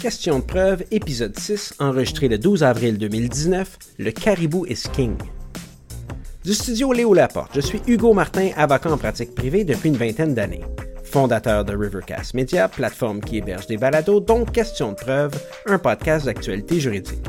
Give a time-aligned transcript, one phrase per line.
[0.00, 5.16] Question de preuve, épisode 6, enregistré le 12 avril 2019, Le caribou is king.
[6.44, 10.34] Du studio Léo Laporte, je suis Hugo Martin, avocat en pratique privée depuis une vingtaine
[10.34, 10.62] d'années.
[11.02, 15.32] Fondateur de Rivercast Media, plateforme qui héberge des balados, dont Question de preuve,
[15.66, 17.26] un podcast d'actualité juridique.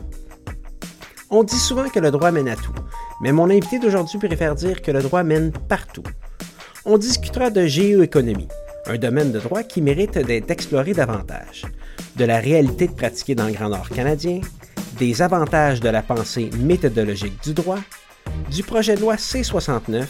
[1.31, 2.75] On dit souvent que le droit mène à tout,
[3.21, 6.03] mais mon invité d'aujourd'hui préfère dire que le droit mène partout.
[6.85, 8.47] On discutera de géoéconomie,
[8.85, 11.63] un domaine de droit qui mérite d'être exploré davantage
[12.15, 14.41] de la réalité de pratiquer dans le Grand Nord canadien,
[14.97, 17.79] des avantages de la pensée méthodologique du droit,
[18.51, 20.05] du projet de loi C69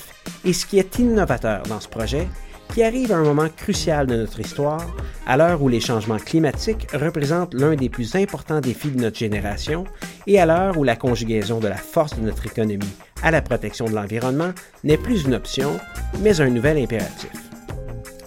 [0.45, 2.27] et ce qui est innovateur dans ce projet,
[2.73, 4.85] qui arrive à un moment crucial de notre histoire,
[5.25, 9.85] à l'heure où les changements climatiques représentent l'un des plus importants défis de notre génération
[10.27, 12.93] et à l'heure où la conjugaison de la force de notre économie
[13.23, 14.51] à la protection de l'environnement
[14.83, 15.77] n'est plus une option,
[16.21, 17.48] mais un nouvel impératif.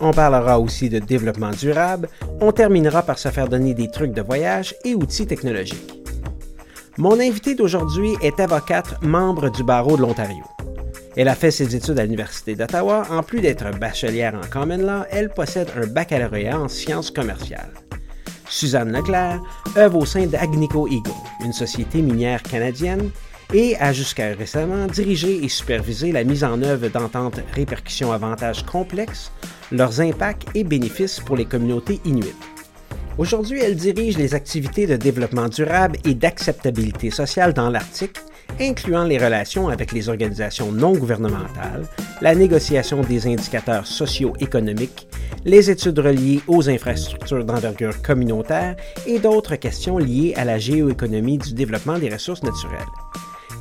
[0.04, 2.08] On parlera aussi de développement durable.
[2.40, 5.94] On terminera par se faire donner des trucs de voyage et outils technologiques.
[6.98, 10.42] Mon invité d'aujourd'hui est avocate membre du barreau de l'Ontario.
[11.16, 13.04] Elle a fait ses études à l'Université d'Ottawa.
[13.10, 17.72] En plus d'être bachelière en common law, elle possède un baccalauréat en sciences commerciales.
[18.48, 19.40] Suzanne Leclerc
[19.76, 21.10] œuvre au sein d'Agnico Eagle,
[21.44, 23.10] une société minière canadienne,
[23.54, 29.30] et a jusqu'à récemment dirigé et supervisé la mise en œuvre d'ententes répercussions-avantages complexes
[29.72, 32.36] leurs impacts et bénéfices pour les communautés inuites.
[33.18, 38.18] Aujourd'hui, elle dirige les activités de développement durable et d'acceptabilité sociale dans l'Arctique,
[38.60, 41.86] incluant les relations avec les organisations non gouvernementales,
[42.20, 45.08] la négociation des indicateurs socio-économiques,
[45.44, 51.52] les études reliées aux infrastructures d'envergure communautaire et d'autres questions liées à la géoéconomie du
[51.52, 52.80] développement des ressources naturelles.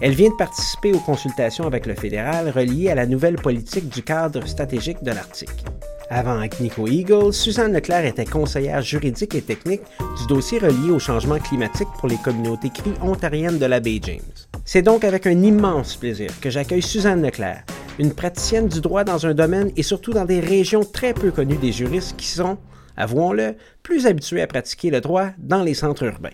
[0.02, 4.02] Elle vient de participer aux consultations avec le fédéral reliées à la nouvelle politique du
[4.02, 5.66] cadre stratégique de l'Arctique.
[6.14, 9.84] Avant Nico Eagle, Suzanne Leclerc était conseillère juridique et technique
[10.20, 14.20] du dossier relié au changement climatique pour les communautés cri ontariennes de la baie James.
[14.66, 17.64] C'est donc avec un immense plaisir que j'accueille Suzanne Leclerc,
[17.98, 21.56] une praticienne du droit dans un domaine et surtout dans des régions très peu connues
[21.56, 22.58] des juristes qui sont,
[22.98, 26.30] avouons-le, plus habitués à pratiquer le droit dans les centres urbains.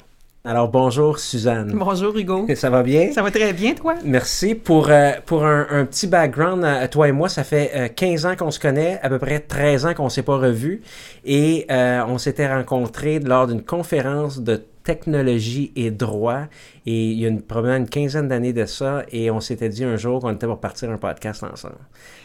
[0.48, 1.74] Alors bonjour Suzanne.
[1.76, 2.48] Bonjour Hugo.
[2.56, 3.12] Ça va bien?
[3.12, 3.96] Ça va très bien toi?
[4.06, 4.56] Merci.
[4.56, 8.36] Pour, euh, pour un, petit background, euh, toi et moi, ça fait 15 euh, ans
[8.38, 10.82] qu'on se connaît, à peu près 13 ans qu'on ne s'est pas revus
[11.26, 16.44] et on s'était rencontrés lors d'une conférence de technologie et droit
[16.86, 19.84] et il y a une, probablement une quinzaine d'années de ça et on s'était dit
[19.84, 21.76] un jour qu'on était pour partir un podcast ensemble.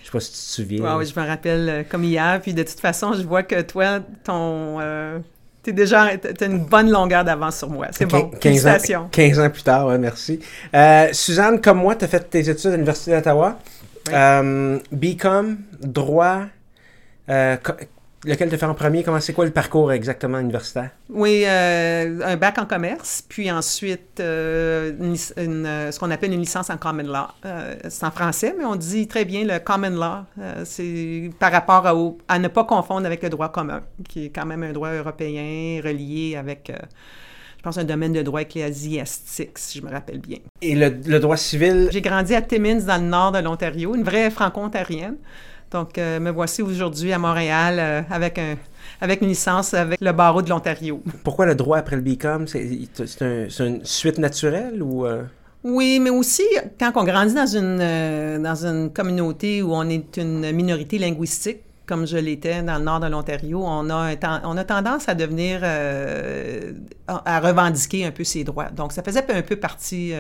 [0.01, 0.97] Je sais pas si tu te souviens.
[0.97, 2.39] oui, je me rappelle comme hier.
[2.41, 4.79] Puis de toute façon, je vois que toi, ton
[5.63, 7.87] T'es déjà, t'as une bonne longueur d'avance sur moi.
[7.93, 8.31] C'est bon.
[8.41, 10.41] 15 ans, 15 ans plus tard, ouais, merci.
[10.75, 13.59] Euh, Suzanne, comme moi, tu as fait tes études à l'Université d'Ottawa.
[14.13, 16.41] Euh, BCom, droit.
[17.29, 17.57] Euh,
[18.25, 19.03] lequel te fait en premier?
[19.03, 20.91] Comment c'est quoi le parcours exactement universitaire?
[21.11, 24.93] Oui, euh, un bac en commerce, puis ensuite euh,
[25.39, 27.27] euh, ce qu'on appelle une licence en common law.
[27.89, 30.45] c'est en français, mais on dit très bien le common law.
[30.65, 34.47] c'est par rapport à, à, ne pas confondre avec le droit commun, qui est quand
[34.47, 36.73] même un droit européen relié avec
[37.63, 40.39] je pense, un domaine de droit ecclésiastique, si je me rappelle bien.
[40.63, 41.91] Et le, le droit civil?
[41.93, 45.15] J'ai grandi à Timmins, dans le nord de l'Ontario, une vraie franco-ontarienne.
[45.73, 48.57] Donc, euh, me voici aujourd'hui à Montréal euh, avec, un,
[49.01, 51.03] avec une licence avec le barreau de l'Ontario.
[51.25, 52.47] Pourquoi le droit après le BICOM?
[52.47, 52.69] C'est
[53.59, 55.07] une suite naturelle ou...
[55.07, 55.23] Euh?
[55.65, 56.43] Oui, mais aussi,
[56.79, 62.07] quand on grandit dans une, dans une communauté où on est une minorité linguistique, comme
[62.07, 65.61] je l'étais dans le nord de l'Ontario, on a, on a tendance à devenir,
[67.07, 68.71] à revendiquer un peu ses droits.
[68.71, 70.13] Donc, ça faisait un peu partie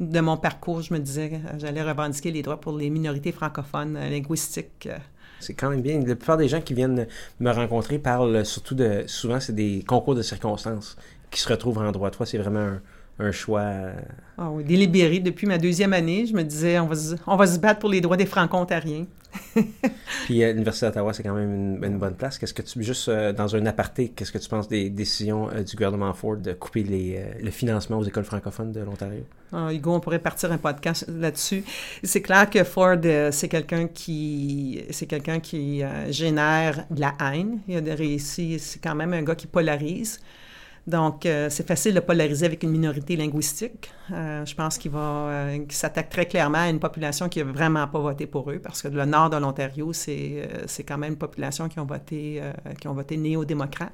[0.00, 4.08] de mon parcours, je me disais j'allais revendiquer les droits pour les minorités francophones euh,
[4.10, 4.88] linguistiques.
[5.40, 6.00] C'est quand même bien.
[6.00, 7.06] La plupart des gens qui viennent
[7.40, 9.04] me rencontrer parlent surtout de.
[9.06, 10.96] Souvent, c'est des concours de circonstances
[11.30, 12.10] qui se retrouvent en droit.
[12.10, 12.80] Toi, c'est vraiment un,
[13.18, 13.60] un choix.
[13.60, 13.92] Euh,
[14.38, 15.20] ah oui, délibéré.
[15.20, 17.90] Depuis ma deuxième année, je me disais, on va se, on va se battre pour
[17.90, 19.06] les droits des Franco-Ontariens.
[20.24, 22.38] Puis euh, l'Université d'Ottawa, c'est quand même une, bonne place.
[22.38, 25.76] Qu'est-ce que tu, juste euh, dans un aparté, qu'est-ce que tu penses des décisions du
[25.76, 29.24] gouvernement Ford de couper les, le financement aux écoles francophones de l'Ontario?
[29.52, 31.64] Ah, Hugo, on pourrait partir un podcast là-dessus.
[32.02, 32.98] C'est clair que Ford,
[33.30, 37.60] c'est quelqu'un qui, c'est quelqu'un qui génère de la haine.
[37.68, 40.20] Il a des récits, c'est quand même un gars qui polarise.
[40.86, 43.90] Donc, euh, c'est facile de polariser avec une minorité linguistique.
[44.12, 47.98] Euh, je pense qu'il euh, s'attaque très clairement à une population qui n'a vraiment pas
[47.98, 51.68] voté pour eux, parce que le nord de l'Ontario, c'est, c'est quand même une population
[51.68, 52.42] qui ont voté,
[52.80, 53.92] qui voté néo-démocrate.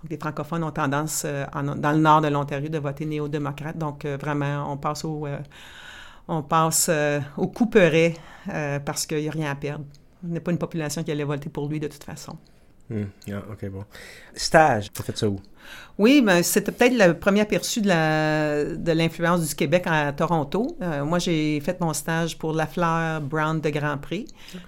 [0.00, 3.76] Donc, les francophones ont tendance, dans le nord de l'Ontario, de voter néo-démocrate.
[3.76, 5.26] Donc, vraiment, on passe au,
[6.28, 6.88] on passe
[7.36, 8.14] au couperet
[8.84, 9.84] parce qu'il n'y a rien à perdre.
[10.22, 12.38] Il n'est pas une population qui allait voter pour lui de toute façon.
[12.88, 13.04] Hmm.
[13.32, 13.84] Ah, OK, bon.
[14.34, 15.40] Stage, tu as fait ça où?
[15.98, 20.76] Oui, ben, c'était peut-être le premier aperçu de, la, de l'influence du Québec à Toronto.
[20.82, 24.26] Euh, moi, j'ai fait mon stage pour la fleur Brown de Grand Prix,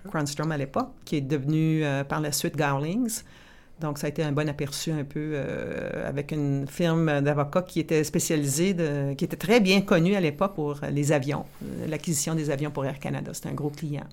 [0.09, 3.23] Cronstrom à l'époque, qui est devenu euh, par la suite Garlings.
[3.81, 7.79] Donc, ça a été un bon aperçu un peu euh, avec une firme d'avocats qui
[7.79, 11.45] était spécialisée, de, qui était très bien connue à l'époque pour les avions,
[11.87, 13.33] l'acquisition des avions pour Air Canada.
[13.35, 14.07] C'était un gros client.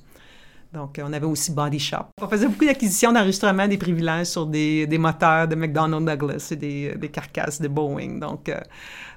[0.74, 2.08] Donc, on avait aussi Body Shop.
[2.22, 6.56] On faisait beaucoup d'acquisitions d'enregistrement des privilèges sur des, des, moteurs de McDonnell Douglas et
[6.56, 8.20] des, des carcasses de Boeing.
[8.20, 8.60] Donc, euh,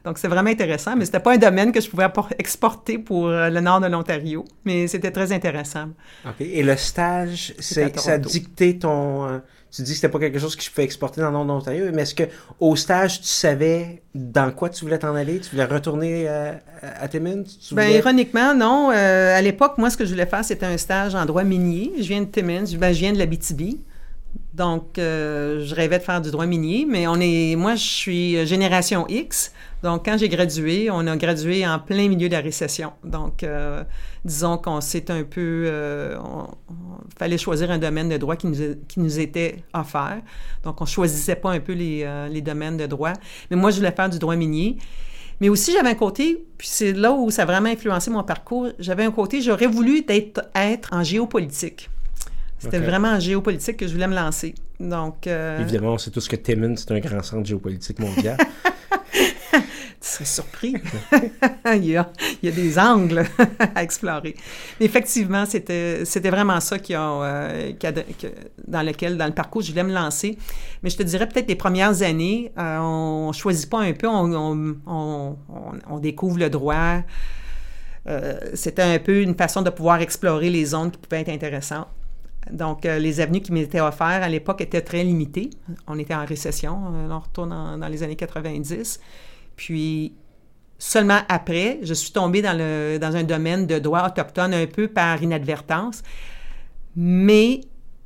[0.05, 2.07] donc c'est vraiment intéressant, mais c'était pas un domaine que je pouvais
[2.39, 5.89] exporter pour euh, le nord de l'Ontario, mais c'était très intéressant.
[6.25, 6.41] OK.
[6.41, 9.41] Et le stage, ça a dicté ton...
[9.71, 11.49] Tu dis que c'était pas quelque chose que je pouvais exporter dans le nord de
[11.51, 12.25] l'Ontario, mais est-ce que
[12.59, 15.41] au stage, tu savais dans quoi tu voulais t'en aller?
[15.41, 17.45] Tu voulais retourner euh, à Timmins?
[17.73, 18.91] Ben, ironiquement, non.
[18.91, 21.93] Euh, à l'époque, moi, ce que je voulais faire, c'était un stage en droit minier.
[21.99, 23.77] Je viens de Timmins, ben, je viens de la BTB.
[24.59, 28.45] Donc, euh, je rêvais de faire du droit minier, mais on est, moi, je suis
[28.45, 29.53] génération X.
[29.85, 32.93] Donc, quand j'ai gradué, on a gradué en plein milieu de la récession.
[33.05, 33.85] Donc, euh,
[34.25, 35.63] disons qu'on s'est un peu...
[35.67, 36.19] Euh,
[36.71, 40.23] il fallait choisir un domaine de droit qui nous, qui nous était offert.
[40.65, 43.13] Donc, on choisissait pas un peu les, les domaines de droit.
[43.51, 44.77] Mais moi, je voulais faire du droit minier.
[45.41, 48.71] Mais aussi, j'avais un côté, puis c'est là où ça a vraiment influencé mon parcours,
[48.81, 51.89] j'avais un côté, j'aurais voulu être, être en géopolitique.
[52.59, 54.55] C'était vraiment en géopolitique que je voulais me lancer.
[54.81, 55.61] Donc, euh...
[55.61, 58.37] Évidemment, on sait tous que Timmins, c'est un grand centre géopolitique mondial.
[59.53, 59.61] tu
[60.01, 60.75] serais surpris.
[61.75, 62.11] il, y a,
[62.43, 63.25] il, y a, des angles
[63.75, 64.35] à explorer.
[64.79, 67.93] Mais effectivement, c'était, vraiment ça qui euh, qui a,
[68.67, 70.39] dans lequel, dans le parcours, je voulais me lancer.
[70.83, 74.77] Mais je te dirais peut-être les premières années, euh, on choisit pas un peu, on,
[74.87, 75.37] on,
[75.89, 77.03] on découvre le droit.
[78.09, 81.89] Euh, c'était un peu une façon de pouvoir explorer les zones qui pouvaient être intéressantes.
[82.53, 85.51] Donc, euh, les avenues qui m'étaient offertes à l'époque étaient très limitées.
[85.87, 89.01] On était en récession, euh, on retourne dans les années 90.
[89.57, 90.15] Puis,
[90.79, 94.89] seulement après, je suis tombée dans, le, dans un domaine de droit autochtone un peu
[94.89, 96.03] par inadvertance.
[96.97, 97.61] Mais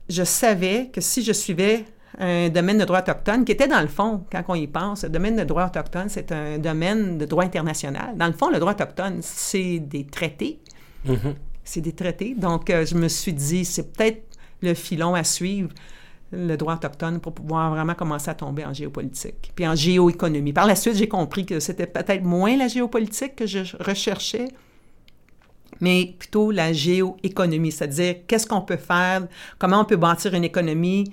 [0.08, 1.84] je savais que si je suivais
[2.18, 5.10] un domaine de droit autochtone, qui était dans le fond, quand on y pense, le
[5.10, 8.16] domaine de droit autochtone, c'est un domaine de droit international.
[8.16, 10.60] Dans le fond, le droit autochtone, c'est des traités.
[11.06, 11.34] Mm-hmm.
[11.64, 12.34] C'est des traités.
[12.34, 14.31] Donc, euh, je me suis dit, c'est peut-être
[14.62, 15.70] le filon à suivre,
[16.32, 20.52] le droit autochtone, pour pouvoir vraiment commencer à tomber en géopolitique, puis en géoéconomie.
[20.52, 24.48] Par la suite, j'ai compris que c'était peut-être moins la géopolitique que je recherchais,
[25.80, 29.26] mais plutôt la géoéconomie, c'est-à-dire qu'est-ce qu'on peut faire,
[29.58, 31.12] comment on peut bâtir une économie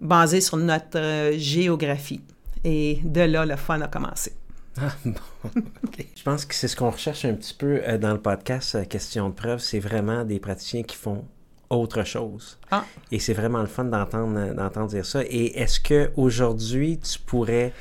[0.00, 2.20] basée sur notre euh, géographie.
[2.64, 4.32] Et de là, le fun a commencé.
[4.80, 5.12] Ah, bon.
[6.16, 8.84] Je pense que c'est ce qu'on recherche un petit peu euh, dans le podcast euh,
[8.84, 11.24] Question de preuve, c'est vraiment des praticiens qui font
[11.70, 12.58] autre chose.
[12.70, 12.84] Ah.
[13.10, 15.22] Et c'est vraiment le fun d'entendre, d'entendre dire ça.
[15.24, 17.72] Et est-ce que aujourd'hui tu pourrais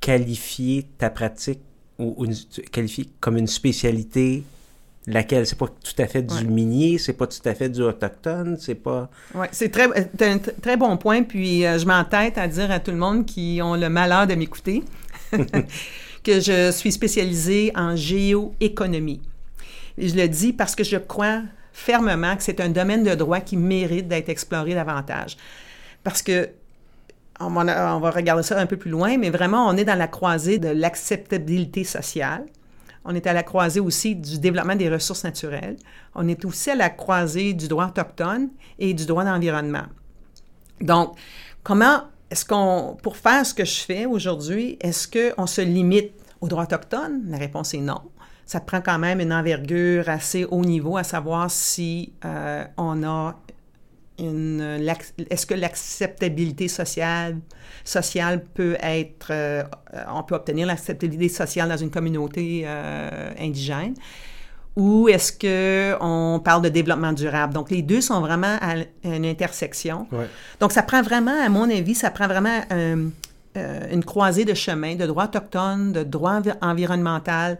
[0.00, 1.60] qualifier ta pratique
[1.98, 2.26] ou,
[2.70, 4.44] qualifier comme une spécialité
[5.06, 8.56] laquelle c'est pas tout à fait du minier, c'est pas tout à fait du autochtone,
[8.60, 9.10] c'est pas.
[9.34, 11.22] Oui, c'est très, un très bon point.
[11.22, 14.34] Puis euh, je m'entête à dire à tout le monde qui ont le malheur de
[14.34, 14.82] m'écouter
[16.22, 19.22] que je suis spécialisée en géoéconomie.
[19.96, 21.42] Et je le dis parce que je crois
[21.78, 25.36] fermement que c'est un domaine de droit qui mérite d'être exploré davantage.
[26.02, 26.50] Parce que
[27.40, 30.58] on va, regarder ça un peu plus loin, mais vraiment, on est dans la croisée
[30.58, 32.46] de l'acceptabilité sociale.
[33.04, 35.76] On est à la croisée aussi du développement des ressources naturelles.
[36.16, 38.48] On est aussi à la croisée du droit autochtone
[38.80, 39.86] et du droit d'environnement.
[40.80, 41.16] Donc,
[41.62, 46.48] comment est-ce qu'on, pour faire ce que je fais aujourd'hui, est-ce qu'on se limite au
[46.48, 47.22] droit autochtone?
[47.28, 48.02] La réponse est non
[48.48, 53.36] ça prend quand même une envergure assez haut niveau, à savoir si euh, on a
[54.18, 54.80] une...
[55.28, 57.36] Est-ce que l'acceptabilité sociale,
[57.84, 59.28] sociale peut être...
[59.32, 59.64] Euh,
[60.10, 63.92] on peut obtenir l'acceptabilité sociale dans une communauté euh, indigène?
[64.76, 67.52] Ou est-ce qu'on parle de développement durable?
[67.52, 70.06] Donc, les deux sont vraiment à une intersection.
[70.58, 72.62] Donc, ça prend vraiment, à mon avis, ça prend vraiment
[73.54, 77.58] une croisée de chemin de droit autochtone, de droit environnemental,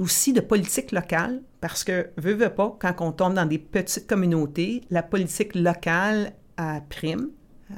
[0.00, 4.06] aussi de politique locale, parce que, veut, veut pas, quand on tombe dans des petites
[4.06, 7.30] communautés, la politique locale a prime.
[7.70, 7.74] Euh,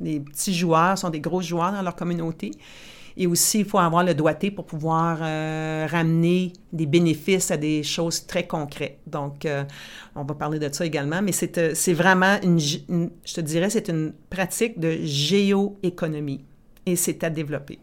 [0.00, 2.50] les petits joueurs sont des gros joueurs dans leur communauté.
[3.16, 7.82] Et aussi, il faut avoir le doigté pour pouvoir euh, ramener des bénéfices à des
[7.82, 8.98] choses très concrètes.
[9.06, 9.64] Donc, euh,
[10.14, 14.12] on va parler de ça également, mais c'est vraiment, une, je te dirais, c'est une
[14.30, 16.44] pratique de géoéconomie
[16.86, 17.80] et c'est à développer.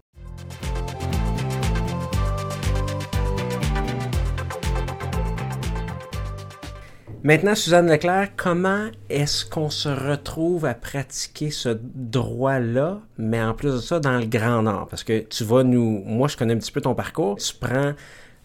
[7.24, 13.74] Maintenant, Suzanne Leclerc, comment est-ce qu'on se retrouve à pratiquer ce droit-là, mais en plus
[13.74, 14.88] de ça, dans le Grand Nord?
[14.88, 16.04] Parce que tu vas nous...
[16.06, 17.38] Moi, je connais un petit peu ton parcours.
[17.38, 17.94] Tu prends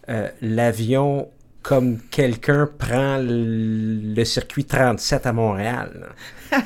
[0.09, 1.29] euh, l'avion
[1.61, 6.09] comme quelqu'un prend le circuit 37 à Montréal.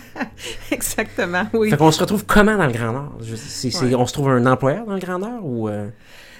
[0.71, 1.69] Exactement, oui.
[1.69, 3.17] Fait qu'on se retrouve comment dans le Grand Nord?
[3.19, 5.69] On se trouve un employeur dans le Grand Nord ou...
[5.69, 5.89] Euh?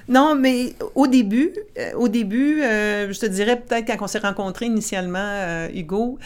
[0.10, 4.20] Non, mais au début, euh, au début, euh, je te dirais peut-être quand on s'est
[4.20, 6.18] rencontrés initialement, Hugo,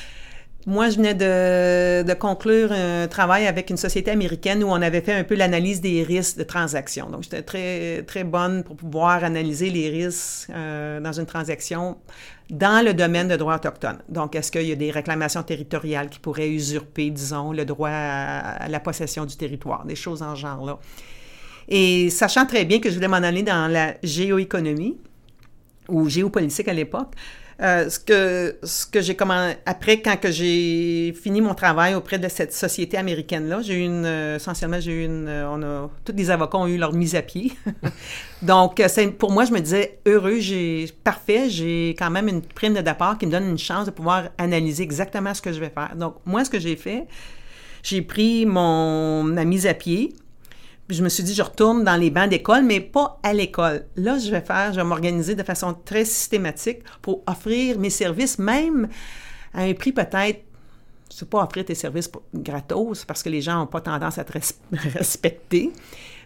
[0.67, 5.13] moi, je venais de, conclure un travail avec une société américaine où on avait fait
[5.13, 7.09] un peu l'analyse des risques de transaction.
[7.09, 11.97] Donc, j'étais très, très bonne pour pouvoir analyser les risques euh, dans une transaction
[12.51, 13.97] dans le domaine de droit autochtone.
[14.09, 18.67] Donc, est-ce qu'il y a des réclamations territoriales qui pourraient usurper, disons, le droit à,
[18.67, 20.77] la possession du territoire, des choses en genre-là.
[21.73, 24.97] Et sachant très bien que je voulais m'en aller dans la géoéconomie,
[25.87, 27.13] ou géopolitique à l'époque,
[27.61, 32.17] euh, ce que, ce que j'ai comment après quand que j'ai fini mon travail auprès
[32.17, 35.61] de cette société américaine là, j'ai eu une euh, essentiellement j'ai eu une euh, on
[35.61, 37.53] a tous les avocats ont eu leur mise à pied.
[38.41, 42.73] Donc c'est pour moi je me disais heureux, j'ai parfait, j'ai quand même une prime
[42.73, 45.69] de départ qui me donne une chance de pouvoir analyser exactement ce que je vais
[45.69, 45.95] faire.
[45.95, 47.07] Donc moi ce que j'ai fait,
[47.83, 50.13] j'ai pris mon ma mise à pied
[50.91, 53.85] je me suis dit, je retourne dans les bancs d'école, mais pas à l'école.
[53.95, 58.37] Là, je vais faire, je vais m'organiser de façon très systématique pour offrir mes services,
[58.37, 58.89] même
[59.53, 60.43] à un prix peut-être
[61.13, 64.31] c'est pas offrir tes services gratos parce que les gens n'ont pas tendance à te
[64.71, 65.71] respecter.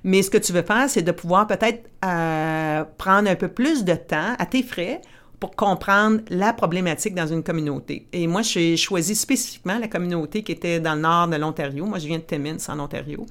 [0.04, 3.84] Mais ce que tu veux faire, c'est de pouvoir peut-être euh, prendre un peu plus
[3.84, 5.02] de temps à tes frais
[5.40, 8.08] pour comprendre la problématique dans une communauté.
[8.14, 11.86] Et moi, j'ai choisi spécifiquement la communauté qui était dans le nord de l'Ontario.
[11.86, 13.26] Moi, je viens de Timmins, en Ontario.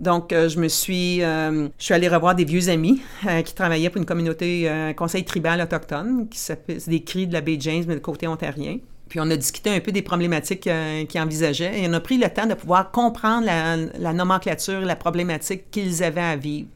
[0.00, 3.52] Donc, euh, je me suis, euh, je suis allée revoir des vieux amis euh, qui
[3.52, 7.56] travaillaient pour une communauté, un conseil tribal autochtone, qui s'appelle des cris de la baie
[7.58, 8.78] James, mais de côté ontarien.
[9.08, 10.68] Puis on a discuté un peu des problématiques
[11.08, 15.70] qu'ils envisageaient et on a pris le temps de pouvoir comprendre la, nomenclature, la problématique
[15.70, 16.68] qu'ils avaient à vivre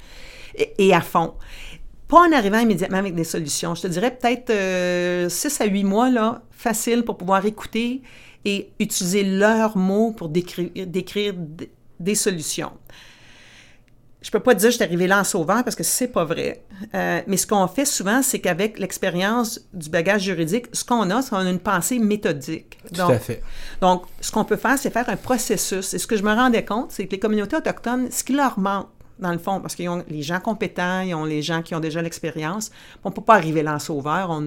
[0.78, 1.34] et, à fond.
[2.08, 3.74] Pas en arrivant immédiatement avec des solutions.
[3.74, 8.00] Je te dirais peut-être 6 à 8 mois, là, facile pour pouvoir écouter
[8.46, 11.34] et utiliser leurs mots pour décrire
[12.00, 12.72] des solutions
[14.22, 16.24] je peux pas dire que je suis arrivée là en sauveur parce que c'est pas
[16.24, 16.64] vrai.
[16.94, 21.22] Euh, mais ce qu'on fait souvent, c'est qu'avec l'expérience du bagage juridique, ce qu'on a,
[21.22, 22.78] c'est qu'on a une pensée méthodique.
[22.94, 23.42] Tout à fait.
[23.80, 25.92] Donc, ce qu'on peut faire, c'est faire un processus.
[25.92, 28.58] Et ce que je me rendais compte, c'est que les communautés autochtones, ce qui leur
[28.58, 28.88] manque,
[29.18, 31.80] dans le fond, parce qu'ils ont les gens compétents, ils ont les gens qui ont
[31.80, 32.70] déjà l'expérience.
[33.04, 34.40] On ne peut pas arriver là en sauveur.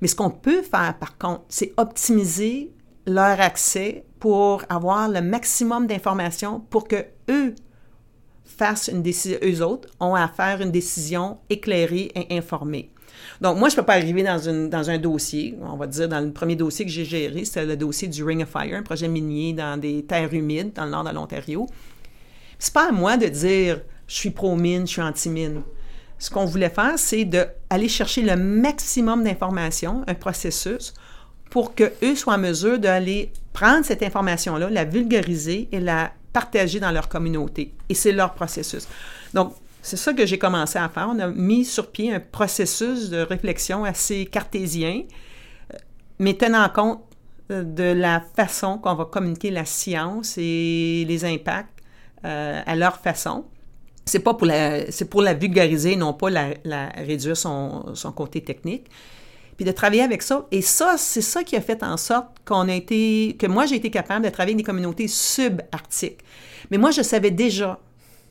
[0.00, 2.72] Mais ce qu'on peut faire, par contre, c'est optimiser
[3.06, 7.54] leur accès pour avoir le maximum d'informations pour que eux
[8.56, 12.90] fassent une décision, eux autres ont à faire une décision éclairée et informée.
[13.40, 16.20] Donc, moi, je ne peux pas arriver dans, dans un dossier, on va dire, dans
[16.20, 19.08] le premier dossier que j'ai géré, c'était le dossier du Ring of Fire, un projet
[19.08, 21.66] minier dans des terres humides dans le nord de l'Ontario.
[22.58, 25.62] C'est pas à moi de dire je suis pro-mine, je suis anti-mine.
[26.18, 30.94] Ce qu'on voulait faire, c'est d'aller chercher le maximum d'informations, un processus,
[31.50, 36.90] pour qu'eux soient en mesure d'aller prendre cette information-là, la vulgariser et la partager dans
[36.90, 37.72] leur communauté.
[37.88, 38.86] Et c'est leur processus.
[39.32, 41.08] Donc, c'est ça que j'ai commencé à faire.
[41.08, 45.02] On a mis sur pied un processus de réflexion assez cartésien,
[45.72, 45.76] euh,
[46.18, 47.00] mais tenant compte
[47.52, 51.78] euh, de la façon qu'on va communiquer la science et les impacts
[52.24, 53.44] euh, à leur façon.
[54.04, 58.88] C'est pas pour la, c'est pour la vulgariser, non pas la, réduire son côté technique
[59.56, 60.46] puis de travailler avec ça.
[60.50, 63.76] Et ça, c'est ça qui a fait en sorte qu'on a été, que moi, j'ai
[63.76, 66.20] été capable de travailler avec des communautés subarctiques.
[66.70, 67.78] Mais moi, je savais déjà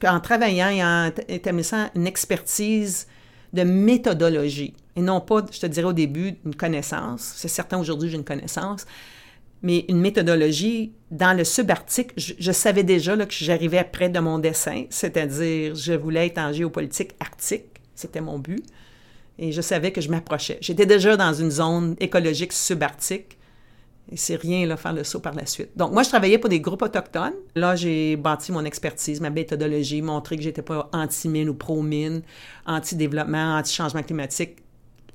[0.02, 3.08] qu'en travaillant et en établissant une expertise
[3.54, 8.10] de méthodologie, et non pas, je te dirais au début, une connaissance, c'est certain aujourd'hui
[8.10, 8.86] j'ai une connaissance,
[9.62, 14.20] mais une méthodologie dans le subarctique, je, je savais déjà là, que j'arrivais près de
[14.20, 17.66] mon dessin, c'est-à-dire je voulais être en géopolitique arctique,
[17.96, 18.66] c'était mon but
[19.40, 20.58] et je savais que je m'approchais.
[20.62, 23.38] J'étais déjà dans une zone écologique subarctique.
[24.12, 25.70] Et c'est rien, là, faire le saut par la suite.
[25.78, 27.34] Donc, moi, je travaillais pour des groupes autochtones.
[27.56, 32.22] Là, j'ai bâti mon expertise, ma méthodologie, montré que j'étais pas anti-mine ou pro-mine,
[32.66, 34.58] anti-développement, anti-changement climatique.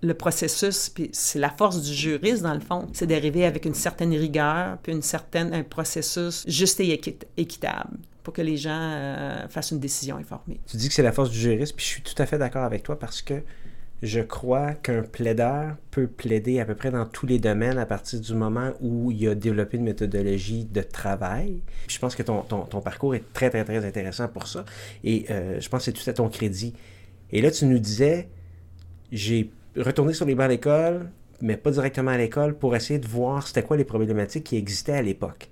[0.01, 3.75] Le processus, puis c'est la force du juriste, dans le fond, c'est d'arriver avec une
[3.75, 7.01] certaine rigueur, puis une certaine, un processus juste et
[7.37, 10.61] équitable pour que les gens euh, fassent une décision informée.
[10.67, 12.63] Tu dis que c'est la force du juriste, puis je suis tout à fait d'accord
[12.63, 13.43] avec toi parce que
[14.03, 18.21] je crois qu'un plaideur peut plaider à peu près dans tous les domaines à partir
[18.21, 21.63] du moment où il a développé une méthodologie de travail.
[21.89, 24.65] Je pense que ton, ton, parcours est très, très, très intéressant pour ça.
[25.03, 26.75] Et euh, je pense que c'est tout à ton crédit.
[27.33, 28.29] Et là, tu nous disais,
[29.11, 33.47] j'ai retourné sur les bancs d'école mais pas directement à l'école, pour essayer de voir
[33.47, 35.49] c'était quoi les problématiques qui existaient à l'époque.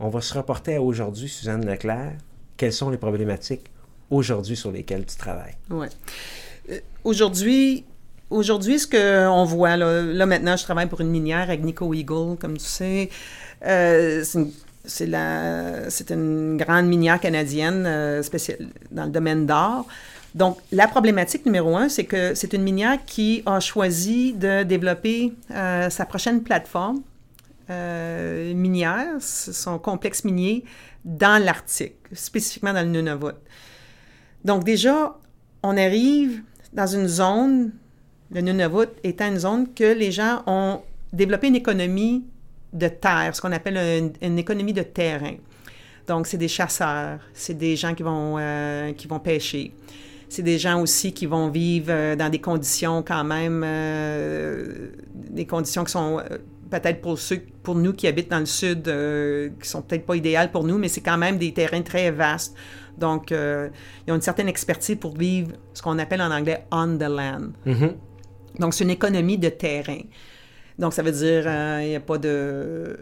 [0.00, 2.12] On va se reporter à aujourd'hui, Suzanne Leclerc.
[2.56, 3.66] Quelles sont les problématiques
[4.08, 5.56] aujourd'hui sur lesquelles tu travailles?
[5.68, 5.86] Oui.
[6.70, 7.84] Euh, aujourd'hui,
[8.30, 12.56] aujourd'hui, ce qu'on voit, là, maintenant, je travaille pour une minière avec Nico Eagle, comme
[12.56, 13.10] tu sais.
[13.66, 14.24] Euh,
[14.84, 19.86] c'est une grande minière canadienne euh, spéciale dans le domaine d'or.
[20.34, 25.32] Donc, la problématique numéro un, c'est que c'est une minière qui a choisi de développer
[25.48, 27.00] sa prochaine plateforme
[27.70, 30.64] minière, son complexe minier,
[31.04, 33.36] dans l'Arctique, spécifiquement dans le Nunavut.
[34.44, 35.16] Donc, déjà,
[35.62, 37.72] on arrive dans une zone,
[38.30, 40.80] le Nunavut étant une zone que les gens ont
[41.12, 42.24] développé une économie
[42.72, 45.36] de terre, ce qu'on appelle une, économie de terrain.
[46.06, 49.72] Donc, c'est des chasseurs, c'est des gens qui vont, euh, qui vont pêcher.
[50.28, 55.46] C'est des gens aussi qui vont vivre euh, dans des conditions quand même, euh, des
[55.46, 56.22] conditions qui sont
[56.70, 58.82] peut-être pour ceux, pour nous qui habitent dans le sud,
[59.62, 62.54] qui sont peut-être pas idéales pour nous, mais c'est quand même des terrains très vastes.
[62.98, 67.02] Donc, ils ont une certaine expertise pour vivre ce qu'on appelle en anglais on the
[67.02, 67.52] land.
[67.66, 67.92] Mm-hmm.
[68.58, 70.00] Donc, c'est une économie de terrain.
[70.78, 72.96] Donc, ça veut dire qu'il euh, n'y a, pas de,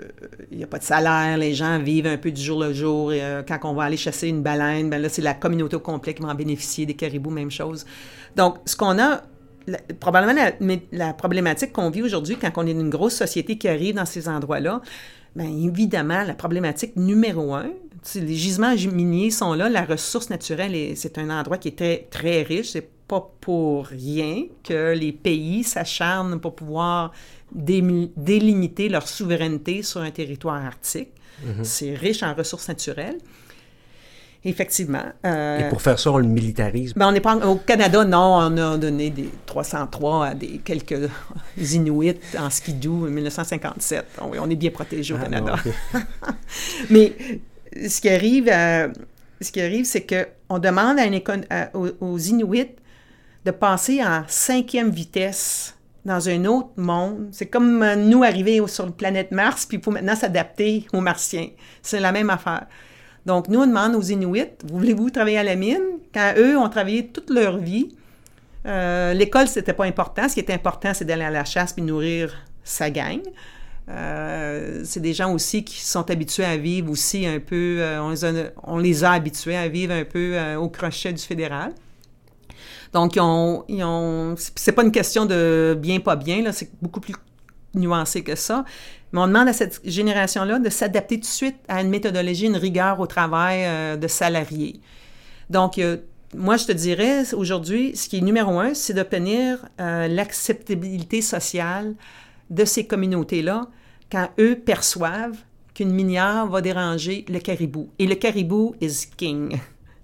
[0.51, 3.13] y a pas de salaire, les gens vivent un peu du jour le jour.
[3.13, 5.81] Et, euh, quand on va aller chasser une baleine, ben là, c'est la communauté au
[5.81, 7.85] complet qui va en bénéficier, des caribous, même chose.
[8.35, 9.23] Donc, ce qu'on a,
[10.01, 10.41] probablement
[10.93, 14.27] la, problématique qu'on vit aujourd'hui quand on est une grosse société qui arrive dans ces
[14.27, 14.81] endroits-là,
[15.37, 17.71] bien évidemment, la problématique numéro un,
[18.15, 22.43] les gisements miniers sont là, la ressource naturelle, c'est un endroit qui est très, très
[22.43, 22.71] riche.
[22.71, 27.13] C'est pas pour rien que les pays s'acharnent pour pouvoir
[27.53, 31.11] délimiter leur souveraineté sur un territoire arctique.
[31.45, 31.65] Mhm.
[31.65, 33.19] C'est riche en ressources naturelles.
[34.49, 35.03] Effectivement.
[35.25, 36.95] Euh, Et pour faire ça, on le militarise.
[36.95, 41.11] Ben on n'est pas au Canada, non, on a donné des 303 à des quelques
[41.59, 44.05] Inuits en skidoo en 1957.
[44.23, 45.57] On, on est bien protégé au Ah, Canada.
[45.95, 46.01] non,
[46.91, 47.13] Mais
[47.89, 48.89] ce qui arrive, euh,
[49.41, 52.71] ce qui arrive, c'est que on demande à une éco- à- aux, aux Inuits
[53.45, 57.29] de passer en cinquième vitesse dans un autre monde.
[57.33, 61.01] C'est comme euh, nous arriver sur la planète Mars, puis il faut maintenant s'adapter aux
[61.01, 61.49] Martiens.
[61.83, 62.67] C'est la même affaire.
[63.27, 65.83] Donc, nous, on demande aux Inuits, voulez-vous travailler à la mine?
[66.15, 67.89] Quand eux ont travaillé toute leur vie,
[68.67, 70.29] euh, l'école, c'était pas important.
[70.29, 73.21] Ce qui était important, c'est d'aller à la chasse puis nourrir sa gang.
[73.89, 78.01] Euh, c'est des gens aussi qui sont habitués à vivre aussi un peu, euh,
[78.65, 81.73] on, les a, habitués à vivre un peu euh, au crochet du fédéral.
[82.93, 83.21] Donc, ils
[83.85, 87.15] ont c'est pas une question de bien, pas bien, là, c'est beaucoup plus
[87.77, 88.65] nuancé que ça.
[89.13, 92.57] Mais on demande à cette génération-là de s'adapter tout de suite à une méthodologie, une
[92.57, 94.81] rigueur au travail euh, de salariés.
[95.49, 95.99] Donc, euh,
[96.35, 101.95] moi, je te dirais, aujourd'hui, ce qui est numéro un, c'est d'obtenir euh, l'acceptabilité sociale
[102.51, 103.69] de ces communautés-là
[104.11, 105.39] quand eux perçoivent
[105.75, 107.91] qu'une minière va déranger le caribou.
[107.99, 109.59] Et le caribou is king.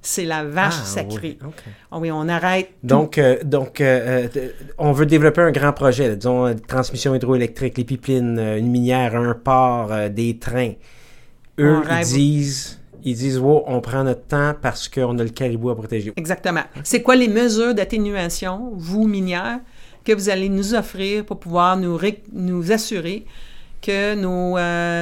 [0.04, 1.38] C'est la vache Ah, sacrée.
[1.40, 1.50] oui.
[1.92, 2.66] Ah oui, on arrête.
[2.80, 2.86] tout.
[2.88, 7.78] Donc, euh, donc euh, euh, on veut développer un grand projet, là, disons, transmission hydroélectrique,
[7.78, 10.72] les pipelines, une minière, un port, euh, des trains.
[11.60, 12.06] Eux, On ils rêve.
[12.06, 16.12] disent, ils disent, wow, on prend notre temps parce qu'on a le caribou à protéger.
[16.16, 16.62] Exactement.
[16.82, 19.60] C'est quoi les mesures d'atténuation, vous, minières,
[20.04, 23.24] que vous allez nous offrir pour pouvoir nous, ré- nous assurer
[23.80, 24.58] que nos,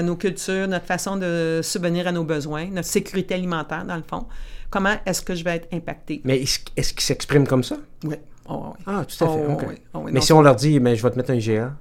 [0.06, 4.26] nos cultures, notre façon de subvenir à nos besoins, notre sécurité alimentaire, dans le fond,
[4.70, 6.20] comment est-ce que je vais être impacté?
[6.24, 7.76] Mais est-ce qu'ils s'expriment comme ça?
[8.04, 8.16] Oui.
[8.48, 8.84] Oh, oui.
[8.86, 9.44] Ah, tout à fait.
[9.48, 9.64] Oh, OK.
[9.68, 9.74] oui.
[9.94, 10.04] Oh, oui.
[10.12, 11.72] Mais Non, si on leur dit, mais je vais te mettre un IGA,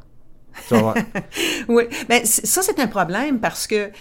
[0.68, 0.96] tu vas voir.
[1.68, 3.92] Oui, ben, c- ça, c'est un problème parce que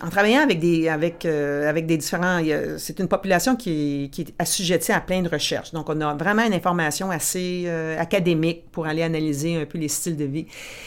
[0.00, 2.40] en travaillant avec des, avec, euh, avec des différents...
[2.78, 5.72] C'est une population qui est, qui est assujettie à plein de recherches.
[5.72, 9.88] Donc, on a vraiment une information assez euh, académique pour aller analyser un peu les
[9.88, 10.46] styles de vie.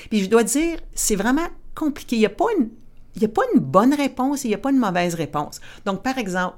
[0.10, 2.15] Puis, je dois dire, c'est vraiment compliqué.
[2.15, 2.69] Il n'y a pas une...
[3.15, 5.60] Il n'y a pas une bonne réponse et il n'y a pas une mauvaise réponse.
[5.86, 6.58] Donc, par exemple,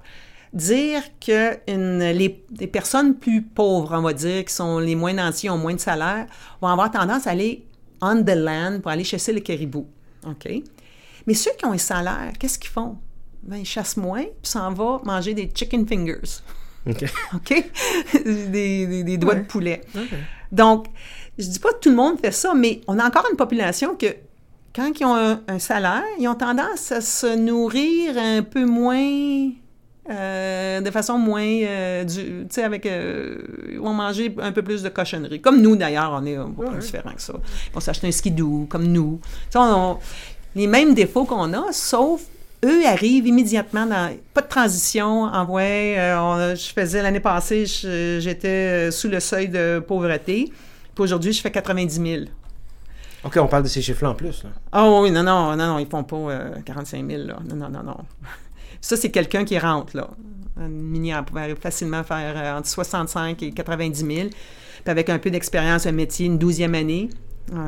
[0.54, 5.14] dire que une, les, les personnes plus pauvres, on va dire, qui sont les moins
[5.14, 6.26] nantis, ont moins de salaire,
[6.62, 7.66] vont avoir tendance à aller
[8.02, 9.88] on the land pour aller chasser le caribou.
[10.28, 10.50] OK?
[11.28, 12.98] Mais ceux qui ont un salaire, qu'est-ce qu'ils font?
[13.44, 16.42] Ben, ils chassent moins, puis s'en vont manger des chicken fingers.
[16.88, 17.06] OK.
[17.36, 17.72] OK?
[18.26, 19.40] des, des- des doigts Ouais.
[19.42, 19.82] de poulet.
[20.52, 20.88] Donc,
[21.38, 23.96] je dis pas que tout le monde fait ça, mais on a encore une population
[23.96, 24.08] que,
[24.76, 29.50] quand ils ont un, un salaire, ils ont tendance à se nourrir un peu moins,
[30.10, 33.38] euh, de façon moins, euh, du- tu sais, avec, euh,
[33.72, 35.42] ils vont manger un peu plus de cochonneries.
[35.42, 36.80] Comme nous, d'ailleurs, on est un peu Ouais.
[36.80, 37.34] différents que ça.
[37.70, 39.20] Ils vont s'acheter un skidoo, comme nous.
[39.24, 39.98] Tu sais, on- on-
[40.56, 42.22] les mêmes défauts qu'on a, sauf
[42.66, 47.66] eux arrivent immédiatement dans pas de transition en vrai euh, on- je faisais l'année passée
[47.66, 50.52] j'étais sous le seuil de pauvreté
[50.94, 52.26] puis aujourd'hui je fais 90 000
[53.24, 54.44] OK, on parle de ces chiffres-là en plus.
[54.72, 57.38] Ah oh, oui, non, non, non, non, ils font pas 45 000, là.
[57.48, 57.98] Non, non, non, non.
[58.82, 60.10] Ça, c'est quelqu'un qui rentre, là.
[60.58, 64.30] Une minière pouvait facilement faire entre 65 et 90 000.
[64.30, 67.10] Puis avec un peu d'expérience, un métier, une douzième année,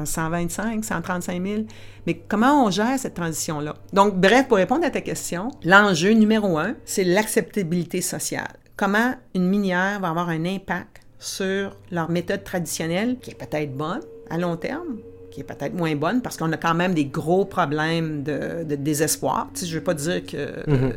[0.05, 1.61] 125, 135 000.
[2.07, 3.75] Mais comment on gère cette transition-là?
[3.93, 8.53] Donc, bref, pour répondre à ta question, l'enjeu numéro un, c'est l'acceptabilité sociale.
[8.75, 14.01] Comment une minière va avoir un impact sur leur méthode traditionnelle, qui est peut-être bonne
[14.29, 14.97] à long terme,
[15.33, 19.49] qui est peut-être moins bonne, parce qu'on a quand même des gros problèmes de, désespoir.
[19.53, 20.69] Tu sais, je ne veux pas dire que...
[20.69, 20.93] Mm-hmm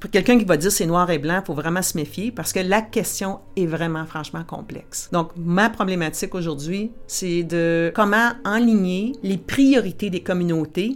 [0.00, 2.52] pour quelqu'un qui va dire c'est noir et blanc, il faut vraiment se méfier parce
[2.52, 5.08] que la question est vraiment franchement complexe.
[5.12, 10.94] Donc, ma problématique aujourd'hui, c'est de comment enligner les priorités des communautés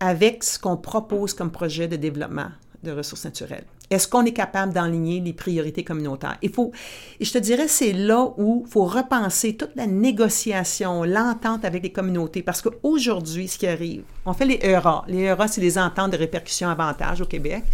[0.00, 2.50] avec ce qu'on propose comme projet de développement
[2.82, 3.64] de ressources naturelles.
[3.92, 6.38] Est-ce qu'on est capable d'enligner les priorités communautaires?
[6.40, 6.72] Il faut,
[7.20, 11.82] et je te dirais, c'est là où il faut repenser toute la négociation, l'entente avec
[11.82, 15.04] les communautés, parce qu'aujourd'hui, ce qui arrive, on fait les ERA.
[15.08, 17.64] Les ERA, c'est les ententes de répercussion avantage au Québec,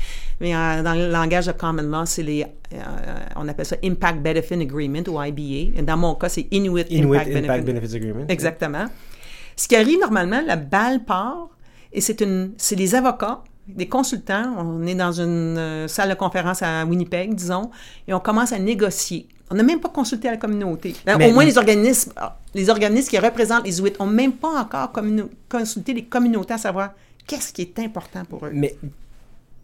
[0.40, 2.76] mais euh, dans le langage de Common Law, c'est les, euh,
[3.36, 5.78] on appelle ça Impact Benefit Agreement ou IBA.
[5.78, 8.24] Et dans mon cas, c'est Inuit, Impact, Impact Benefits Agreement.
[8.28, 8.86] Exactement.
[9.54, 11.48] Ce qui arrive normalement, la balle part,
[11.92, 14.54] et c'est les avocats des consultants.
[14.56, 17.70] On est dans une euh, salle de conférence à Winnipeg, disons,
[18.06, 19.28] et on commence à négocier.
[19.50, 20.94] On n'a même pas consulté la communauté.
[21.06, 22.12] Ben, au moins, les organismes,
[22.54, 24.92] les organismes qui représentent les Inuits n'ont même pas encore
[25.48, 26.92] consulté les communautés à savoir
[27.26, 28.50] qu'est-ce qui est important pour eux.
[28.52, 28.76] Mais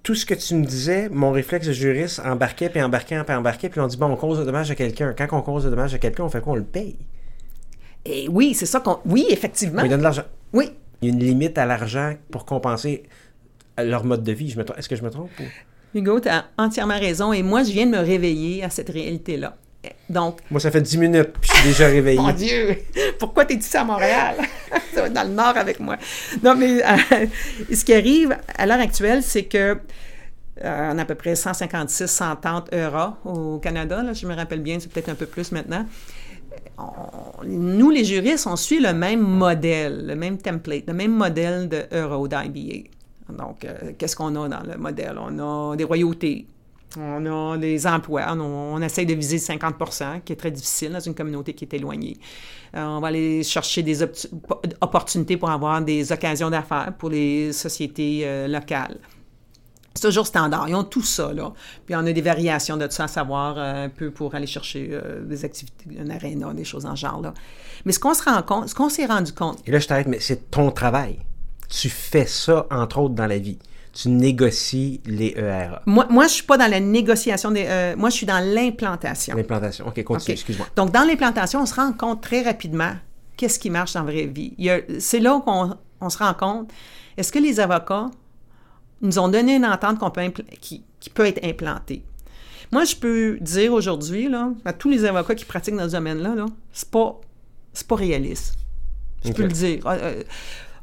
[0.03, 3.69] tout ce que tu me disais, mon réflexe de juriste embarquait, puis embarquait, puis embarquait,
[3.69, 5.15] puis on dit, bon, on cause de dommages à quelqu'un.
[5.17, 6.55] Quand on cause de dommages à quelqu'un, on fait quoi?
[6.55, 6.97] On le paye.
[8.07, 8.99] Et oui, c'est ça qu'on...
[9.07, 9.83] Oui, effectivement.
[9.83, 10.25] On donne de l'argent.
[10.53, 10.71] Oui.
[11.01, 13.03] Il y a une limite à l'argent pour compenser
[13.79, 14.55] leur mode de vie.
[14.77, 15.31] Est-ce que je me trompe?
[15.95, 17.33] Hugo, tu as entièrement raison.
[17.33, 19.57] Et moi, je viens de me réveiller à cette réalité-là.
[20.09, 22.19] Donc, moi, ça fait 10 minutes, puis je suis déjà réveillé.
[22.21, 22.77] Mon Dieu!
[23.19, 24.37] Pourquoi t'es ici à Montréal?
[25.15, 25.97] dans le nord avec moi.
[26.43, 27.27] Non, mais euh,
[27.73, 29.79] ce qui arrive à l'heure actuelle, c'est que
[30.65, 34.03] euh, on a à peu près 156, 130 euros au Canada.
[34.03, 35.87] Là, je me rappelle bien, c'est peut-être un peu plus maintenant.
[37.45, 41.85] nous, les juristes, on suit le même modèle, le même template, le même modèle de
[41.93, 42.89] euro d'IBA.
[43.35, 45.19] Donc, euh, qu'est-ce qu'on a dans le modèle?
[45.19, 46.47] On a des royautés,
[46.97, 51.15] on a des emplois, on, essaie de viser 50% qui est très difficile dans une
[51.15, 52.19] communauté qui est éloignée.
[52.77, 54.03] Euh, on va aller chercher des
[54.81, 58.99] opportunités pour avoir des occasions d'affaires pour les sociétés euh, locales.
[59.97, 60.69] C'est toujours standard.
[60.69, 61.53] Ils ont tout ça, là.
[61.87, 65.45] Puis on a des variations de ça, à savoir un peu pour aller chercher des
[65.45, 67.33] activités, un aréna, des choses en genre, là.
[67.85, 69.63] Mais ce qu'on se rend compte, ce qu'on s'est rendu compte...
[69.67, 71.21] Et là, je t'arrête, mais c'est ton travail
[71.69, 73.59] tu fais ça, entre autres, dans la vie.
[73.93, 75.81] Tu négocies les ERA.
[75.87, 77.65] Moi, moi je ne suis pas dans la négociation des.
[77.69, 79.37] Euh, moi, je suis dans l'implantation.
[79.37, 79.87] L'implantation.
[79.87, 80.67] OK, continue, excuse-moi.
[80.75, 82.93] Donc, dans l'implantation, on se rend compte très rapidement
[83.37, 84.55] qu'est-ce qui marche dans la vraie vie.
[84.99, 86.73] C'est là qu'on on se rend compte.
[87.17, 88.11] Est-ce que les avocats
[89.01, 90.23] nous ont donné une entente qu'on peut
[90.61, 92.05] qui, qui peut être implantée?
[92.73, 96.35] Moi, je peux dire aujourd'hui, là, à tous les avocats qui pratiquent dans ce domaine-là,
[96.35, 97.21] -là, c'est pas,
[97.89, 98.57] pas réaliste.
[99.25, 99.87] Je peux le dire.
[99.87, 100.23] Euh, euh,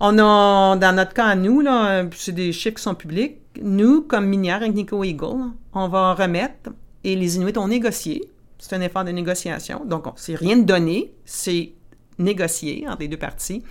[0.02, 4.02] on a, dans notre cas à nous, là, c'est des chiffres qui sont publics, nous,
[4.02, 6.72] comme minière avec Nico Eagle, on va remettre,
[7.04, 8.24] et les Inuits ont négocié,
[8.58, 11.74] c'est un effort de négociation, donc c'est rien de donné, c'est
[12.18, 13.64] négocié entre les deux parties.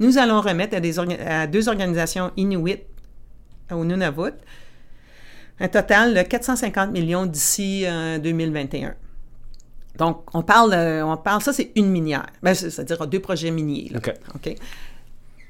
[0.00, 2.80] Nous allons remettre à, des à deux organisations Inuit
[3.70, 4.34] au Nunavut
[5.60, 7.84] un total de 450 millions d'ici
[8.22, 8.88] 2021.
[8.88, 8.92] Euh,
[9.98, 13.90] donc, on parle, on parle, ça c'est une minière, ben, c'est-à-dire deux projets miniers.
[13.94, 14.12] OK.
[14.34, 14.54] OK.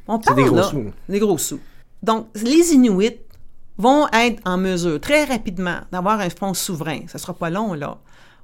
[0.08, 0.92] On parle, des gros sous.
[1.08, 1.60] Des gros sous.
[2.02, 3.18] Donc, les Inuits
[3.78, 7.00] vont être en mesure très rapidement d'avoir un fonds souverain.
[7.08, 7.98] Ça ne sera pas long, là.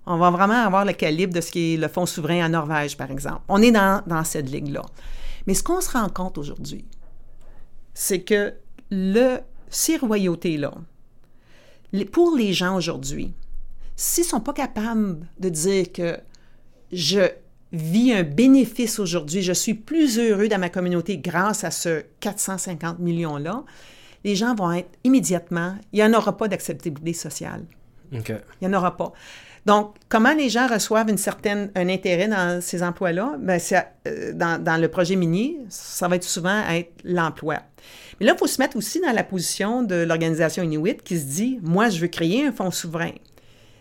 [0.05, 2.97] On va vraiment avoir le calibre de ce qui est le fonds souverain en Norvège,
[2.97, 3.43] par exemple.
[3.49, 4.83] On est dans, dans cette ligue-là.
[5.47, 6.85] Mais ce qu'on se rend compte aujourd'hui,
[7.95, 8.55] c'est que
[8.91, 9.39] le,
[9.71, 10.73] ces royautés-là,
[12.11, 13.33] pour les gens aujourd'hui,
[13.97, 16.19] s'ils ne sont pas capables de dire que
[16.91, 17.21] je
[17.73, 22.99] vis un bénéfice aujourd'hui, je suis plus heureux dans ma communauté grâce à ce 450
[22.99, 23.65] millions-là,
[24.25, 27.65] les gens vont être immédiatement, il n'y en aura pas d'acceptabilité sociale.
[28.13, 28.23] Il
[28.61, 29.13] n'y en aura pas.
[29.65, 33.37] Donc, comment les gens reçoivent une certaine, un intérêt dans ces emplois-là?
[33.39, 33.61] Ben,
[34.07, 37.59] euh, dans, dans, le projet minier, ça va être souvent être l'emploi.
[38.19, 41.27] Mais là, il faut se mettre aussi dans la position de l'organisation Inuit qui se
[41.27, 43.13] dit, moi, je veux créer un fonds souverain.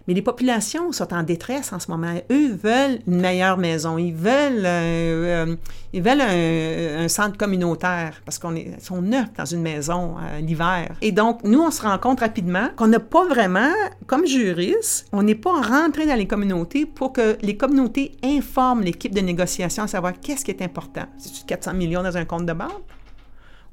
[0.08, 2.14] Mais les populations sont en détresse en ce moment.
[2.32, 3.98] Eux veulent une meilleure maison.
[3.98, 5.56] Ils veulent, euh, euh,
[5.94, 10.96] ils veulent un, centre communautaire parce qu'on est, sont neufs dans une maison euh, l'hiver.
[11.02, 13.72] Et donc, nous, on se rend compte rapidement qu'on n'a pas vraiment,
[14.08, 19.14] comme juriste, on n'est pas rentré dans les communautés pour que les communautés informent l'équipe
[19.14, 21.06] de négociation à savoir qu'est-ce qui est important.
[21.18, 22.82] C'est-tu 400 millions dans un compte de banque?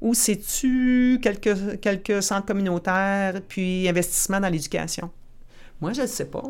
[0.01, 5.11] Ou c'est-tu quelques, quelques centres communautaires puis investissement dans l'éducation?
[5.81, 6.43] Moi, je ne sais pas.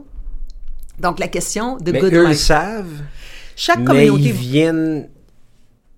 [1.00, 3.02] Donc, la question de mais Good eux le savent.
[3.56, 4.24] Chaque mais communauté.
[4.24, 5.10] ils viennent,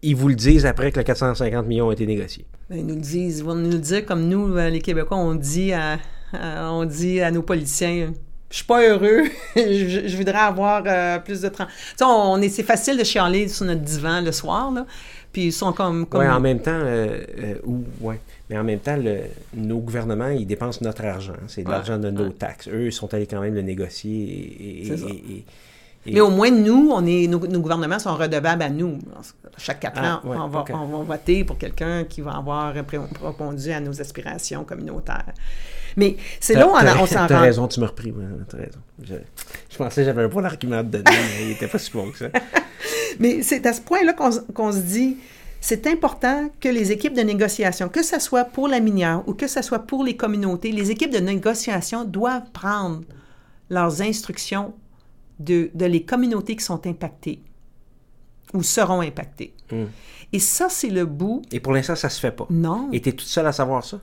[0.02, 2.46] ils vous le disent après que le 450 millions ont été négociés.
[2.70, 3.40] Ben, ils nous le disent.
[3.40, 5.98] Ils vont nous le dire comme nous, euh, les Québécois, on dit à,
[6.34, 8.14] à- on dit à nos politiciens.
[8.50, 9.24] Je suis pas heureux.
[9.56, 11.66] je, je voudrais avoir euh, plus de temps.
[11.68, 14.86] Tu sais, on est, c'est facile de chialer sur notre divan le soir, là.
[15.32, 16.06] Puis ils sont comme.
[16.06, 18.20] comme Oui, en même temps, euh, euh, ou- ouais.
[18.50, 19.22] mais en même temps, le-
[19.54, 21.34] nos gouvernements, ils dépensent notre argent.
[21.48, 22.32] C'est de Ouais, l'argent de nos ouais.
[22.32, 22.68] taxes.
[22.68, 24.12] Eux, ils sont allés quand même le négocier.
[24.12, 25.46] Et, et-
[26.14, 28.98] Mais au moins, nous, on est, nos, nos gouvernements sont redevables à nous.
[29.58, 30.72] Chaque quatre Ah, ans, ouais, on, va, ok.
[30.74, 35.32] on va voter pour quelqu'un qui va avoir répondu à nos aspirations communautaires.
[35.98, 38.14] Mais c'est là où on, T'as- s'en T'as rend raison, tu me repris.
[38.50, 38.80] T'as raison.
[39.04, 39.16] Je,
[39.70, 42.12] je pensais que j'avais un bon argument te donner, mais il était pas si bon
[42.12, 42.28] que ça.
[43.20, 45.18] Mais c'est à ce point-là qu'on se dit,
[45.60, 49.48] c'est important que les équipes de négociation, que ce soit pour la minière ou que
[49.48, 53.02] ce soit pour les communautés, les équipes de négociation doivent prendre
[53.70, 54.74] leurs instructions
[55.40, 57.42] de, de les communautés qui sont impactées
[58.54, 59.54] ou seront impactées.
[59.72, 59.84] Mm.
[60.34, 61.42] Et ça, c'est le bout.
[61.52, 62.48] Et pour l'instant, ça se fait pas.
[62.50, 62.90] Non.
[62.92, 64.00] Et t'es toute seule à savoir ça?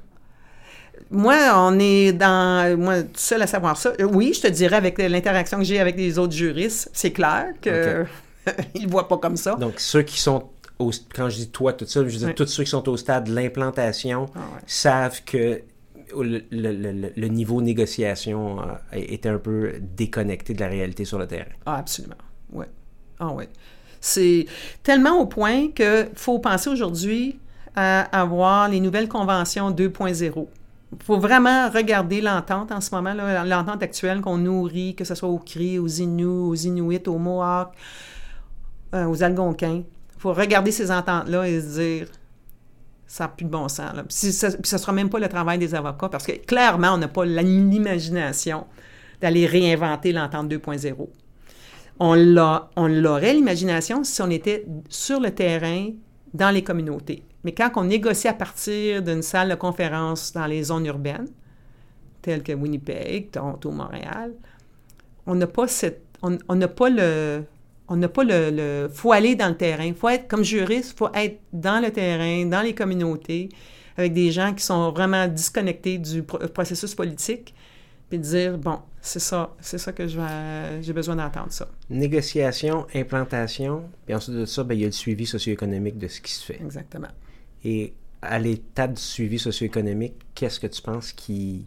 [1.11, 2.79] Moi, on est dans.
[2.79, 3.93] Moi, tout seul à savoir ça.
[4.01, 7.47] Euh, Oui, je te dirais, avec l'interaction que j'ai avec les autres juristes, c'est clair
[7.63, 8.05] que
[8.75, 9.55] ils ne voient pas comme ça.
[9.55, 10.45] Donc, ceux qui sont,
[10.79, 12.35] au, quand je dis toi toute seule, je veux dire Ouais.
[12.35, 14.61] tous ceux qui sont au stade de l'implantation Ah ouais.
[14.67, 15.63] savent que
[16.17, 21.19] le, le- le- le niveau négociation euh, était un peu déconnecté de la réalité sur
[21.19, 21.45] le terrain.
[21.67, 22.15] Ah, absolument.
[22.53, 22.67] Oui.
[23.19, 23.45] Ah, oui.
[24.01, 24.47] C'est
[24.83, 27.39] tellement au point qu'il faut penser aujourd'hui
[27.75, 30.47] à avoir les nouvelles conventions 2.0.
[30.93, 33.13] Il faut vraiment regarder l'entente en ce moment,
[33.45, 37.75] l'entente actuelle qu'on nourrit, que ce soit aux Cris, aux Inuits, aux Inuits, aux Mohawks,
[38.95, 39.83] euh, aux Algonquins.
[40.17, 42.09] Il faut regarder ces ententes-là et se dire,
[43.07, 43.93] ça n'a plus de bon sens.
[44.09, 46.99] Puis, ça- ce ne sera même pas le travail des avocats, parce que clairement, on
[46.99, 48.67] n'a pas l'imagination
[49.21, 51.11] d'aller réinventer l'entente 2.0.
[52.01, 55.91] On, l'a, on l'aurait l'imagination si on était sur le terrain
[56.33, 57.25] dans les communautés.
[57.45, 61.29] Mais quand on négocie à partir d'une salle de conférence dans les zones urbaines,
[62.23, 64.33] telles que Winnipeg, Toronto, Montréal,
[65.27, 67.45] on n'a pas cette, on on n'a pas le,
[67.89, 69.85] on n'a pas le, le- faut aller dans le terrain.
[69.85, 73.49] Il faut être, comme juriste, il faut être dans le terrain, dans les communautés,
[73.97, 77.55] avec des gens qui sont vraiment disconnectés du pro- processus politique,
[78.11, 81.69] puis dire, bon, c'est ça, c'est ça que j'ai besoin d'entendre ça.
[81.89, 86.21] Négociation, implantation, puis ensuite de ça, ben, il y a le suivi socio-économique de ce
[86.21, 86.61] qui se fait.
[86.61, 87.09] Exactement.
[87.65, 87.93] Et
[88.23, 91.67] à l'étape du suivi socio-économique, qu'est-ce que tu penses qui,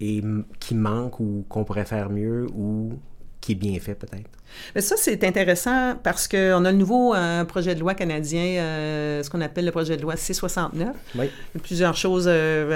[0.00, 0.22] est,
[0.60, 2.92] qui manque ou qu'on pourrait faire mieux ou
[3.40, 4.30] qui est bien fait peut-être?
[4.74, 9.22] Mais ça, c'est intéressant parce qu'on a le nouveau euh, projet de loi canadien, euh,
[9.22, 10.92] ce qu'on appelle le projet de loi C-69.
[11.14, 11.24] Oui.
[11.24, 12.70] Il y a plusieurs choses euh,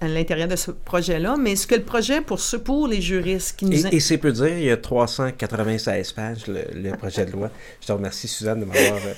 [0.00, 3.56] à l'intérieur- de ce projet-là, mais ce que le projet pour, ce, pour les juristes
[3.56, 3.86] qui nous...
[3.86, 7.50] Et, et c'est peu dire, il y a 396 pages, le, le projet de loi.
[7.80, 9.12] Je te remercie, Suzanne, de m'avoir euh,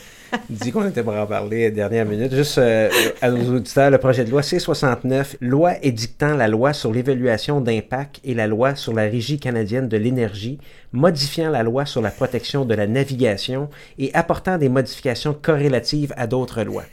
[0.50, 2.34] dit qu'on était pour en parler dernière minute.
[2.34, 2.90] Juste euh,
[3.22, 8.20] à nos auditeurs, le projet de loi C69, loi édictant la loi sur l'évaluation d'impact
[8.24, 10.58] et la loi sur la Régie canadienne de l'énergie,
[10.92, 13.68] modifiant la loi sur la protection de la navigation
[13.98, 16.84] et apportant des modifications corrélatives à d'autres lois.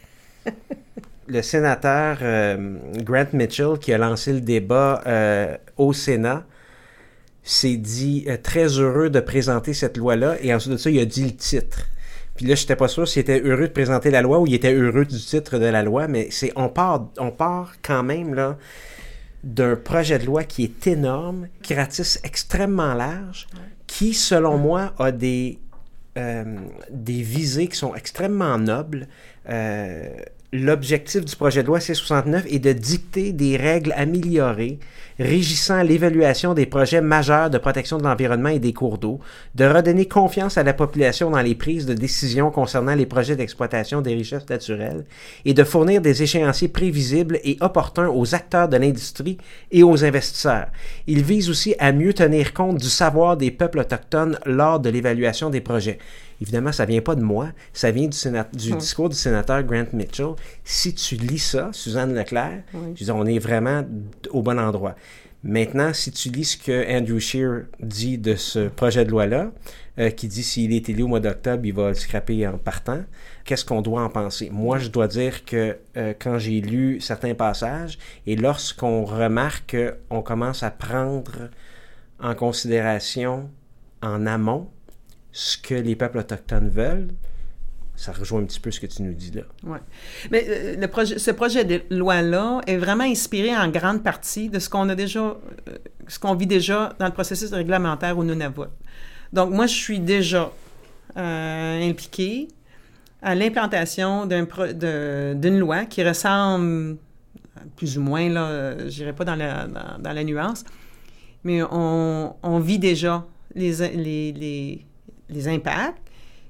[1.28, 6.44] Le sénateur euh, Grant Mitchell, qui a lancé le débat euh, au Sénat,
[7.44, 11.06] s'est dit euh, très heureux de présenter cette loi-là, et ensuite de ça, il a
[11.06, 11.86] dit le titre.
[12.42, 14.56] Puis là, je n'étais pas sûr s'il était heureux de présenter la loi ou il
[14.56, 18.56] était heureux du titre de la loi, mais c'est on part, on part quand même
[19.44, 23.46] d'un projet de loi qui est énorme, qui ratisse extrêmement large,
[23.86, 25.60] qui, selon moi, a des,
[26.18, 26.58] euh,
[27.06, 29.08] visées qui sont extrêmement nobles.
[29.48, 30.10] Euh,
[30.54, 34.80] L'objectif du projet de loi C69 est de dicter des règles améliorées
[35.22, 39.20] régissant l'évaluation des projets majeurs de protection de l'environnement et des cours d'eau,
[39.56, 44.02] de redonner confiance à la population dans les prises de décision concernant les projets d'exploitation
[44.02, 45.06] des richesses naturelles
[45.46, 49.38] et de fournir des échéanciers prévisibles et opportuns aux acteurs de l'industrie
[49.72, 50.68] et aux investisseurs.
[51.06, 55.50] Il vise aussi à mieux tenir compte du savoir des peuples autochtones lors de l'évaluation
[55.50, 56.00] des projets.
[56.42, 58.18] Évidemment, ça vient pas de moi, ça vient du,
[58.58, 60.32] du discours du sénateur Grant Mitchell.
[60.64, 62.94] Si tu lis ça, Suzanne Leclerc, Oui.
[62.96, 63.84] je dire, on est vraiment
[64.32, 64.96] au bon endroit.
[65.44, 69.52] Maintenant, si tu lis ce que Andrew Scheer dit de ce projet de loi-là,
[70.00, 73.04] euh, qui dit s'il est élu au mois d'octobre, il va le scraper en partant,
[73.44, 74.50] qu'est-ce qu'on doit en penser?
[74.52, 79.76] Moi, je dois dire que euh, quand j'ai lu certains passages, et lorsqu'on remarque
[80.10, 81.50] qu'on commence à prendre
[82.20, 83.50] en considération
[84.04, 84.70] en amont
[85.32, 87.10] ce que les peuples autochtones veulent,
[87.96, 89.44] ça rejoint un petit peu ce que tu nous dis là.
[89.64, 89.78] Oui.
[90.32, 94.60] Mais euh, le projet, ce projet de loi-là est vraiment inspiré en grande partie de
[94.60, 95.38] ce qu'on a déjà, euh,
[96.08, 98.70] ce qu'on vit déjà dans le processus réglementaire au Nunavut.
[99.32, 100.52] Donc, moi, je suis déjà
[101.16, 102.48] euh, impliquée
[103.22, 106.98] à l'implantation d'une loi qui ressemble
[107.76, 110.64] plus ou moins, là, je n'irai pas dans la, dans, la, nuance,
[111.44, 114.86] mais on, on vit déjà les, les,
[115.32, 115.98] les impacts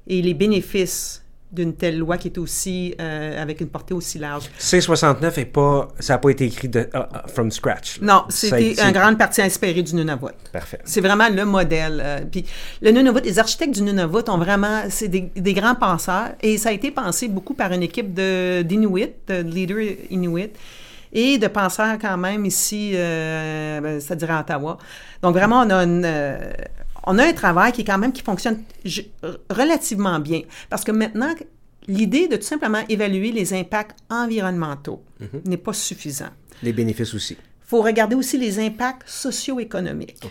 [0.08, 4.50] et les bénéfices d'une telle loi qui est aussi euh, avec une portée aussi large.
[4.58, 8.00] C69 est pas, ça n'a pas été écrit de, uh, from scratch.
[8.02, 10.28] Non, c'était une grande partie inspirée du Nunavut.
[10.54, 10.80] Parfait.
[10.86, 12.02] C'est vraiment le modèle.
[12.04, 12.46] Euh, puis
[12.82, 16.70] le Nunavut, les architectes du Nunavut ont vraiment, c'est des, des, grands penseurs et ça
[16.70, 20.54] a été pensé beaucoup par une équipe de d'Inuit, de leaders Inuit
[21.14, 24.78] et de penseurs quand même ici, euh, ben, c'est-à-dire à Ottawa.
[25.22, 26.54] Donc vraiment, on a une, euh,
[27.06, 28.64] on a un travail qui est quand même qui fonctionne
[29.50, 30.42] relativement bien.
[30.70, 31.34] Parce que maintenant,
[31.88, 35.42] l'idée de tout simplement évaluer les impacts environnementaux mhm.
[35.46, 36.30] n'est pas suffisant.
[36.64, 37.34] Les bénéfices aussi.
[37.34, 40.22] Il faut regarder aussi les impacts socio-économiques.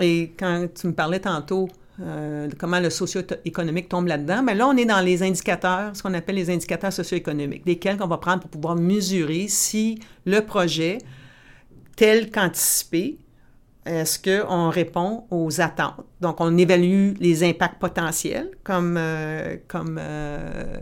[0.00, 1.68] Et quand tu me parlais tantôt
[2.00, 5.96] euh, de comment le socio-économique tombe là-dedans, mais ben là, on est dans les indicateurs,
[5.96, 10.40] ce qu'on appelle les indicateurs socio-économiques, desquels on va prendre pour pouvoir mesurer si le
[10.40, 10.98] projet,
[11.96, 13.16] tel qu'anticipé,
[13.86, 16.04] est-ce qu'on répond aux attentes?
[16.20, 20.76] Donc, on évalue les impacts potentiels comme, euh, comme, euh,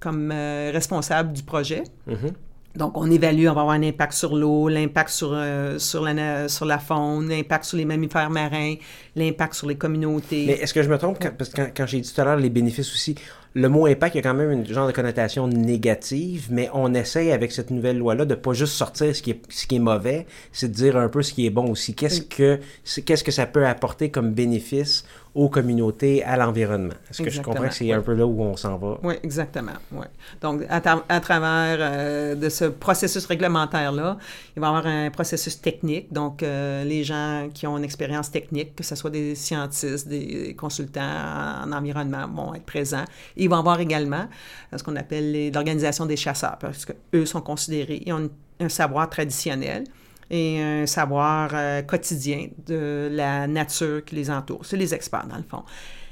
[0.00, 1.84] comme euh, responsable du projet.
[2.08, 2.32] Mm-hmm.
[2.76, 5.36] Donc, on évalue, on va avoir un impact sur l'eau, l'impact sur,
[5.78, 8.74] sur, la, sur la faune, l'impact sur les mammifères marins,
[9.16, 10.44] l'impact sur les communautés.
[10.46, 11.18] Mais est-ce que je me trompe?
[11.36, 13.16] parce que quand, quand j'ai dit tout à l'heure les bénéfices aussi,
[13.58, 16.94] le mot impact, il y a quand même une genre de connotation négative, mais on
[16.94, 19.80] essaye avec cette nouvelle loi-là de pas juste sortir ce qui est, ce qui est
[19.80, 21.92] mauvais, c'est de dire un peu ce qui est bon aussi.
[21.92, 22.60] Qu'est-ce que,
[23.04, 26.94] qu'est-ce que ça peut apporter comme bénéfice aux communautés, à l'environnement?
[27.10, 28.98] Est-ce que je comprends que c'est un peu là où on s'en va?
[29.02, 29.72] Oui, exactement.
[29.92, 30.06] Oui.
[30.40, 34.18] Donc, à, travers euh, de ce processus réglementaire-là,
[34.56, 36.12] il va y avoir un processus technique.
[36.12, 40.56] Donc, euh, les gens qui ont une expérience technique, que ce soit des scientistes, des
[40.58, 41.00] consultants
[41.64, 43.04] en, environnement, vont être présents.
[43.48, 44.26] Il va y avoir également
[44.76, 48.30] ce qu'on appelle l'organisation des chasseurs, parce qu'eux sont considérés, ils ont
[48.60, 49.84] un savoir traditionnel
[50.30, 54.64] et un savoir euh, quotidien de la nature qui les entoure.
[54.64, 55.62] C'est les experts, dans le fond.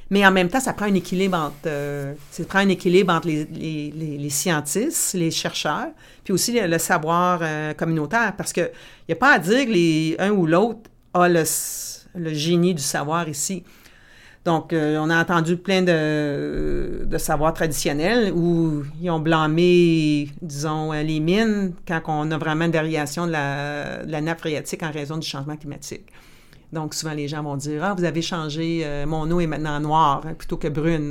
[0.08, 3.26] Mais en même temps, ça prend un équilibre entre, euh, ça prend un équilibre entre
[3.26, 5.88] les, les, les, scientistes, les chercheurs,
[6.24, 8.70] puis aussi le, savoir euh, communautaire, parce qu'il
[9.08, 11.44] n'y a pas à dire que un ou l'autre a le
[12.32, 13.64] génie du savoir ici.
[14.46, 20.92] Donc, euh, on a entendu plein de, de savoirs traditionnels où ils ont blâmé, disons,
[20.92, 25.16] euh, les mines quand on a vraiment une variation de la, nappe phréatique en raison
[25.16, 26.06] du changement climatique.
[26.72, 29.80] Donc, souvent, les gens vont dire Ah, vous avez changé, euh, mon eau est maintenant
[29.80, 31.10] noire hein, plutôt que brune.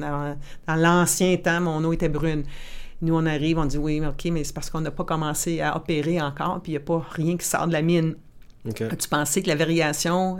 [0.65, 2.43] Dans, l'ancien temps, mon eau était brune.
[3.02, 5.76] Nous, on arrive, on dit Oui, OK, mais c'est parce qu'on n'a pas commencé à
[5.76, 8.15] opérer encore, puis il n'y a pas rien qui sort de la mine.
[8.65, 10.38] As-tu pensé que la variation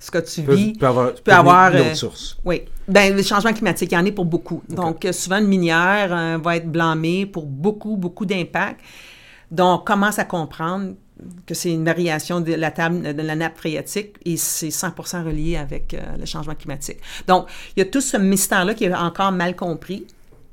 [0.00, 0.72] ce que tu vis.
[0.72, 2.38] Peut avoir, peut avoir une autre euh, source.
[2.44, 2.62] Oui.
[2.88, 4.62] Ben, le changement climatique, il y en est pour beaucoup.
[4.68, 8.80] Donc, euh, souvent, une minière euh, va être blâmée pour beaucoup, beaucoup d'impacts.
[9.50, 10.94] Donc, on commence à comprendre
[11.44, 15.58] que c'est une variation de la, table, de la nappe phréatique et c'est 100% relié
[15.58, 16.96] avec le changement climatique.
[17.26, 20.06] Donc, il y a tout ce mystère-là qui est encore mal compris.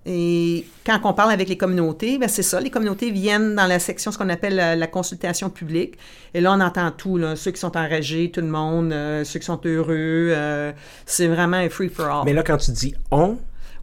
[0.10, 3.78] Et quand on parle avec les communautés, ben c'est ça, les communautés viennent dans la
[3.78, 5.98] section, ce qu'on appelle la, consultation publique.
[6.34, 9.40] Et là, on entend tout, là, ceux qui sont enragés, tout le monde, euh, ceux
[9.40, 10.32] qui sont heureux.
[10.32, 10.72] Euh,
[11.06, 12.24] c'est vraiment un free-for-all.
[12.24, 13.38] Mais là, quand tu dis on,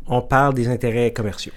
[0.06, 1.52] on parle des intérêts commerciaux.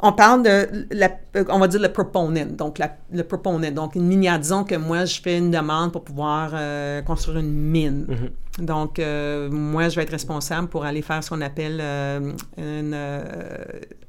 [0.00, 2.78] On parle de, la, euh, on va dire le proponent, donc
[3.10, 3.70] le proponent.
[3.72, 7.52] Donc, une minière, disons que moi, je fais une demande pour pouvoir euh, construire une
[7.52, 8.06] mine.
[8.08, 8.64] Mm-hmm.
[8.66, 11.80] Donc, euh, moi, je vais être responsable pour aller faire ce qu'on appelle
[12.58, 12.94] une,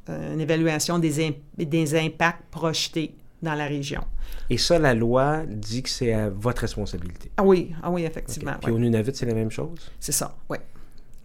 [0.10, 4.04] une, évaluation des, des impacts projetés dans la région.
[4.50, 7.32] Et ça, la loi dit que c'est à votre responsabilité.
[7.38, 8.54] Ah oui, ah oui, effectivement.
[8.62, 9.92] Puis au Nunavut, c'est la même chose?
[10.00, 10.58] C'est ça, oui.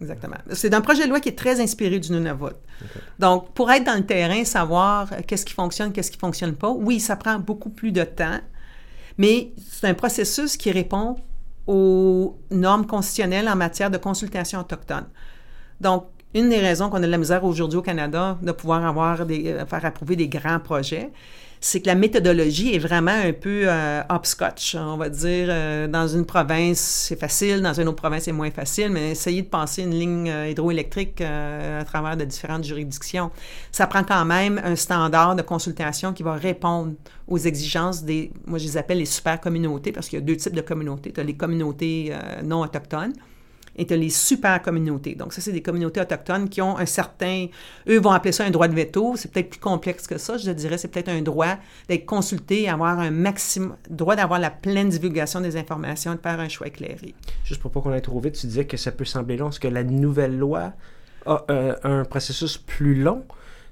[0.01, 0.35] Exactement.
[0.51, 2.55] C'est un projet de loi qui est très inspiré du Nunavut.
[3.19, 6.69] Donc, pour être dans le terrain, savoir euh, qu'est-ce qui fonctionne, qu'est-ce qui fonctionne pas,
[6.69, 8.39] oui, ça prend beaucoup plus de temps,
[9.17, 11.15] mais c'est un processus qui répond
[11.67, 15.05] aux normes constitutionnelles en matière de consultation autochtone.
[15.79, 19.25] Donc, une des raisons qu'on a de la misère aujourd'hui au Canada de pouvoir avoir
[19.25, 21.11] des, euh, faire approuver des grands projets,
[21.65, 24.75] c'est que la méthodologie est vraiment un peu euh, hopscotch.
[24.75, 28.51] On va dire, euh, dans une province, c'est facile, dans une autre province, c'est moins
[28.51, 33.31] facile, mais essayer de passer une ligne euh, hydroélectrique euh, à travers de différentes juridictions,
[33.71, 36.95] ça prend quand même un standard de consultation qui va répondre
[37.29, 40.35] aux exigences des, moi je les appelle les super communautés, parce qu'il y a deux
[40.35, 41.13] types de communautés.
[41.13, 43.13] Tu as les communautés euh, non autochtones,
[43.75, 45.15] et tu as les super communautés.
[45.15, 47.47] Donc, ça, c'est des communautés autochtones qui ont un certain...
[47.87, 49.15] Eux vont appeler ça un droit de veto.
[49.15, 50.37] C'est peut-être plus complexe que ça.
[50.37, 51.57] Je dirais c'est peut-être un droit
[51.89, 53.75] d'être consulté, avoir un maximum...
[53.89, 57.15] droit d'avoir la pleine divulgation des informations, de faire un choix éclairé.
[57.43, 59.49] Juste pour pas qu'on aille trop vite, tu disais que ça peut sembler long.
[59.49, 60.73] Est-ce que la nouvelle loi
[61.25, 63.23] a euh, un processus plus long?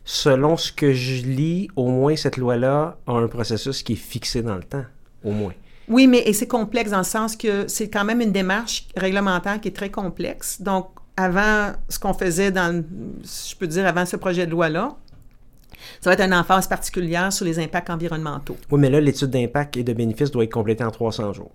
[0.04, 4.41] Selon ce que je lis, au moins cette loi-là a un processus qui est fixé
[4.41, 4.86] dans le temps.
[5.24, 5.54] Au moins.
[5.91, 9.59] Oui, mais et c'est complexe dans le sens que c'est quand même une démarche réglementaire
[9.59, 10.61] qui est très complexe.
[10.61, 10.87] Donc,
[11.17, 12.83] avant ce qu'on faisait dans,
[13.23, 14.95] je peux dire, avant ce projet de loi-là,
[15.99, 18.55] ça va être une emphase particulière sur les impacts environnementaux.
[18.71, 21.51] Oui, mais là, l'étude d'impact et de bénéfices doit être complétée en 300 jours.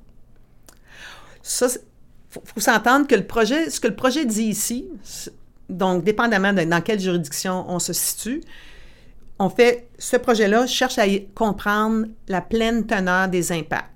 [1.42, 1.80] Ça, il
[2.28, 4.86] faut, faut s'entendre que le projet, ce que le projet dit ici,
[5.70, 8.42] donc dépendamment de dans quelle juridiction on se situe,
[9.38, 13.95] on fait ce projet-là cherche à comprendre la pleine teneur des impacts.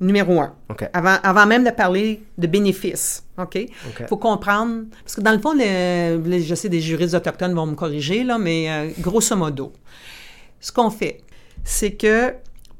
[0.00, 0.54] Numéro un.
[0.92, 3.24] Avant, avant même de parler de bénéfices.
[3.36, 3.56] OK?
[3.56, 4.84] Il faut comprendre.
[5.02, 8.22] Parce que dans le fond, le- le- je sais, des juristes autochtones vont me corriger,
[8.22, 9.72] là, mais euh, grosso modo,
[10.60, 11.20] ce qu'on fait,
[11.64, 12.34] c'est que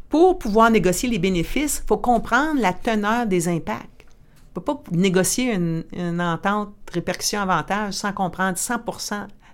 [0.09, 3.85] pour pouvoir négocier les bénéfices, il faut comprendre la teneur des impacts.
[4.57, 8.81] On ne peut pas négocier une, une entente répercussion-avantage sans comprendre 100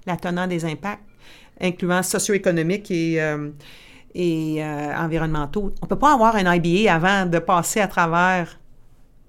[0.06, 1.02] la teneur des impacts,
[1.60, 3.50] incluant socio-économiques et, euh,
[4.14, 5.72] et euh, environnementaux.
[5.82, 8.58] On ne peut pas avoir un IBA avant de passer à travers.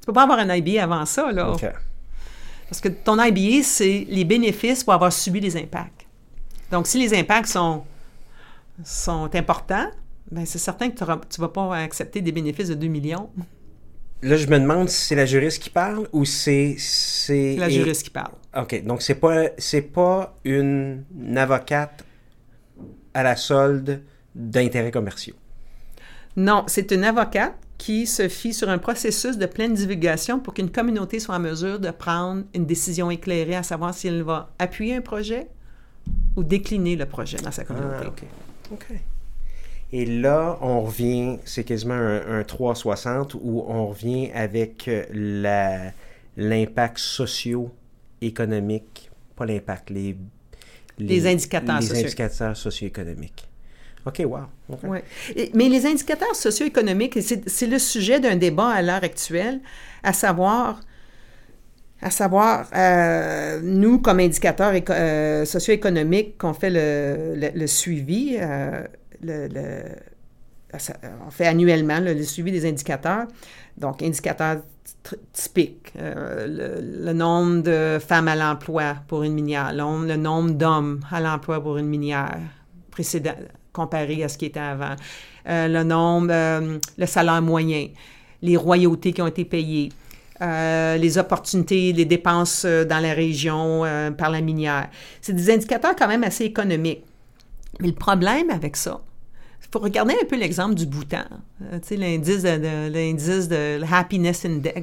[0.02, 1.52] Tu peux pas avoir un IBA avant ça, là.
[1.52, 1.66] OK.
[2.70, 6.06] Parce que ton IBA, c'est les bénéfices pour avoir subi les impacts.
[6.72, 7.84] Donc, si les impacts sont,
[8.84, 9.90] sont importants,
[10.32, 13.30] ben c'est certain que tu ne vas pas accepter des bénéfices de 2 millions.
[14.22, 16.76] Là, je me demande si c'est la juriste qui parle ou c'est...
[16.80, 18.34] C'est la juriste qui parle.
[18.58, 18.84] OK.
[18.84, 21.04] Donc, pas, c'est pas une
[21.36, 22.04] avocate
[23.14, 24.02] à la solde
[24.36, 25.36] d'intérêts commerciaux.
[26.36, 30.70] Non, c'est une avocate qui se fie sur un processus de pleine divulgation pour qu'une
[30.70, 34.96] communauté soit en mesure de prendre une décision éclairée à savoir si elle va appuyer
[34.96, 35.48] un projet
[36.36, 38.06] ou décliner le projet dans sa communauté.
[38.06, 38.24] Ah, OK.
[38.74, 38.86] OK.
[39.94, 45.04] Et là, on revient, c'est quasiment un, un 360 où on revient avec euh,
[46.38, 50.18] l'impact socio-économique, pas l'impact, les,
[50.98, 53.48] Les indicateurs les socio- indicateurs socio-économiques.
[54.06, 54.40] OK, wow.
[54.84, 55.04] Ouais.
[55.54, 59.62] Mais les indicateurs socio-économiques, c'est le sujet d'un débat à l'heure actuelle,
[60.04, 60.80] à savoir,
[62.02, 68.84] à savoir, euh, nous, comme indicateurs euh, socio-économiques, qu'on fait le, suivi, euh,
[71.26, 73.26] on fait annuellement le, suivi des indicateurs.
[73.76, 74.62] Donc, indicateurs
[75.34, 81.60] typiques, le, nombre de femmes à l'emploi pour une minière, le nombre, d'hommes à l'emploi
[81.60, 82.38] pour une minière
[82.92, 83.36] précédent,
[83.76, 84.96] comparé à ce qui était avant,
[85.48, 87.84] Euh, le nombre, euh, le salaire moyen,
[88.42, 89.90] les royautés qui ont été payées,
[90.42, 93.84] euh, les opportunités, les dépenses dans la région
[94.18, 94.90] par la minière.
[95.22, 97.04] C'est des indicateurs quand même assez économiques.
[97.80, 98.96] Mais le problème avec ça,
[99.62, 101.26] il faut regarder un peu l'exemple du Bhoutan.
[101.62, 102.42] Euh, tu sais, l'indice
[103.50, 104.82] de, de- Happiness Index,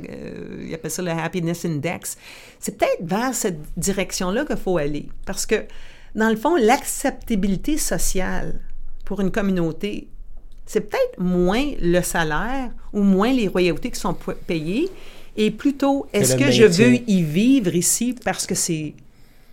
[0.69, 2.17] ils appellent ça le Happiness Index.
[2.61, 5.09] C'est peut-être vers cette direction-là qu'il faut aller.
[5.27, 5.59] Parce que,
[6.15, 8.61] dans le fond, l'acceptabilité sociale
[9.13, 10.09] pour une communauté,
[10.65, 14.89] c'est peut-être moins le salaire ou moins les royautés qui sont payées,
[15.37, 18.95] et plutôt, est-ce que je veux y vivre ici parce que c'est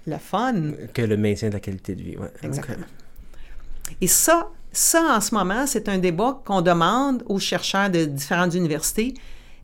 [0.07, 0.71] le fun?
[0.93, 2.15] Que le maintien de la qualité de vie.
[2.15, 2.31] Ouais.
[2.41, 2.85] Exactement.
[3.99, 8.53] Et ça, ça, en ce moment, c'est un débat qu'on demande aux chercheurs de différentes
[8.53, 9.13] universités.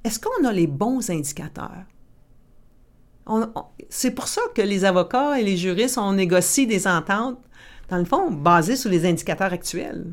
[0.04, 1.86] Est-ce qu'on a les bons indicateurs?
[3.88, 7.40] C'est pour ça que les avocats et les juristes, on négocie des ententes,
[7.90, 10.06] dans le fond, basées sur les indicateurs actuels.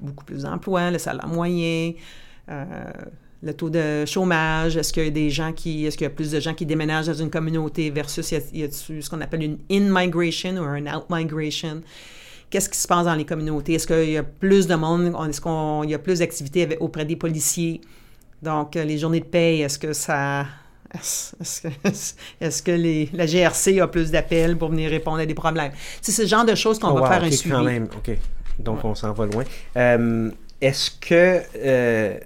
[0.00, 1.92] Beaucoup plus d'emplois, le salaire moyen,
[2.48, 2.64] euh,
[3.42, 6.10] le taux de chômage, est-ce qu'il y a des gens qui, est-ce qu'il y a
[6.10, 9.58] plus de gens qui déménagent dans une communauté versus y a- ce qu'on appelle une
[9.70, 11.80] in-migration ou un out-migration?
[12.50, 13.74] Qu'est-ce qui se passe dans les communautés?
[13.74, 15.14] Est-ce qu'il y a plus de monde?
[15.28, 17.80] Est-ce qu'il y a plus d'activités auprès des policiers?
[18.42, 20.46] Donc, euh, les journées de paye, est-ce que ça...
[20.94, 21.68] Est-ce que,
[22.40, 25.72] est-ce que les, la GRC a plus d'appels pour venir répondre à des problèmes?
[26.00, 27.54] C'est ce genre de choses qu'on Oh, va wow, faire un suivi.
[27.54, 28.16] quand même, OK.
[28.58, 29.44] Donc, on s'en va loin.
[29.76, 30.30] Euh,
[30.60, 31.40] Est-ce que...
[31.56, 32.18] euh,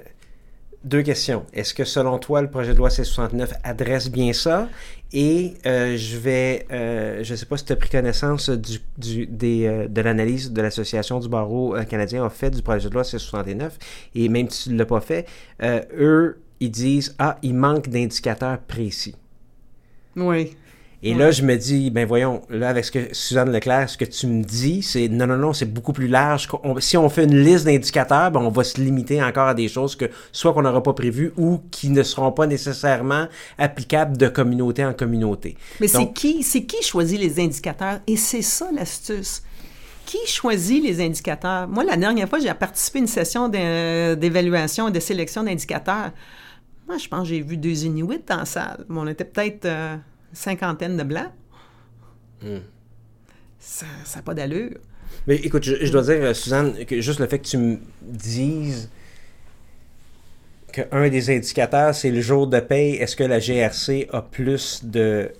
[0.82, 1.46] deux questions.
[1.54, 4.68] Est-ce que selon toi, le projet de loi C69 adresse bien ça?
[5.14, 9.26] Et euh, je vais, je ne sais pas si tu as pris connaissance du, du
[9.26, 13.70] des, de l'analyse de l'Association du barreau canadien a fait du projet de loi C69.
[14.14, 15.26] Et même si tu ne l'as pas fait,
[15.62, 19.14] eux, ils disent, ah, il manque d'indicateurs précis.
[20.16, 20.56] Oui.
[21.06, 24.06] Et là, je me dis, ben voyons, là, avec ce que Suzanne Leclerc, ce que
[24.06, 26.48] tu me dis, c'est non, non, non, c'est beaucoup plus large.
[26.78, 29.96] si on fait une liste d'indicateurs, ben, on va se limiter encore à des choses
[29.96, 33.26] que soit qu'on n'aura pas prévues ou qui ne seront pas nécessairement
[33.58, 35.58] applicables de communauté en communauté.
[35.78, 38.00] Mais c'est qui, c'est qui choisit les indicateurs?
[38.06, 39.42] Et c'est ça l'astuce.
[40.06, 41.68] Qui choisit les indicateurs?
[41.68, 46.12] Moi, la dernière fois, j'ai participé à une session d'évaluation et de sélection d'indicateurs.
[46.86, 48.84] Moi, je pense que j'ai vu deux Inuits dans la salle.
[48.88, 49.64] Mais on était peut-être...
[49.64, 49.96] Euh,
[50.34, 51.30] cinquantaine de blancs.
[52.42, 52.58] Hmm.
[53.58, 54.78] Ça n'a pas d'allure.
[55.26, 58.90] Mais écoute, je, dois dire, euh, Suzanne, que juste le fait que tu me dises
[60.72, 65.30] qu'un des indicateurs, c'est le jour de paye, est-ce que la GRC a plus de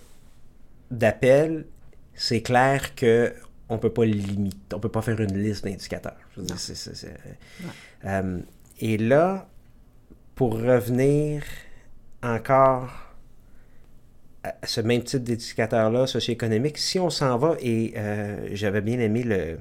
[0.91, 1.67] d'appels,
[2.15, 3.33] c'est clair que
[3.69, 6.17] on peut pas limiter, on peut pas faire une liste d'indicateurs.
[8.05, 8.39] Euh,
[8.81, 9.49] et là,
[10.35, 11.43] pour revenir
[12.23, 12.91] encore
[14.63, 19.59] ce même type d'éducateur-là, socio-économique, si on s'en va, et euh, j'avais bien aimé le,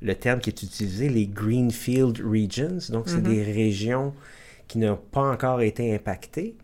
[0.00, 3.54] le terme qui est utilisé, les Greenfield Regions, donc c'est des mm-hmm.
[3.54, 4.14] régions
[4.68, 6.56] qui n'ont pas encore été impactées.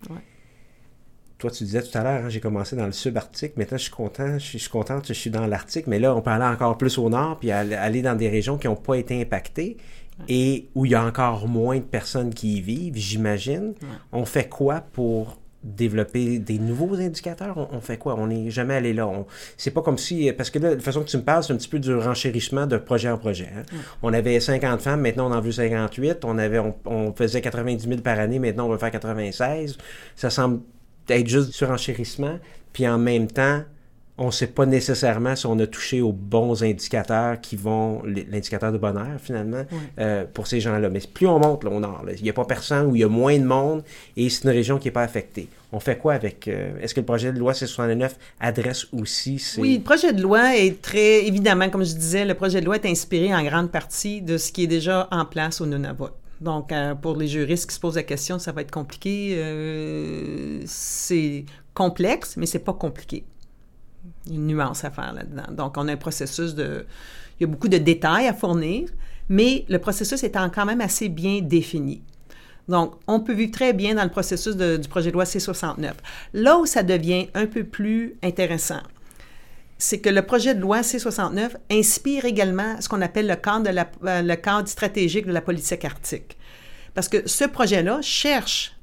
[1.37, 3.93] Toi, tu disais tout à l'heure, hein, j'ai commencé dans le subarctique, maintenant je suis
[3.93, 6.79] content, je suis, je contente, je suis dans l'Arctique, mais là, on peut aller encore
[6.79, 9.77] plus au nord, puis aller dans des régions qui n'ont pas été impactées
[10.29, 13.75] et où il y a encore moins de personnes qui y vivent, j'imagine.
[14.13, 17.69] On fait quoi pour développer des nouveaux indicateurs?
[17.73, 18.17] On, fait quoi?
[18.19, 19.11] On n'est jamais allé là.
[19.57, 20.31] C'est pas comme si...
[20.33, 22.67] Parce que là, de façon que tu me parles, c'est un petit peu du renchérissement
[22.67, 23.49] de projet en projet.
[23.57, 23.63] Hein.
[24.03, 26.25] On avait 50 femmes, maintenant on en veut 58.
[26.25, 29.79] On, avait, on, faisait 90 000 par année, maintenant on veut faire 96.
[30.17, 30.61] Ça semble
[31.09, 32.39] être juste du renchérissement.
[32.73, 33.63] Puis en même temps,
[34.19, 38.73] on ne sait pas nécessairement si on a touché aux bons indicateurs qui vont, l'indicateur
[38.73, 39.65] de bonheur finalement,
[40.01, 40.89] euh, pour ces gens-là.
[40.91, 43.05] Mais plus on monte là, au nord, il n'y a pas personne où il y
[43.05, 43.85] a moins de monde
[44.17, 45.49] et c'est une région qui n'est pas affectée.
[45.71, 46.49] On fait quoi avec...
[46.49, 48.11] Euh, est-ce que le projet de loi C69
[48.41, 49.61] adresse aussi ces...
[49.61, 51.27] Oui, le projet de loi est très...
[51.27, 54.51] Évidemment, comme je disais, le projet de loi est inspiré en grande partie de ce
[54.51, 56.11] qui est déjà en place au Nunavut.
[56.41, 59.37] Donc, euh, pour les juristes qui se posent la question, ça va être compliqué.
[60.67, 61.45] c'est
[61.75, 63.25] complexe, mais c'est pas compliqué
[64.31, 65.53] une nuance à faire là-dedans.
[65.53, 66.85] Donc, on a un processus de...
[67.39, 68.89] Il y a beaucoup de détails à fournir,
[69.29, 72.03] mais le processus étant quand même assez bien défini.
[72.69, 75.93] Donc, on peut vivre très bien dans le processus du projet de loi C-69.
[76.35, 78.83] Là où ça devient un peu plus intéressant,
[79.79, 83.71] c'est que le projet de loi C-69 inspire également ce qu'on appelle le cadre, de
[83.71, 86.37] la, euh, le cadre stratégique de la politique arctique.
[86.95, 88.75] Parce que ce projet-là cherche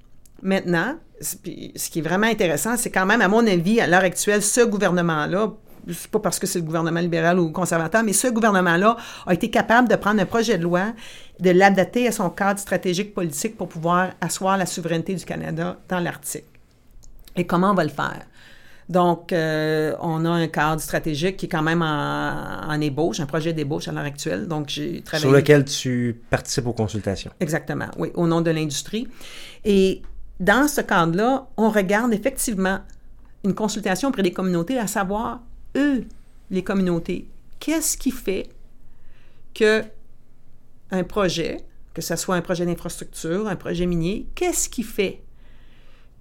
[0.42, 1.36] maintenant ce
[1.90, 5.54] qui est vraiment intéressant, c'est quand même, à mon avis, à l'heure actuelle, ce gouvernement-là,
[5.88, 9.50] c'est pas parce que c'est le gouvernement libéral ou conservateur, mais ce gouvernement-là a été
[9.50, 10.94] capable de prendre un projet de loi,
[11.40, 16.00] de l'adapter à son cadre stratégique politique pour pouvoir asseoir la souveraineté du Canada dans
[16.00, 16.46] l'Arctique.
[17.36, 18.26] Et comment on va le faire?
[18.90, 23.26] Donc, euh, on a un cadre stratégique qui est quand même en, en ébauche, un
[23.26, 24.48] projet d'ébauche à l'heure actuelle.
[24.48, 25.28] Donc, j'ai travaillé...
[25.28, 27.32] Sur lequel tu participes aux consultations.
[27.40, 29.08] Exactement, oui, au nom de l'industrie.
[29.64, 30.04] Et
[30.40, 32.80] dans ce cadre-là, on regarde effectivement
[33.44, 35.42] une consultation auprès des communautés, à savoir,
[35.76, 36.06] eux,
[36.52, 37.28] les communautés,
[37.60, 38.50] qu'est-ce qui fait
[39.54, 39.84] que
[40.92, 41.58] un projet,
[41.94, 45.22] que ce soit un projet d'infrastructure, un projet minier, qu'est-ce qui fait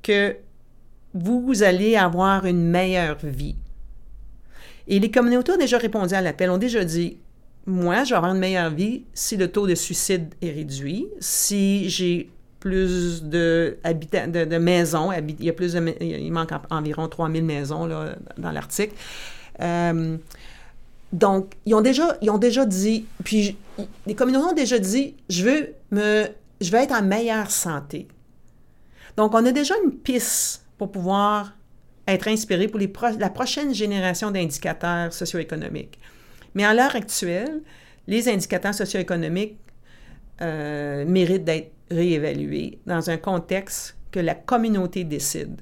[0.02, 0.36] que
[1.12, 3.56] vous allez avoir une meilleure vie?
[4.86, 7.18] Et les communautés ont déjà répondu à l'appel, ont déjà dit,
[7.66, 11.88] moi, je vais avoir une meilleure vie si le taux de suicide est réduit, si
[11.88, 12.30] j'ai
[12.64, 15.12] plus de, de, maisons.
[15.12, 18.94] Il y a plus il manque environ 3000 maisons là, dans l'article.
[19.60, 20.16] Euh,
[21.12, 23.58] donc, ils ont déjà, ils ont déjà dit, puis
[24.06, 26.24] les communautés ont déjà dit, je veux me,
[26.58, 28.08] je veux être en meilleure santé.
[29.18, 31.52] Donc, on a déjà une piste pour pouvoir
[32.08, 32.80] être inspiré pour
[33.18, 35.98] la prochaine génération d'indicateurs socio-économiques.
[36.54, 37.60] Mais à l'heure actuelle,
[38.06, 39.58] les indicateurs socio-économiques
[40.40, 45.60] euh, méritent d'être réévaluer dans un contexte que la communauté décide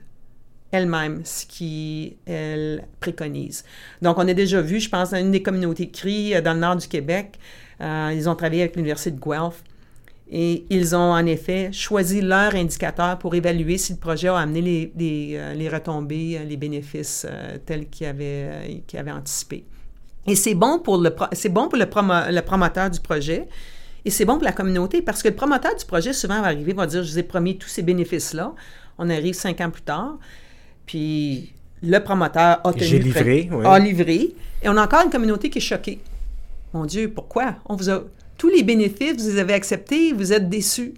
[0.73, 3.65] elle-même ce qu'elle préconise.
[4.01, 6.61] Donc, on a déjà vu, je pense, dans une des communautés CRI euh, dans le
[6.61, 7.39] nord du Québec,
[7.81, 9.63] euh, ils ont travaillé avec l'Université de Guelph
[10.31, 14.91] et ils ont en effet choisi leur indicateur pour évaluer si le projet a amené
[14.97, 17.27] les, euh, retombées, les bénéfices
[17.67, 19.67] tels qu'ils avaient, qu avaient anticipé.
[20.27, 23.47] Et c'est bon pour le, c'est bon pour le promoteur du projet
[24.05, 26.73] Et c'est bon pour la communauté parce que le promoteur du projet, souvent, va arriver,
[26.73, 28.53] va dire, je vous ai promis tous ces bénéfices-là.
[28.99, 30.19] On arrive cinq ans plus tard.
[30.87, 33.65] Puis le promoteur a tenu livré, prêt- oui.
[33.67, 34.35] a livré.
[34.63, 36.01] Et on a encore une communauté qui est choquée.
[36.73, 37.57] Mon Dieu, pourquoi?
[37.67, 38.05] On vous a...
[38.39, 40.95] Tous les bénéfices, vous les avez acceptés, vous êtes déçus.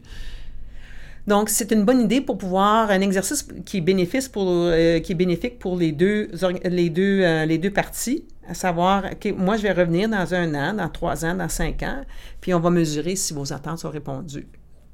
[1.27, 5.13] Donc, c'est une bonne idée pour pouvoir, un exercice qui est, bénéfice pour, euh, qui
[5.13, 9.35] est bénéfique pour les deux, orga- les deux, euh, les deux parties, à savoir, OK,
[9.37, 12.05] moi, je vais revenir dans un an, dans trois ans, dans cinq ans,
[12.41, 14.49] puis on va mesurer si vos attentes sont répondues,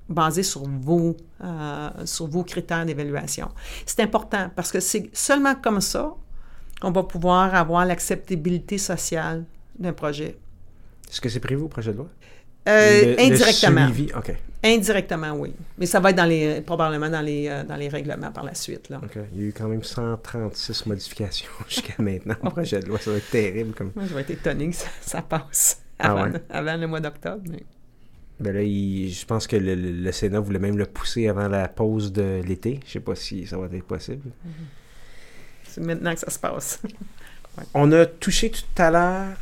[0.09, 3.49] basé sur vos, euh, sur vos critères d'évaluation.
[3.87, 6.15] C'est important parce que c'est seulement comme ça
[6.81, 9.45] qu'on va pouvoir avoir l'acceptabilité sociale
[9.79, 10.39] d'un projet.
[11.11, 12.09] Est-ce que c'est prévu au projet de loi?
[12.69, 13.87] Euh, Le- le indirectement.
[13.93, 14.35] suivi, OK.
[14.63, 15.55] Indirectement, oui.
[15.79, 18.55] Mais ça va être dans les, probablement dans les, euh, dans les règlements par la
[18.55, 18.91] suite.
[18.91, 19.01] Là.
[19.35, 22.99] Il y a eu quand même 136 modifications jusqu'à maintenant au projet de loi.
[22.99, 23.73] Ça va être terrible.
[23.75, 23.93] Comme...
[23.97, 26.43] Moi, je vais être étonné que ça, ça passe Ah avant, ouais?
[26.51, 27.43] avant le mois d'octobre.
[27.51, 27.65] mais-
[28.39, 31.49] Ben là, il- je pense que le, le- le Sénat voulait même le pousser avant
[31.49, 32.81] la pause de l'été.
[32.87, 34.31] Je sais pas si ça va être possible.
[35.65, 36.83] C'est maintenant que ça se passe.
[37.75, 39.37] On a touché tout à l'heure,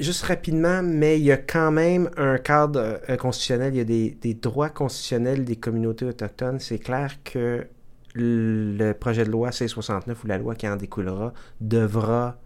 [0.00, 3.84] juste rapidement, mais il y a quand même un cadre euh, constitutionnel, il y a
[3.84, 6.60] des, des droits constitutionnels des communautés autochtones.
[6.60, 7.66] C'est clair que
[8.14, 12.38] le projet de loi C69 ou la loi qui en découlera devra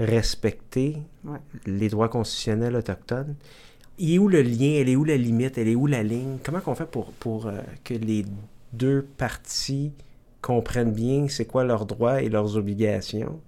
[0.00, 1.38] respecter Ouais.
[1.66, 3.36] les droits constitutionnels autochtones.
[3.98, 4.78] Il est où le lien?
[4.80, 5.58] Elle est où la limite?
[5.58, 6.38] Elle est où la ligne?
[6.42, 7.52] Comment qu'on fait pour, pour euh,
[7.84, 8.24] que les
[8.72, 9.92] deux parties
[10.40, 13.40] comprennent bien c'est quoi leurs droits et leurs obligations?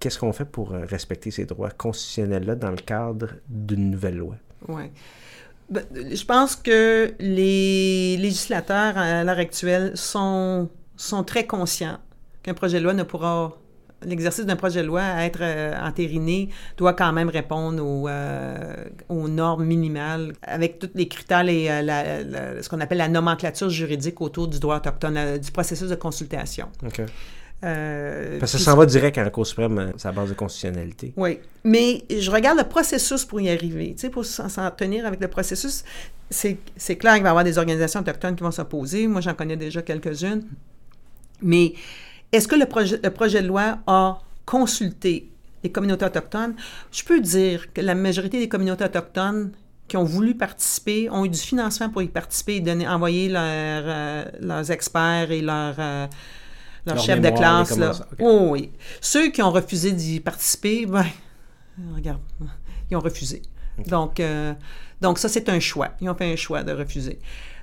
[0.00, 4.36] Qu'est-ce qu'on fait pour euh, respecter ces droits constitutionnels-là dans le cadre d'une nouvelle loi?
[4.68, 4.84] Oui.
[5.70, 11.98] Ben, je pense que les législateurs à l'heure actuelle sont, sont très conscients
[12.42, 13.52] qu'un projet de loi ne pourra.
[14.02, 18.84] L'exercice d'un projet de loi à être euh, entériné doit quand même répondre aux, euh,
[19.08, 23.08] aux normes minimales avec tous les critères, les, euh, la- la- ce qu'on appelle la
[23.08, 26.68] nomenclature juridique autour du droit autochtone, du processus de consultation.
[26.86, 27.02] OK.
[27.64, 30.34] Euh, Parce que ça s'en va direct à la Cour suprême, euh, sa base de
[30.34, 31.12] constitutionnalité.
[31.16, 33.94] oui, mais je regarde le processus pour y arriver.
[33.94, 35.84] Tu sais, pour s'en tenir avec le processus,
[36.30, 39.08] c'est c'est clair qu'il va y avoir des organisations autochtones qui vont s'opposer.
[39.08, 40.44] Moi, j'en connais déjà quelques-unes.
[41.42, 41.74] Mais
[42.30, 45.28] est-ce que le projet, le projet de loi a consulté
[45.64, 46.54] les communautés autochtones?
[46.92, 49.50] Je peux dire que la majorité des communautés autochtones
[49.88, 53.42] qui ont voulu participer ont eu du financement pour y participer et donner, envoyer leur,
[53.42, 56.06] euh, leurs experts et leurs, euh,
[56.88, 57.76] leurs Leur chefs de classe.
[57.76, 57.92] Là.
[58.18, 58.72] Oh, oui.
[59.00, 61.06] Ceux qui ont refusé d'y participer, ben,
[61.94, 62.20] regarde,
[62.90, 63.42] ils ont refusé.
[63.86, 64.52] Donc, euh,
[65.00, 65.90] donc ça, c'est un choix.
[66.00, 67.18] Ils ont fait un choix de refuser.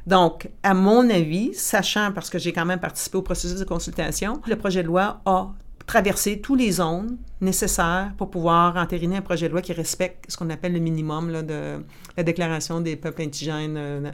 [0.07, 4.41] Donc, à mon avis, sachant, parce que j'ai quand même participé au processus de consultation,
[4.47, 5.49] le projet de loi a
[5.88, 10.38] traversé tous les zones nécessaires pour pouvoir entériner un projet de loi qui respecte ce
[10.38, 11.84] qu'on appelle le minimum là, de
[12.17, 14.11] la Déclaration des peuples indigènes, euh,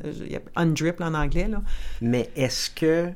[0.56, 1.48] UNDRIP en anglais.
[1.48, 1.62] Là.
[2.02, 3.10] Mais est-ce que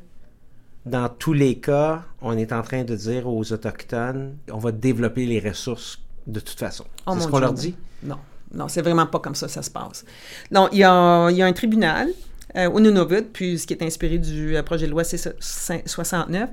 [0.85, 5.25] dans tous les cas, on est en train de dire aux Autochtones, on va développer
[5.25, 6.85] les ressources de toute façon?
[7.05, 7.75] Oh, c'est ce qu'on leur dit?
[8.03, 8.17] Non,
[8.53, 10.05] non, c'est vraiment pas comme ça que ça se passe.
[10.51, 12.09] Non, il y a, il y a un tribunal
[12.55, 16.47] euh, au Nunavut, puis ce qui est inspiré du euh, projet de loi C69.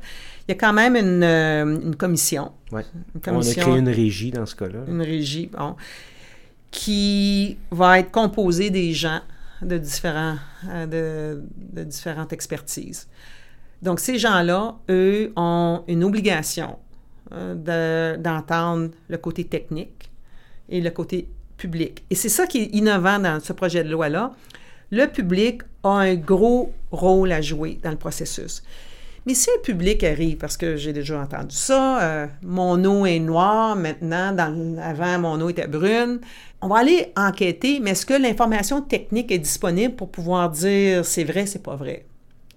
[0.49, 4.47] Il y a quand même une, euh, une commission, On a créé une régie dans
[4.47, 4.80] ce cas-là.
[4.89, 5.76] une régie, bon,
[6.70, 9.20] qui va être composée des gens
[9.61, 10.37] de, différents,
[10.68, 13.07] euh, de, de différentes expertises.
[13.83, 16.78] Donc, ces gens-là, eux, ont une obligation
[17.33, 20.11] euh, de- d'entendre le côté technique
[20.68, 22.05] et le côté public.
[22.11, 24.33] Et c'est ça qui est innovant dans ce projet de loi-là.
[24.91, 28.62] Le public a un gros rôle à jouer dans le processus.
[29.24, 33.20] Mais si un public arrive, parce que j'ai déjà entendu ça, euh, mon eau est
[33.20, 36.20] noire maintenant, dans, avant mon eau était brune,
[36.61, 41.24] on va aller enquêter, mais est-ce que l'information technique est disponible pour pouvoir dire c'est
[41.24, 42.05] vrai, c'est pas vrai?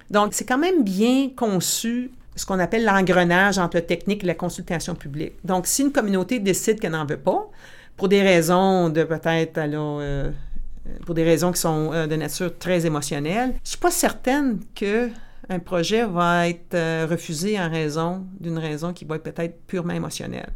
[0.09, 4.35] Donc, c'est quand même bien conçu ce qu'on appelle l'engrenage entre le technique et la
[4.35, 5.33] consultation publique.
[5.43, 7.49] Donc, si une communauté décide qu'elle n'en veut pas,
[7.97, 10.31] pour des raisons de peut-être, euh,
[11.05, 15.09] pour des raisons qui sont euh, de nature très émotionnelle, je suis pas certaine que
[15.47, 19.93] un projet va être euh, refusé en raison d'une raison qui va être peut-être purement
[19.93, 20.49] émotionnelle.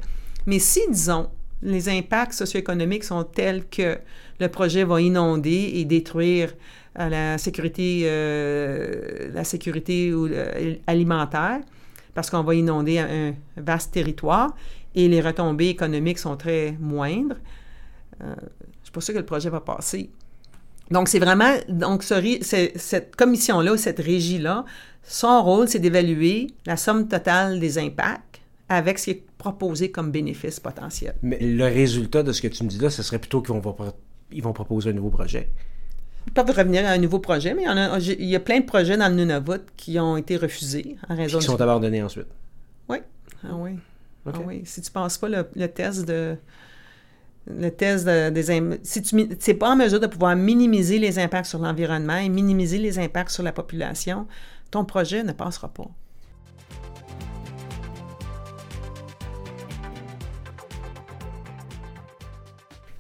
[0.46, 1.30] Mais si, disons,
[1.62, 4.00] les impacts socio-économiques sont tels que
[4.40, 6.54] le projet va inonder et détruire
[6.98, 11.60] euh, la sécurité, euh, la sécurité euh, alimentaire,
[12.14, 14.56] parce qu'on va inonder un vaste territoire
[14.96, 17.36] et les retombées économiques sont très moindres,
[18.22, 18.36] euh,
[18.84, 20.10] je sûre que le projet va passer.
[20.90, 24.66] Donc, c'est vraiment, donc, cette commission-là, cette régie-là,
[25.04, 30.12] son rôle, c'est d'évaluer la somme totale des impacts avec ce qui est proposé comme
[30.12, 31.14] bénéfice potentiel.
[31.22, 33.74] Mais le résultat de ce que tu me dis là, ce serait plutôt qu'on va
[33.74, 33.94] pas
[34.32, 35.50] ils vont proposer un nouveau projet.
[36.30, 38.40] Ils peuvent revenir à un nouveau projet, mais il y, en a, il y a
[38.40, 42.04] plein de projets dans le Nunavut qui ont été refusés en raison Qui sont abandonnés
[42.04, 42.28] ensuite.
[42.88, 42.98] Oui.
[43.44, 43.72] Ah oui.
[44.28, 44.36] OK.
[44.38, 44.62] Ah oui.
[44.64, 46.36] Si tu passes pas le, le test de
[47.48, 51.18] le test de- des im- si tu n'es pas en mesure de pouvoir minimiser les
[51.18, 54.28] impacts sur l'environnement et minimiser les impacts sur la population,
[54.70, 55.90] ton projet ne passera pas.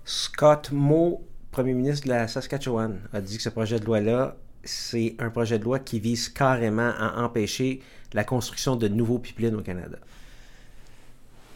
[0.06, 1.20] Scott Moe,
[1.52, 5.58] premier ministre de la Saskatchewan, a dit que ce projet de loi-là, c'est un projet
[5.58, 7.82] de loi qui vise carrément à empêcher
[8.14, 9.98] la construction de nouveaux pipelines au Canada.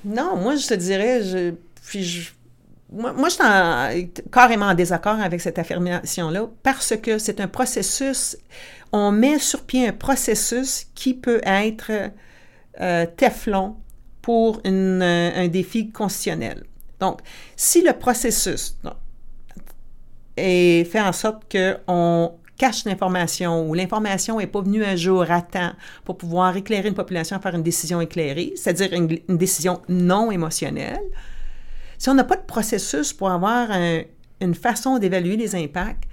[0.05, 1.53] Non, moi, je te dirais, je,
[1.85, 2.31] puis je,
[2.91, 8.37] moi, je suis en- carrément en désaccord avec cette affirmation-là parce que c'est un processus,
[8.91, 11.91] on met sur pied un processus qui peut être
[12.81, 13.77] euh, Teflon
[14.21, 16.63] pour un défi constitutionnel.
[16.99, 17.19] Donc,
[17.55, 18.77] si le processus
[20.37, 25.41] et fait en sorte qu'on cache l'information ou l'information n'est pas venue un jour à
[25.41, 25.73] temps
[26.05, 30.31] pour pouvoir éclairer une population à faire une décision éclairée, c'est-à-dire une, une décision non
[30.31, 31.01] émotionnelle.
[31.97, 34.01] Si on n'a pas de processus pour avoir un-
[34.41, 36.03] une façon d'évaluer les impacts,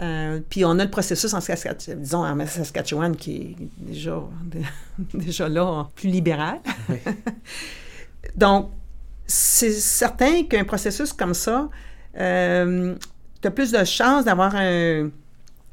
[0.00, 4.22] euh, puis on a le processus en Saskatchewan, disons en Saskatchewan qui est déjà,
[5.14, 6.60] déjà là, plus libéral.
[8.36, 8.70] Donc,
[9.26, 11.68] c'est certain qu'un processus comme ça,
[12.18, 12.94] euh,
[13.40, 15.10] tu as plus de chances d'avoir un.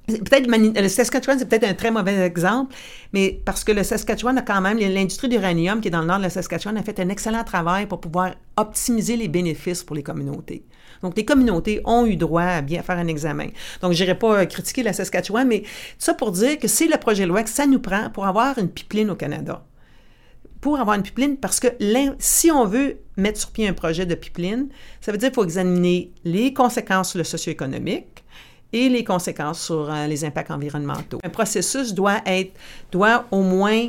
[0.07, 2.75] Peut-être le Saskatchewan, c'est peut-être un très mauvais exemple,
[3.11, 6.19] mais parce que le Saskatchewan a quand même, l'industrie d'uranium qui est dans le nord
[6.19, 10.03] de la Saskatchewan a fait un excellent travail pour pouvoir optimiser les bénéfices pour les
[10.03, 10.63] communautés.
[11.01, 13.47] Donc, les communautés ont eu droit à bien faire un examen.
[13.81, 15.63] Donc, je n'irai pas euh, critiquer la Saskatchewan, mais
[15.97, 18.59] ça pour dire que c'est le projet de loi que ça nous prend pour avoir
[18.59, 19.63] une pipeline au Canada
[20.61, 21.67] pour avoir une pipeline, parce que
[22.19, 24.69] si on veut mettre sur pied un projet de pipeline,
[25.01, 28.23] ça veut dire qu'il faut examiner les conséquences sur le socio-économique
[28.73, 31.19] et les conséquences sur euh, les impacts environnementaux.
[31.23, 32.51] Un processus doit être,
[32.91, 33.87] doit au moins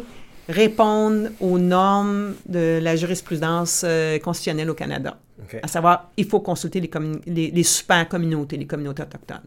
[0.49, 5.19] répondre aux normes de la jurisprudence euh, constitutionnelle au Canada.
[5.43, 5.59] OK.
[5.62, 6.91] À savoir, il faut consulter les,
[7.27, 9.43] les, les super communautés, les communautés autochtones.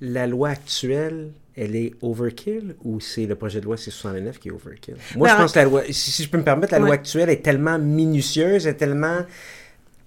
[0.00, 4.52] La loi actuelle, elle est overkill ou c'est le projet de loi C-69 qui est
[4.52, 4.96] overkill?
[5.16, 6.94] Moi, Ben, je pense que la loi, si, si je peux me permettre, la loi
[6.94, 9.20] actuelle est tellement minutieuse, est tellement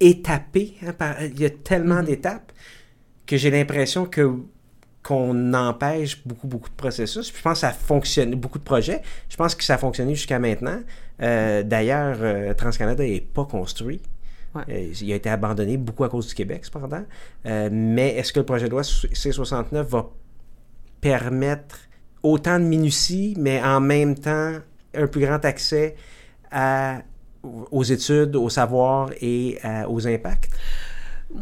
[0.00, 2.04] étapée, hein, par- il y a tellement Mm-hmm.
[2.06, 2.52] d'étapes
[3.26, 4.30] que j'ai l'impression que
[5.02, 7.30] qu'on empêche beaucoup, beaucoup de processus.
[7.30, 9.02] Puis je pense que ça fonctionne, beaucoup de projets.
[9.28, 10.80] Je pense que ça a fonctionné jusqu'à maintenant.
[11.20, 14.00] Euh, D'ailleurs, euh, TransCanada n'est pas construit.
[14.54, 14.62] Ouais.
[14.70, 17.04] Euh, il a été abandonné beaucoup à cause du Québec, cependant.
[17.44, 20.08] Euh, mais est-ce que le projet de loi C-69 va
[21.08, 21.76] permettre
[22.22, 24.52] autant de minutie, mais en même temps
[24.94, 25.94] un plus grand accès
[26.50, 26.98] à,
[27.70, 30.50] aux études, au savoir et à- aux impacts?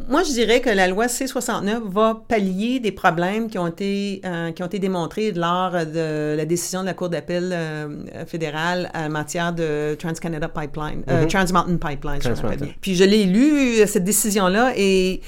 [0.08, 4.50] Moi, je dirais que la loi C-69 va pallier des problèmes qui ont été, euh,
[4.52, 9.10] qui ont été démontrés lors de la décision de la Cour d'appel euh, fédérale en
[9.10, 11.28] matière de Trans-Canada Pipeline, euh, Mhm.
[11.28, 12.68] Trans Mountain Pipeline, Trans Mountain.
[12.80, 15.20] Puis je l'ai lu, euh, cette décision-là, et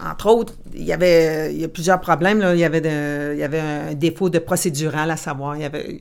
[0.00, 2.44] entre autres, il y avait plusieurs problèmes.
[2.52, 5.56] Il, y avait un défaut de procédural à savoir.
[5.56, 5.98] Il y, avait,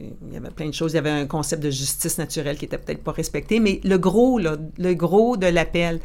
[0.56, 0.94] plein de choses.
[0.94, 3.60] Il y avait un concept de justice naturelle qui était peut-être pas respecté.
[3.60, 6.00] Mais le gros, le gros de l'appel,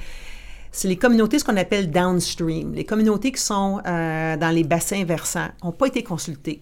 [0.76, 2.74] c'est les communautés, ce qu'on appelle downstream.
[2.74, 6.61] Les communautés qui sont euh, dans les bassins versants n'ont pas été consultées.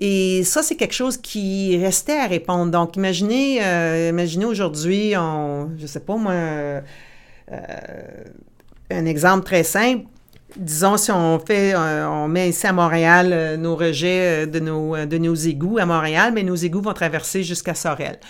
[0.00, 2.72] Et ça, c'est quelque chose qui restait à répondre.
[2.72, 6.80] Donc, imaginez, euh, imaginez aujourd'hui, on, je sais pas moi, euh,
[8.90, 10.06] un exemple très simple.
[10.56, 14.60] Disons, si on fait, euh, on met ici à Montréal euh, nos rejets euh, de
[15.18, 18.20] nos, égouts à Montréal, mais nos égouts vont traverser jusqu'à Sorel.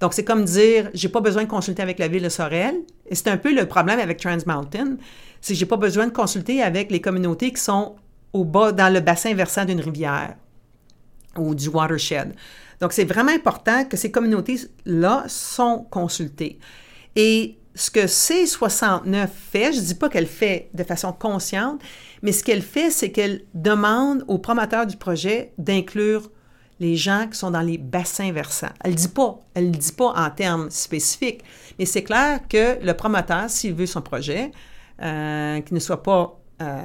[0.00, 2.74] Donc, c'est comme dire, j'ai pas besoin de consulter avec la ville de Sorel.
[3.06, 4.96] Et c'est un peu le problème avec Trans Mountain,
[5.40, 7.96] c'est que j'ai pas besoin de consulter avec les communautés qui sont
[8.32, 10.36] au bas, dans le bassin versant d'une rivière
[11.36, 12.34] ou du watershed.
[12.80, 16.58] Donc, c'est vraiment important que ces communautés-là sont consultées.
[17.14, 21.80] Et ce que C69 fait, je ne dis pas qu'elle fait de façon consciente,
[22.22, 26.30] mais ce qu'elle fait, c'est qu'elle demande aux promoteurs du projet d'inclure
[26.80, 28.72] les gens qui sont dans les bassins versants.
[28.82, 31.42] Elle ne dit pas, elle dit pas en termes spécifiques,
[31.78, 34.50] mais c'est clair que le promoteur, s'il veut son projet,
[35.02, 36.82] euh, qui ne soit pas euh,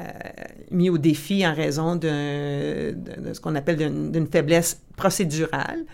[0.71, 2.95] mis au défi en raison de,
[3.33, 3.77] ce qu'on appelle
[4.11, 5.85] d'une faiblesse procédurale,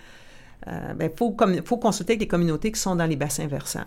[0.68, 3.86] il ben, faut, faut consulter avec les communautés qui sont dans les bassins versants.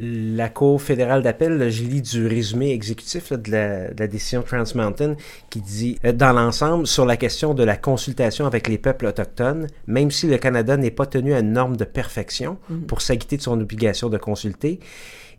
[0.00, 4.42] La Cour fédérale d'appel, je lis du résumé exécutif là, de, la, de la décision
[4.42, 5.16] Trans Mountain
[5.50, 9.66] qui dit euh, Dans l'ensemble, sur la question de la consultation avec les peuples autochtones,
[9.88, 13.42] même si le Canada n'est pas tenu à une norme de perfection pour s'acquitter de
[13.42, 14.78] son obligation de consulter,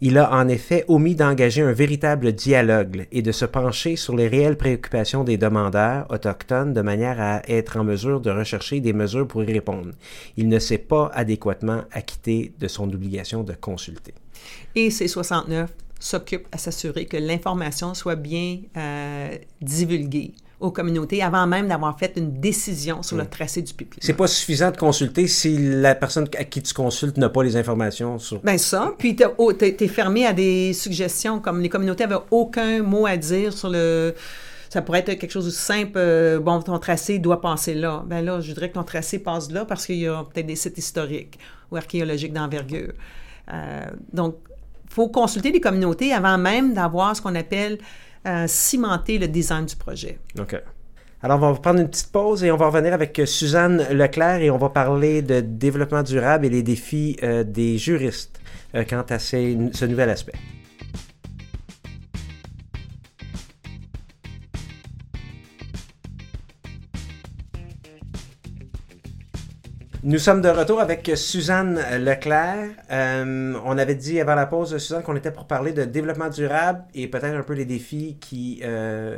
[0.01, 4.29] Il a en effet omis d'engager un véritable dialogue et de se pencher sur les
[4.29, 9.27] réelles préoccupations des demandeurs autochtones de manière à être en mesure de rechercher des mesures
[9.27, 9.91] pour y répondre.
[10.37, 14.13] Il ne s'est pas adéquatement acquitté de son obligation de consulter.
[14.73, 15.67] Et C69
[15.99, 22.13] s'occupe à s'assurer que l'information soit bien euh, divulguée aux communautés avant même d'avoir fait
[22.17, 23.99] une décision sur le tracé du pipeline.
[24.01, 27.55] C'est pas suffisant de consulter si la personne à qui tu consultes n'a pas les
[27.55, 28.41] informations sur...
[28.41, 32.83] Ben ça, puis tu oh, es, fermé à des suggestions, comme les communautés avaient aucun
[32.83, 34.13] mot à dire sur le...
[34.69, 38.03] Ça pourrait être quelque chose de simple, euh, bon, ton tracé doit passer là.
[38.05, 40.55] Ben là, je voudrais que ton tracé passe là parce qu'il y a peut-être des
[40.55, 41.39] sites historiques
[41.71, 42.93] ou archéologiques d'envergure.
[43.51, 44.35] Euh, donc,
[44.85, 47.79] il faut consulter les communautés avant même d'avoir ce qu'on appelle
[48.47, 50.19] cimenter le design du projet.
[50.39, 50.61] OK.
[51.21, 54.49] Alors, on va prendre une petite pause et on va revenir avec Suzanne Leclerc et
[54.49, 58.39] on va parler de développement durable et les défis euh, des juristes
[58.73, 60.33] euh, quant à ce nouvel aspect.
[70.01, 72.69] Nous sommes de retour avec Suzanne Leclerc.
[72.89, 76.85] Euh, on avait dit avant la pause, Suzanne, qu'on était pour parler de développement durable
[76.95, 79.17] et peut-être un peu les défis qui euh,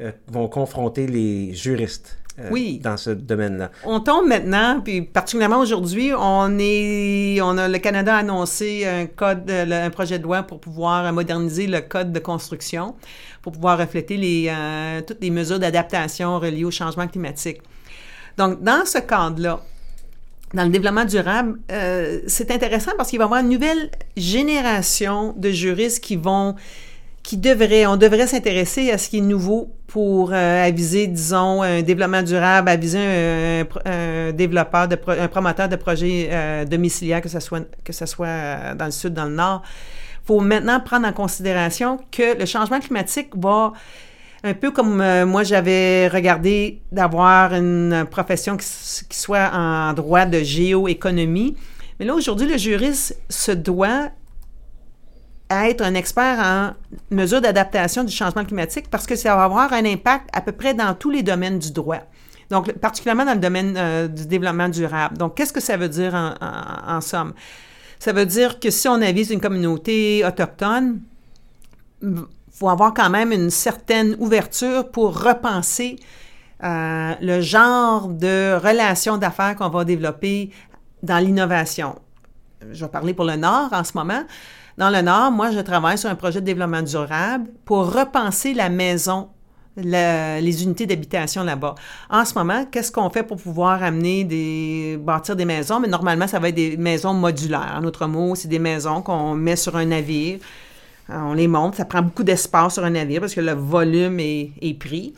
[0.00, 2.18] euh, vont confronter les juristes.
[2.50, 2.80] oui.
[2.82, 3.70] dans ce domaine-là.
[3.84, 9.06] On tombe maintenant, puis particulièrement aujourd'hui, on est, on a le Canada a annoncé un
[9.06, 12.96] code, un projet de loi pour pouvoir moderniser le code de construction,
[13.42, 14.52] pour pouvoir refléter les,
[15.06, 17.62] toutes les mesures d'adaptation reliées au changement climatique.
[18.36, 19.60] Donc, dans ce cadre-là,
[20.54, 25.34] dans le développement durable, euh, c'est intéressant parce qu'il va y avoir une nouvelle génération
[25.36, 26.54] de juristes qui vont,
[27.22, 31.82] qui devraient, on devrait s'intéresser à ce qui est nouveau pour euh, aviser, disons, un
[31.82, 32.98] développement durable, aviser
[33.84, 38.86] un, développeur, un promoteur de projets euh, domiciliaires, que ce soit, que ce soit dans
[38.86, 39.62] le sud, dans le nord.
[40.22, 43.72] Il faut maintenant prendre en considération que le changement climatique va
[44.46, 48.66] un peu comme euh, moi, j'avais regardé d'avoir une profession qui,
[49.10, 51.56] soit en droit de géoéconomie.
[51.98, 54.10] Mais là, aujourd'hui, le juriste se doit
[55.50, 56.70] être un expert en
[57.10, 60.74] mesures d'adaptation du changement climatique parce que ça va avoir un impact à peu près
[60.74, 62.00] dans tous les domaines du droit.
[62.50, 65.18] Donc, particulièrement dans le domaine euh, du développement durable.
[65.18, 66.34] Donc, qu'est-ce que ça veut dire en,
[66.96, 67.34] en somme?
[67.98, 71.00] Ça veut dire que si on avise une communauté autochtone,
[72.58, 75.96] faut avoir quand même une certaine ouverture pour repenser
[76.64, 80.50] euh, le genre de relations d'affaires qu'on va développer
[81.02, 81.96] dans l'innovation.
[82.72, 84.22] Je vais parler pour le Nord en ce moment.
[84.78, 88.70] Dans le Nord, moi, je travaille sur un projet de développement durable pour repenser la
[88.70, 89.28] maison
[89.78, 91.74] les unités d'habitation là-bas.
[92.08, 95.80] En ce moment, qu'est-ce qu'on fait pour pouvoir amener des bâtir des maisons?
[95.80, 97.76] Mais normalement, ça va être des maisons modulaires.
[97.78, 100.38] En autre mot, c'est des maisons qu'on met sur un navire
[101.08, 104.78] on les monte, ça prend beaucoup d'espace sur un navire parce que le volume est,
[104.78, 105.14] pris.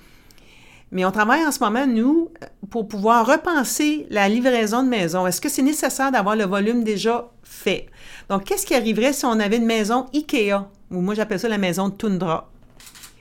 [0.90, 2.30] Mais on travaille en ce moment, nous,
[2.70, 5.26] pour pouvoir repenser la livraison de maison.
[5.26, 7.86] Est-ce que c'est nécessaire d'avoir le volume déjà fait?
[8.28, 11.58] Donc, qu'est-ce qui arriverait si on avait une maison IKEA, ou moi j'appelle ça la
[11.58, 12.50] maison de Tundra?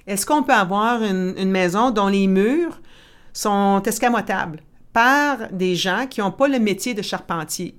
[0.05, 2.79] Est-ce qu'on peut avoir une, maison dont les murs
[3.33, 4.61] sont escamotables
[4.93, 7.75] par des gens qui n'ont pas le métier de charpentier?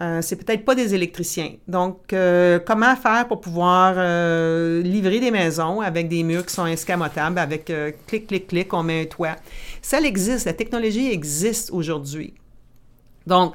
[0.00, 1.52] Euh, c'est peut-être pas des électriciens.
[1.66, 6.66] Donc, euh, comment faire pour pouvoir euh, livrer des maisons avec des murs qui sont
[6.66, 7.72] escamotables, avec
[8.06, 9.36] clic, clic, clic, on met un toit?
[9.80, 12.34] Ça existe, la technologie existe aujourd'hui.
[13.26, 13.54] Donc,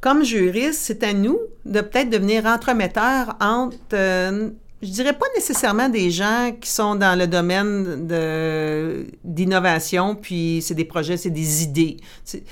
[0.00, 4.52] comme juriste, c'est à nous de peut-être devenir entremetteurs entre
[4.82, 8.06] je dirais pas nécessairement des gens qui sont dans le domaine
[9.24, 11.96] d'innovation, puis c'est des projets, c'est des idées.
[12.34, 12.42] Il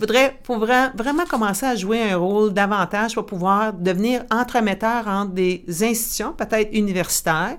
[0.00, 5.64] faudrait, faudrait vraiment commencer à jouer un rôle davantage pour pouvoir devenir entremetteur entre des
[5.82, 7.56] institutions, peut-être universitaires,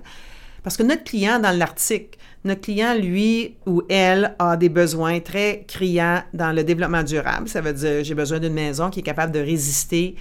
[0.62, 5.64] parce que notre client dans l'article, notre client, lui ou elle, a des besoins très
[5.66, 7.48] criants dans le développement durable.
[7.48, 10.16] Ça veut dire, j'ai besoin d'une maison qui est capable de résister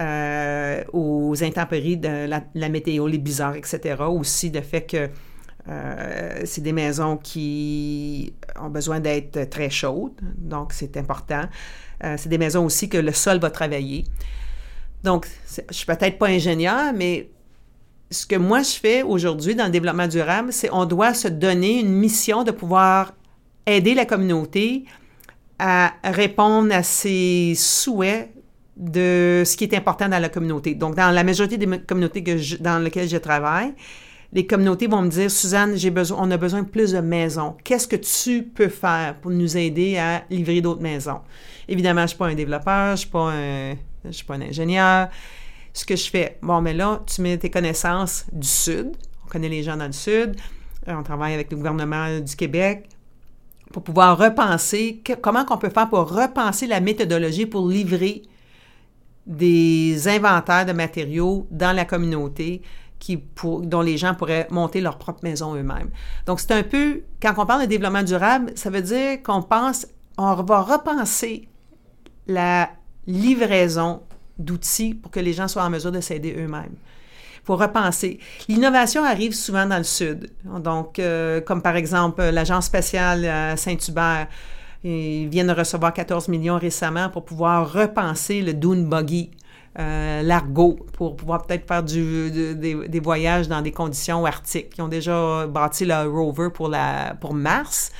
[0.00, 4.02] euh, aux intempéries de la, météo, les bizarres, etc.
[4.08, 5.08] Aussi le fait que
[5.68, 11.44] euh, c'est des maisons qui ont besoin d'être très chaudes, donc c'est important.
[12.02, 14.04] Euh, c'est des maisons aussi que le sol va travailler.
[15.04, 17.30] Donc, je suis peut-être pas ingénieur, mais
[18.10, 21.78] ce que moi je fais aujourd'hui dans le développement durable, c'est on doit se donner
[21.78, 23.12] une mission de pouvoir
[23.66, 24.86] aider la communauté
[25.60, 28.33] à répondre à ses souhaits
[28.76, 30.74] de ce qui est important dans la communauté.
[30.74, 32.22] Donc, dans la majorité des communautés
[32.60, 33.72] dans lesquelles je travaille,
[34.32, 37.56] les communautés vont me dire, Suzanne, j'ai besoin, on a besoin de plus de maisons.
[37.62, 41.20] Qu'est-ce que tu peux faire pour nous aider à livrer d'autres maisons?
[41.68, 43.74] Évidemment, je ne suis pas un développeur, je ne suis, pas un,
[44.10, 45.08] suis pas un ingénieur.
[45.72, 46.38] ce que je fais.
[46.42, 48.96] Bon, mais là, tu mets tes connaissances du Sud.
[49.24, 50.34] On connaît les gens dans le Sud.
[50.86, 52.88] On travaille avec le gouvernement du Québec
[53.72, 58.22] pour pouvoir repenser comment qu'on peut faire pour repenser la méthodologie pour livrer
[59.26, 62.62] des inventaires de matériaux dans la communauté
[62.98, 65.90] qui pour, dont les gens pourraient monter leur propre maison eux-mêmes.
[66.26, 69.86] Donc, c'est un peu, quand on parle de développement durable, ça veut dire qu'on pense,
[70.16, 71.48] on va repenser
[72.26, 72.70] la
[73.06, 74.00] livraison
[74.38, 76.74] d'outils pour que les gens soient en mesure de s'aider eux-mêmes.
[77.42, 78.18] Il faut repenser.
[78.48, 80.30] L'innovation arrive souvent dans le Sud.
[80.44, 84.28] Donc, euh, comme par exemple l'Agence spatiale à Saint-Hubert,
[84.84, 89.30] ils viennent de recevoir 14 millions récemment pour pouvoir repenser le dune buggy,
[89.78, 94.74] euh, l'argot, pour pouvoir peut-être faire du, des, voyages dans des conditions arctiques.
[94.78, 97.92] Ils ont déjà bâti le rover pour, la, pour Mars.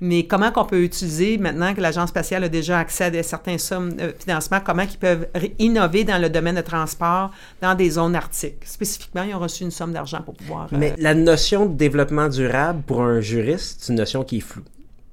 [0.00, 3.92] Mais comment qu'on peut utiliser, maintenant que l'Agence spatiale a déjà accès à certains sommes
[3.92, 5.28] de financement, comment ils peuvent
[5.60, 7.30] innover dans le domaine de transport
[7.62, 8.64] dans des zones arctiques?
[8.64, 10.68] Spécifiquement, ils ont reçu une somme d'argent pour pouvoir...
[10.72, 14.40] Mais euh, la notion de développement durable, pour un juriste, c'est une notion qui est
[14.40, 14.64] floue.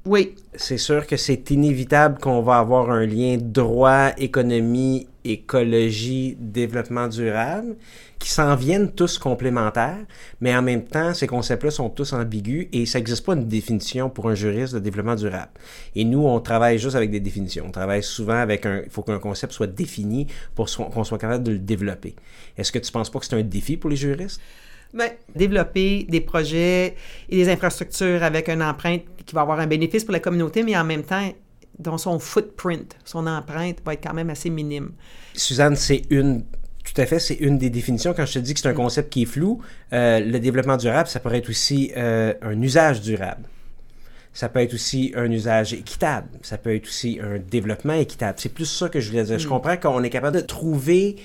[0.06, 0.36] Oui.
[0.56, 7.76] C'est sûr que c'est inévitable qu'on va avoir un lien droit, économie, écologie, développement durable,
[8.18, 10.06] qui s'en viennent tous complémentaires,
[10.42, 14.10] mais en même temps, ces concepts-là sont tous ambigus et ça n'existe pas une définition
[14.10, 15.52] pour un juriste de développement durable.
[15.96, 17.66] Et nous, on travaille juste avec des définitions.
[17.68, 18.82] On travaille souvent avec un...
[18.84, 22.16] Il faut qu'un concept soit défini pour qu'on soit capable de le développer.
[22.58, 24.42] Est-ce que tu ne penses pas que c'est un défi pour les juristes?
[25.36, 26.96] Développer des projets
[27.30, 30.78] et des infrastructures avec une empreinte qui va avoir un bénéfice pour la communauté, mais
[30.78, 31.32] en même temps,
[31.80, 34.92] dont son footprint, son empreinte va être quand même assez minime.
[35.34, 36.44] Suzanne, c'est une
[36.84, 38.14] tout à fait, c'est une des définitions.
[38.14, 39.62] Quand je te dis que c'est un concept qui est flou,
[39.94, 43.44] euh, le développement durable, ça pourrait être aussi euh, un usage durable.
[44.34, 46.28] Ça peut être aussi un usage équitable.
[46.42, 48.40] Ça peut être aussi un développement équitable.
[48.40, 49.38] C'est plus ça que je voulais dire.
[49.38, 49.50] Je mm.
[49.50, 51.18] comprends qu'on est capable de trouver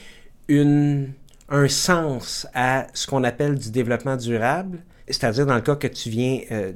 [0.49, 1.13] une
[1.49, 6.11] un sens à ce qu'on appelle du développement durable, c'est-à-dire dans le cas que tu
[6.11, 6.73] viens euh,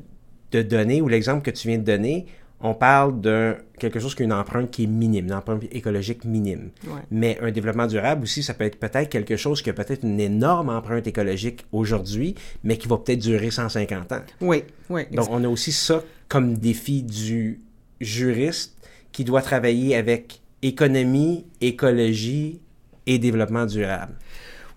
[0.53, 2.27] de donner ou l'exemple que tu viens de donner,
[2.63, 6.25] on parle de quelque chose qui a une empreinte qui est minime, une empreinte écologique
[6.25, 6.71] minime.
[7.11, 10.21] Mais un développement durable aussi, ça peut être peut-être quelque chose qui a peut-être une
[10.21, 14.21] énorme empreinte écologique aujourd'hui, mais qui va peut-être durer 150 ans.
[14.43, 15.03] Oui, oui.
[15.13, 17.61] Donc on a aussi ça comme défi du
[18.01, 18.77] juriste
[19.11, 22.61] qui doit travailler avec économie, écologie
[23.07, 24.13] et développement durable.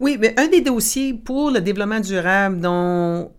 [0.04, 3.32] Oui, mais un des dossiers pour le développement durable dont,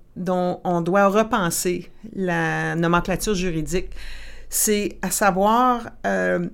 [0.64, 3.90] on doit repenser la nomenclature juridique,
[4.48, 6.46] c'est à savoir euh,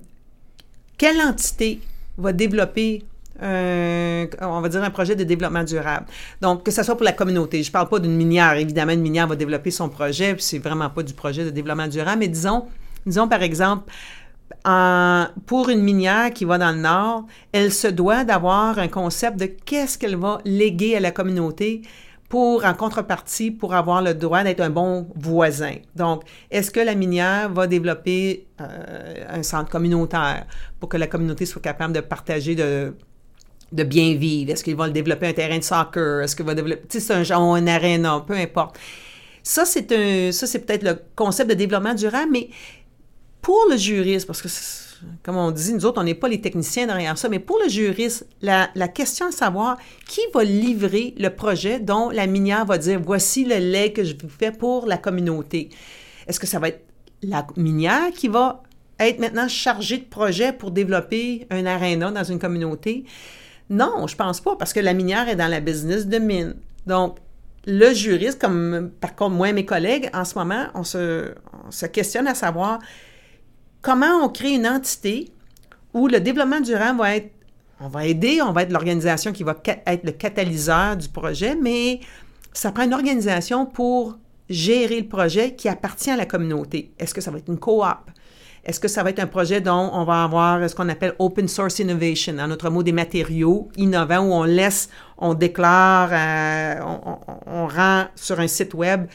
[0.97, 1.79] quelle entité
[2.17, 3.05] va développer
[3.41, 6.05] on va dire un projet de développement durable.
[6.41, 7.63] Donc, que ce soit pour la communauté.
[7.63, 8.53] Je ne parle pas d'une minière.
[8.53, 11.87] Évidemment, une minière va développer son projet, puis c'est vraiment pas du projet de développement
[11.87, 12.65] durable, mais disons,
[13.05, 13.91] disons par exemple,
[15.45, 19.45] pour une minière qui va dans le nord, elle se doit d'avoir un concept de
[19.45, 21.81] qu'est-ce qu'elle va léguer à la communauté
[22.31, 25.75] pour, en contrepartie, pour avoir le droit d'être un bon voisin.
[25.97, 30.45] Donc, est-ce que la minière va développer euh, un centre communautaire
[30.79, 32.93] pour que la communauté soit capable de partager de,
[33.83, 34.49] bien vivre?
[34.49, 36.21] Est-ce qu'il va développer un terrain de soccer?
[36.21, 38.79] Est-ce qu'il va développer, tu sais, c'est un genre, un aréna, peu importe.
[39.43, 42.47] Ça, c'est un, ça, c'est peut-être le concept de développement durable, mais
[43.41, 44.47] pour le juriste, parce que,
[45.23, 47.69] comme on dit, nous autres, on n'est pas les techniciens derrière ça, mais pour le
[47.69, 49.77] juriste, la, question à savoir
[50.07, 54.13] qui va livrer le projet dont la minière va dire voici le lait que je
[54.21, 55.69] vous fais pour la communauté?
[56.27, 56.85] Est-ce que ça va être
[57.23, 58.61] la minière qui va
[58.99, 63.05] être maintenant chargée de projet pour développer un aréna dans une communauté?
[63.71, 66.55] Non, je pense pas, parce que la minière est dans la business de mine.
[66.85, 67.17] Donc,
[67.65, 70.81] le juriste, comme par contre moi et mes collègues, en ce moment, on
[71.63, 72.79] on se questionne à savoir
[73.81, 75.31] comment on crée une entité
[75.93, 77.31] où le développement durable va être,
[77.79, 81.99] on va aider, on va être l'organisation qui va être le catalyseur du projet, mais
[82.53, 84.17] ça prend une organisation pour
[84.49, 86.91] gérer le projet qui appartient à la communauté.
[86.99, 87.83] Est-ce que ça va être une coop?
[88.63, 91.47] Est-ce que ça va être un projet dont on va avoir ce qu'on appelle open
[91.47, 96.79] source innovation, en autre mot des matériaux innovants où on laisse, on déclare, euh,
[97.47, 99.07] on, rend sur un site web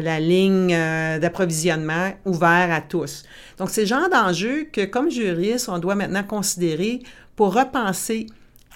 [0.00, 3.24] la ligne euh, d'approvisionnement ouvert à tous.
[3.58, 7.00] Donc, c'est le genre d'enjeu que, comme juriste, on doit maintenant considérer
[7.36, 8.26] pour repenser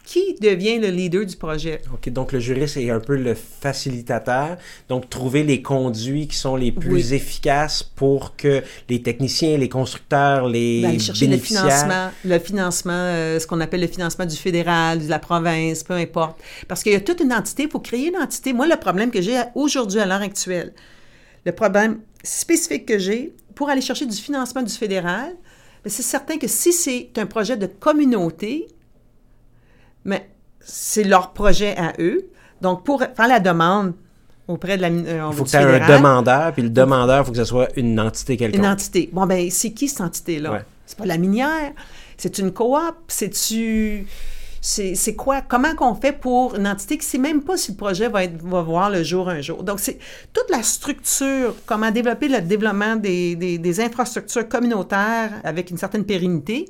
[0.06, 1.82] qui devient le leader du projet.
[1.92, 4.56] OK, donc le juriste est un peu le facilitateur,
[4.88, 10.48] donc trouver les conduits qui sont les plus efficaces pour que les techniciens, les constructeurs,
[10.48, 15.10] les chercher le financement, le financement, euh, ce qu'on appelle le financement du fédéral, de
[15.10, 16.40] la province, peu importe.
[16.68, 18.52] Parce qu'il y a toute une entité, il faut créer une entité.
[18.52, 20.72] Moi, le problème que j'ai aujourd'hui à l'heure actuelle,
[21.46, 25.32] le problème spécifique que j'ai, pour aller chercher du financement du fédéral,
[25.82, 28.66] ben, c'est certain que si c'est un projet de communauté,
[30.04, 30.28] mais
[30.60, 32.28] c'est leur projet à eux.
[32.60, 33.94] Donc, pour faire la demande
[34.48, 34.88] auprès de la...
[34.88, 37.44] euh, Il faut que tu aies un demandeur, puis le demandeur, il faut que ce
[37.44, 38.58] soit une entité quelconque.
[38.58, 39.08] Une entité.
[39.12, 40.52] Bon, ben, c'est qui cette entité-là?
[40.52, 40.64] Ouais.
[40.84, 41.72] C'est pas la minière?
[42.16, 42.96] C'est une coop?
[43.08, 44.06] C'est-tu.
[44.68, 45.42] C'est quoi?
[45.42, 48.26] Comment qu'on fait pour une entité qui sait même pas si le projet va,
[48.62, 49.62] voir le jour un jour?
[49.62, 49.96] Donc, c'est
[50.32, 56.64] toute la structure, comment développer le développement des, des- infrastructures communautaires avec une certaine pérennité,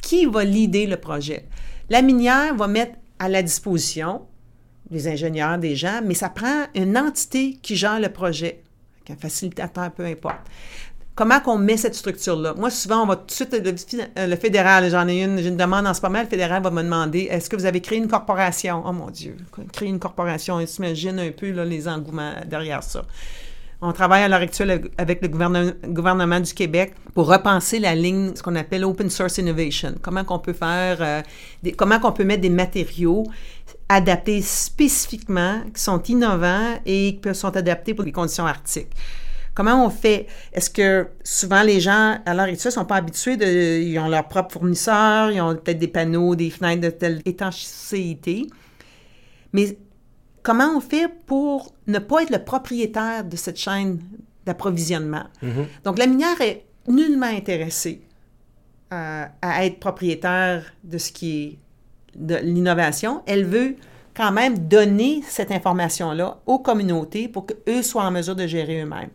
[0.00, 1.46] qui va leader le projet?
[1.90, 4.22] La minière va mettre à la disposition
[4.90, 8.62] des ingénieurs, des gens, mais ça prend une entité qui gère le projet,
[9.10, 10.40] un facilitateur, peu importe.
[11.16, 12.54] Comment qu'on met cette structure-là?
[12.54, 15.48] Moi, souvent, on va tout de suite, le, fi- le fédéral, j'en ai une, j'ai
[15.48, 17.98] une demande en ce moment, le fédéral va me demander, est-ce que vous avez créé
[17.98, 18.82] une corporation?
[18.84, 19.36] Oh mon Dieu,
[19.72, 23.04] créer une corporation, on s'imagine un peu les engouements derrière ça.
[23.80, 28.42] On travaille à l'heure actuelle avec le gouvernement, du Québec pour repenser la ligne, ce
[28.42, 29.94] qu'on appelle open source innovation.
[30.00, 31.20] Comment qu'on peut faire, euh,
[31.76, 33.24] comment qu'on peut mettre des matériaux
[33.88, 38.90] adaptés spécifiquement, qui sont innovants et qui sont adaptés pour les conditions arctiques.
[39.54, 40.26] Comment on fait?
[40.52, 43.80] Est-ce que souvent les gens, à l'heure actuelle, sont pas habitués de.
[43.80, 48.48] Ils ont leur propre fournisseur, ils ont peut-être des panneaux, des fenêtres de telle étanchéité.
[49.52, 49.78] Mais
[50.42, 54.00] comment on fait pour ne pas être le propriétaire de cette chaîne
[54.44, 55.24] d'approvisionnement?
[55.84, 58.02] Donc, la minière est nullement intéressée
[58.90, 61.58] à, à être propriétaire de ce qui est
[62.16, 63.22] de l'innovation.
[63.26, 63.76] Elle veut
[64.16, 69.10] quand même donner cette information-là aux communautés pour qu'eux soient en mesure de gérer eux-mêmes.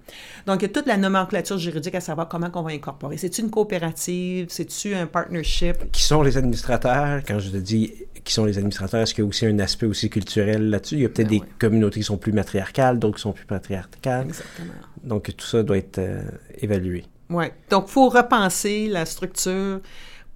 [0.45, 3.17] Donc, il y a toute la nomenclature juridique à savoir comment on va incorporer.
[3.17, 4.47] C'est-tu une coopérative?
[4.49, 5.91] C'est-tu un partnership?
[5.91, 7.21] Qui sont les administrateurs?
[7.25, 7.93] Quand je te dis
[8.23, 10.95] qui sont les administrateurs, est-ce qu'il y a aussi un aspect aussi culturel là-dessus?
[10.95, 13.45] Il y a peut-être Ben des communautés qui sont plus matriarcales, d'autres qui sont plus
[13.45, 14.27] patriarcales.
[14.27, 14.73] Exactement.
[15.03, 16.21] Donc, tout ça doit être euh,
[16.59, 17.05] évalué.
[17.29, 17.45] Oui.
[17.69, 19.79] Donc, il faut repenser la structure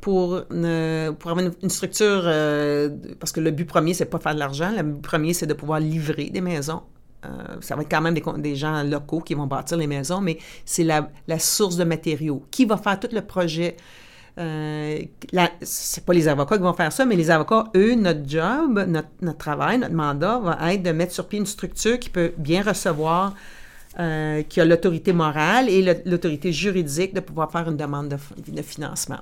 [0.04, 2.89] pour, avoir une, structure, euh,
[3.22, 4.70] parce que le but premier, c'est pas faire de l'argent.
[4.76, 6.82] Le but premier, c'est de pouvoir livrer des maisons.
[7.26, 7.30] Euh,
[7.62, 10.84] ça va être quand même des, gens locaux qui vont bâtir les maisons, mais c'est
[10.84, 11.08] la,
[11.39, 12.43] source de matériaux.
[12.51, 13.78] Qui va faire tout le projet?
[14.39, 14.99] Euh,
[15.62, 18.86] c'est pas les avocats qui vont faire ça, mais les avocats, eux, notre job,
[19.22, 22.62] notre, travail, notre mandat va être de mettre sur pied une structure qui peut bien
[22.62, 23.36] recevoir
[24.01, 29.20] euh, qui a l'autorité morale et l'autorité juridique de pouvoir faire une demande de financement.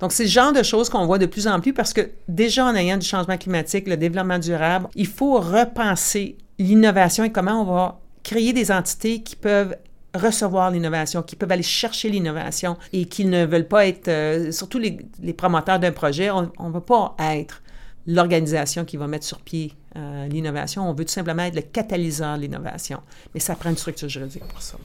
[0.00, 2.64] Donc, c'est le genre de choses qu'on voit de plus en plus parce que déjà
[2.64, 7.64] en ayant du changement climatique, le développement durable, il faut repenser l'innovation et comment on
[7.64, 9.76] va créer des entités qui peuvent
[10.14, 14.78] recevoir l'innovation, qui peuvent aller chercher l'innovation et qui ne veulent pas être, euh, surtout
[14.78, 17.62] les, promoteurs d'un projet, on ne veut pas être
[18.06, 20.88] l'organisation qui va mettre sur pied euh, l'innovation.
[20.88, 23.00] On veut tout simplement être le catalyseur de l'innovation.
[23.34, 24.76] Mais ça prend une structure juridique pour ça.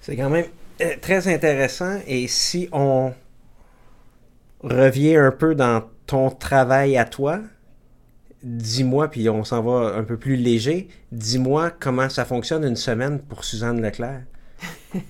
[0.00, 0.46] C'est quand même
[0.82, 1.98] euh, très intéressant.
[2.06, 3.12] Et si on
[4.62, 7.40] revient un peu dans ton travail à toi,
[8.42, 13.18] dis-moi, puis on s'en va un peu plus léger, dis-moi comment ça fonctionne une semaine
[13.20, 14.22] pour Suzanne Leclerc.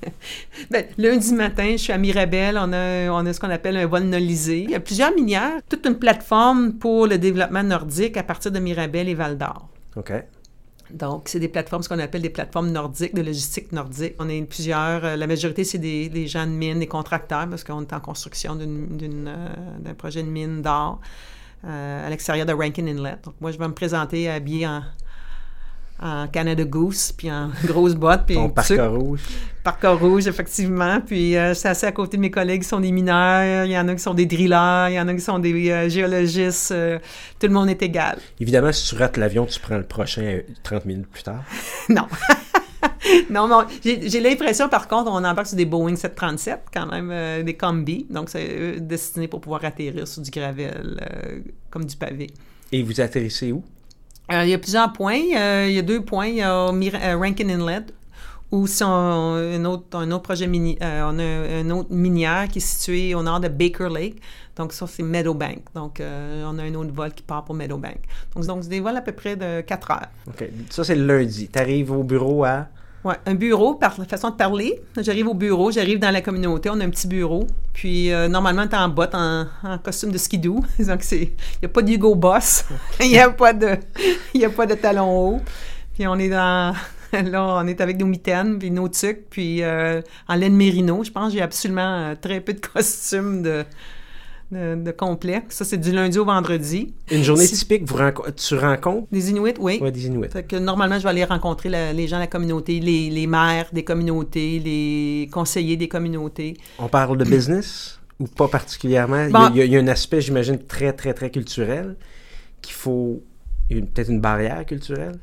[0.71, 2.59] Ben, lundi matin, je suis à Mirabel.
[2.59, 4.63] On a, on a ce qu'on appelle un vol nolisé.
[4.63, 8.59] Il y a plusieurs minières, toute une plateforme pour le développement nordique à partir de
[8.59, 9.69] Mirabel et Val d'Or.
[9.95, 10.13] OK.
[10.91, 14.15] Donc, c'est des plateformes, ce qu'on appelle des plateformes nordiques, de logistique nordique.
[14.19, 17.83] On est plusieurs, euh, la majorité, c'est des, gens de mine, des contracteurs, parce qu'on
[17.83, 21.01] est en construction euh, d'un projet de mine d'or
[21.65, 23.17] euh, à l'extérieur de Rankin Inlet.
[23.25, 24.83] Donc, moi, je vais me présenter habillé en,
[26.01, 29.21] en Canada Goose, puis en grosse botte, puis Ton parcours rouge.
[29.65, 31.01] Parcours rouge, effectivement.
[31.01, 33.73] Puis, euh, je suis assis à côté de mes collègues qui sont des mineurs, il
[33.73, 35.89] y en a qui sont des drillers, il y en a qui sont des euh,
[35.89, 36.71] géologistes.
[36.73, 36.99] euh,
[37.41, 38.19] tout le monde est égal.
[38.41, 41.43] Évidemment, si tu rates l'avion, tu prends le prochain euh, 30 minutes plus tard.
[41.89, 42.07] non.
[43.31, 46.87] non, mais on- j'ai j'ai l'impression, par contre, on embarque sur des Boeing 737, quand
[46.87, 48.07] même, euh, des combis.
[48.11, 51.41] Donc, c'est euh, destiné pour pouvoir atterrir sur du gravel, euh,
[51.71, 52.29] comme du pavé.
[52.71, 53.65] Et vous atterrissez où?
[54.33, 55.21] Euh, il y a plusieurs points.
[55.37, 56.27] Euh, il y a deux points.
[56.27, 57.87] Il y a euh, Rankin Inlet,
[58.51, 62.49] où si on, un, autre, un autre projet mini, euh, on a un autre minière
[62.49, 64.21] qui est situé au nord de Baker Lake.
[64.57, 65.65] Donc, ça, c'est Meadowbank.
[65.75, 67.99] Donc, on a un autre vol qui part pour Meadowbank.
[68.35, 70.09] Donc, donc c'est des vols à peu près de 4 heures.
[70.29, 70.49] OK.
[70.71, 71.49] Ça, c'est le lundi.
[71.53, 72.69] Tu arrives au bureau à...
[73.27, 74.81] Un bureau, par la façon de parler.
[74.99, 77.47] J'arrive au bureau, j'arrive dans la communauté, on a un petit bureau.
[77.73, 79.47] Puis euh, normalement, t'es en botte, en,
[79.83, 80.65] costume de skidoo.
[80.79, 82.65] Donc, il n'y a pas de Hugo Boss,
[83.01, 83.77] il n'y a pas de,
[84.35, 85.41] y a pas de talons hauts.
[85.95, 86.75] Puis on est dans,
[87.13, 91.03] là, on est avec nos mitaines, puis nos tucs, puis euh, en laine mérino.
[91.05, 93.65] Je pense que j'ai absolument euh, très peu de costumes de,
[94.51, 95.43] de, de complet.
[95.49, 96.95] Ça, c'est du lundi au vendredi.
[97.11, 99.09] Une journée Si- typique, vous renco- tu rencontres?
[99.11, 99.81] Des Inuits, oui.
[99.91, 100.29] des Inuits.
[100.31, 103.27] Fait que normalement, je vais aller rencontrer la- les gens de la communauté, les, les
[103.27, 106.57] maires des communautés, les conseillers des communautés.
[106.79, 109.25] On parle de business ou pas particulièrement?
[109.27, 109.49] Il y a- Bon.
[109.55, 111.97] il, y a, il y a un aspect, j'imagine, très, très, très culturel
[112.63, 113.23] qu'il faut
[113.69, 115.19] peut-être une barrière culturelle?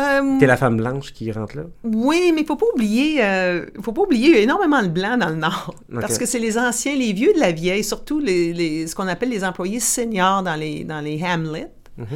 [0.00, 1.64] Euh, T'es la femme blanche qui rentre là?
[1.84, 5.34] Oui, mais il faut pas oublier, euh, faut pas oublier, énormément de blancs dans le
[5.36, 5.74] Nord.
[6.00, 9.08] Parce que c'est les anciens, les vieux de la vieille, surtout les, les- ce qu'on
[9.08, 12.06] appelle les employés seniors dans les, dans les hamlets, Mhm.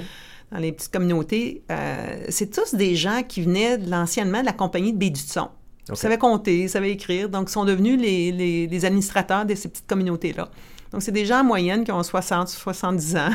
[0.53, 1.63] dans les petites communautés.
[1.71, 5.21] euh, c'est tous des gens qui venaient de l'anciennement de la compagnie de baie du
[5.21, 5.49] son.
[5.91, 9.55] Ils savaient compter, ils savaient écrire, donc ils sont devenus les, les- les administrateurs de
[9.55, 10.49] ces petites communautés-là.
[10.93, 13.31] Donc, c'est des gens en moyenne qui ont 60, 70 ans.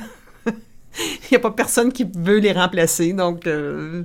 [0.48, 4.04] Il n'y a pas personne qui veut les remplacer, donc euh,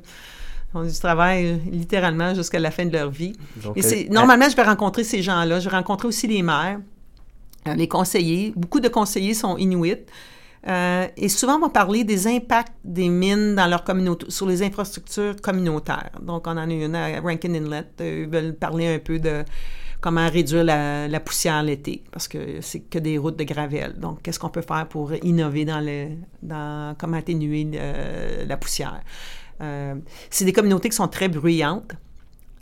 [0.74, 3.34] ont du travail littéralement jusqu'à la fin de leur vie.
[3.62, 5.60] Donc, Et c'est, euh, normalement, je vais rencontrer ces gens-là.
[5.60, 6.80] Je vais rencontrer aussi les maires,
[7.68, 8.52] euh, les conseillers.
[8.56, 9.96] Beaucoup de conseillers sont inuits.
[10.66, 14.62] Euh, et souvent, on va parler des impacts des mines dans leur communauté, sur les
[14.62, 16.10] infrastructures communautaires.
[16.22, 17.84] Donc, on en a une à Rankin Inlet.
[18.01, 19.44] Euh, Ils veulent parler un peu de
[20.01, 23.94] comment réduire la, la poussière l'été, parce que c'est que des routes de gravelle.
[23.98, 26.09] Donc, qu'est-ce qu'on peut faire pour innover dans le,
[26.42, 29.01] dans comment atténuer le- la poussière?
[29.60, 29.94] Euh,
[30.31, 31.93] c'est des communautés qui sont très bruyantes.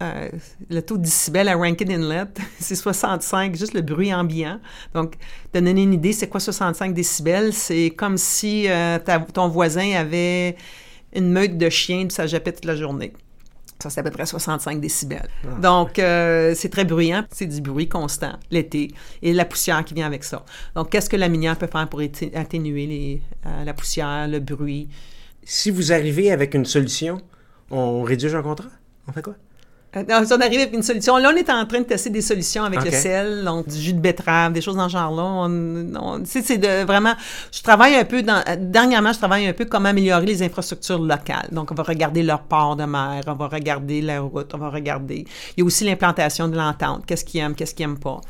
[0.02, 0.28] Euh,
[0.68, 2.24] le taux de décibels à Rankin Inlet,
[2.58, 4.58] c'est 65, juste le bruit ambiant.
[4.94, 5.14] Donc,
[5.54, 7.52] de donner une idée, c'est quoi 65 décibels?
[7.52, 10.56] C'est comme si euh, ta- ton voisin avait
[11.14, 13.12] une meute de chiens puis ça jappait toute la journée.
[13.80, 15.28] Ça, c'est à peu près 65 décibels.
[15.60, 17.24] Donc, euh, c'est très bruyant.
[17.30, 18.88] C'est du bruit constant l'été
[19.22, 20.44] et la poussière qui vient avec ça.
[20.74, 23.22] Donc, qu'est-ce que la minière peut faire pour atténuer les,
[23.64, 24.88] la poussière, le bruit?
[25.44, 27.20] Si vous arrivez avec une solution,
[27.70, 28.68] on rédige un contrat?
[29.08, 29.34] On fait quoi?
[29.94, 31.18] Euh, non, si on arrive avec une solution.
[31.18, 33.92] Là, on est en train de tester des solutions avec le sel, donc du jus
[33.92, 35.22] de betterave, des choses dans ce genre-là.
[35.22, 37.12] On, on- c'est de vraiment.
[37.52, 38.42] Je travaille un peu dans.
[38.48, 41.48] euh, Dernièrement, je travaille un peu comment améliorer les infrastructures locales.
[41.52, 44.70] Donc, on va regarder leur port de mer, on va regarder la route, on va
[44.70, 45.26] regarder.
[45.56, 47.04] Il y a aussi l'implantation de l'entente.
[47.04, 48.20] Qu'est-ce qu'ils aiment, qu'est-ce qu'ils n'aiment pas.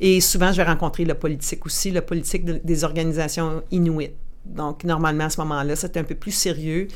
[0.00, 4.14] Et souvent, je vais rencontrer le politique aussi, le politique de- des organisations inuites.
[4.44, 6.88] Donc, normalement, à ce moment-là, c'est un peu plus sérieux.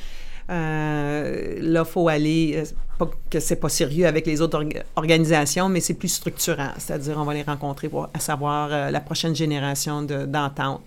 [0.51, 2.65] Euh, là, il faut aller, euh,
[2.99, 6.71] pas que c'est pas sérieux avec les autres orga- organisations, mais c'est plus structurant.
[6.79, 10.87] C'est-à-dire, on va les rencontrer pour à savoir euh, la prochaine génération de- d'entente.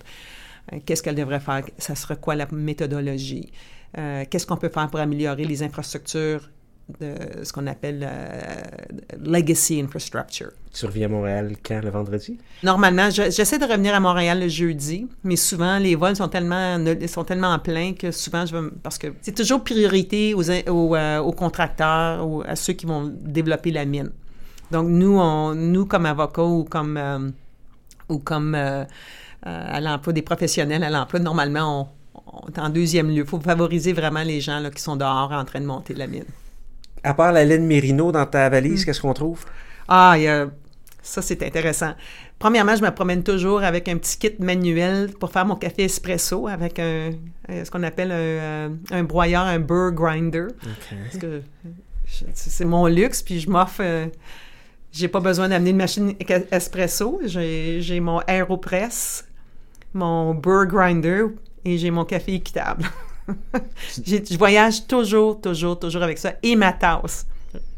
[0.84, 1.62] Qu'est-ce qu'elle devrait faire?
[1.78, 3.52] Ça sera quoi la méthodologie?
[3.94, 6.50] Qu'est-ce qu'on peut faire pour améliorer les infrastructures
[7.00, 8.60] de ce qu'on appelle euh,
[9.24, 10.50] legacy infrastructure?
[10.72, 12.38] Tu reviens à Montréal quand, le vendredi?
[12.62, 16.78] Normalement, je- j'essaie de revenir à Montréal le jeudi, mais souvent les vols sont tellement
[17.08, 20.94] sont tellement pleins que souvent je vais m- parce que c'est toujours priorité aux, aux,
[20.94, 24.10] euh, aux contracteurs ou à ceux qui vont développer la mine.
[24.70, 27.30] Donc nous on nous comme avocats ou comme euh,
[28.08, 28.84] ou comme euh, euh,
[29.44, 33.22] à l'emploi des professionnels à l'emploi normalement on, on est en deuxième lieu.
[33.22, 36.06] Il faut favoriser vraiment les gens là, qui sont dehors en train de monter la
[36.06, 36.24] mine.
[37.02, 38.84] À part la laine Mérino dans ta valise, Mm.
[38.86, 39.44] qu'est-ce qu'on trouve?
[39.88, 40.48] Ah, il y a-
[41.02, 41.94] ça, c'est intéressant.
[42.38, 46.48] Premièrement, je me promène toujours avec un petit kit manuel pour faire mon café espresso
[46.48, 47.10] avec un,
[47.48, 50.48] un- ce qu'on appelle un, euh, un broyeur, un burr grinder.
[51.04, 51.42] Parce que
[52.06, 53.80] je- c'est mon luxe, puis je m'offre.
[53.80, 54.06] euh,
[54.92, 57.20] j'ai pas besoin d'amener une machine e- espresso.
[57.24, 59.26] J'ai j'ai mon AeroPress,
[59.94, 61.24] mon burr grinder
[61.64, 62.82] et j'ai mon café équitable.
[64.06, 67.26] Je voyage toujours, toujours, toujours avec ça et ma tasse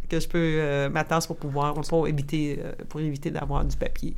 [0.09, 3.77] que je peux euh, ma tasse pour pouvoir pour éviter euh, pour éviter d'avoir du
[3.77, 4.15] papier.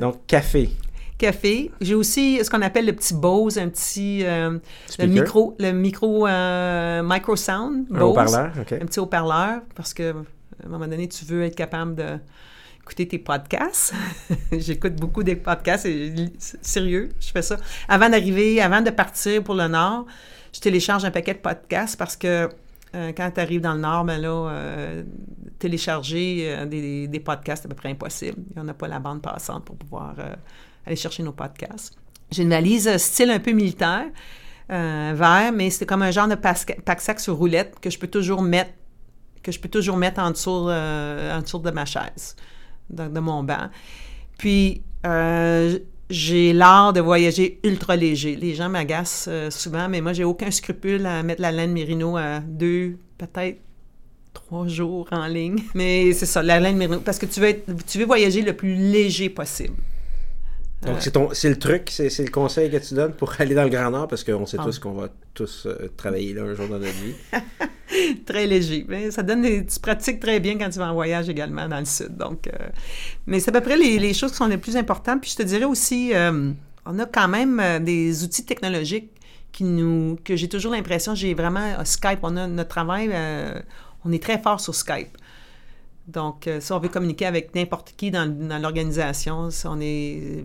[0.00, 0.70] Donc, café.
[1.18, 1.70] Café.
[1.80, 4.58] J'ai aussi ce qu'on appelle le petit Bose, un petit euh,
[4.98, 8.72] le micro le micro euh, micro sound Un Bose, haut-parleur, OK.
[8.72, 12.18] un petit haut-parleur parce que à un moment donné tu veux être capable de
[12.82, 13.94] écouter tes podcasts.
[14.52, 16.12] J'écoute beaucoup des podcasts et
[16.60, 17.56] sérieux, je fais ça.
[17.88, 20.04] Avant d'arriver, avant de partir pour le Nord,
[20.54, 22.48] je télécharge un paquet de podcasts parce que
[22.94, 25.02] euh, quand tu arrives dans le Nord, ben là, euh,
[25.58, 28.38] télécharger euh, des, podcasts, c'est à peu près impossible.
[28.50, 30.14] Il n'y en a pas la bande passante pour pouvoir
[30.86, 31.96] aller chercher nos podcasts.
[32.30, 34.06] J'ai une valise style un peu militaire,
[34.68, 38.70] vert, mais c'est comme un genre de pack-sac sur roulette que je peux toujours mettre
[39.42, 42.34] que je peux toujours mettre en dessous, en dessous de ma chaise,
[42.88, 43.68] de, de mon banc.
[44.38, 44.82] Puis,
[46.10, 48.36] j'ai l'art de voyager ultra léger.
[48.36, 52.16] Les gens m'agacent euh, souvent, mais moi, j'ai aucun scrupule à mettre la laine Mérino
[52.16, 53.58] à deux, peut-être
[54.32, 55.62] trois jours en ligne.
[55.74, 57.54] Mais c'est ça, la laine Mérino, parce que tu veux,
[57.86, 59.74] tu veux voyager le plus léger possible.
[60.84, 63.70] Donc, Euh, c'est, le truc, c'est, le conseil que tu donnes pour aller dans le
[63.70, 64.64] Grand Nord, parce qu'on sait Ah.
[64.64, 67.14] tous qu'on va tous euh, travailler là un jour dans notre vie.
[68.26, 68.84] très léger.
[68.88, 71.78] Mais ça donne des, tu pratiques très bien quand tu vas en voyage également dans
[71.78, 72.16] le sud.
[72.16, 72.68] Donc, euh,
[73.26, 75.20] mais c'est à peu près les, les choses qui sont les plus importantes.
[75.20, 76.52] Puis je te dirais aussi, euh,
[76.86, 79.10] on a quand même des outils technologiques
[79.52, 83.10] qui nous, que j'ai toujours l'impression, j'ai vraiment Skype, on a notre travail,
[84.04, 85.16] on est très fort sur Skype.
[86.06, 90.44] Donc, euh, si on veut communiquer avec n'importe qui dans, dans l'organisation, si on est,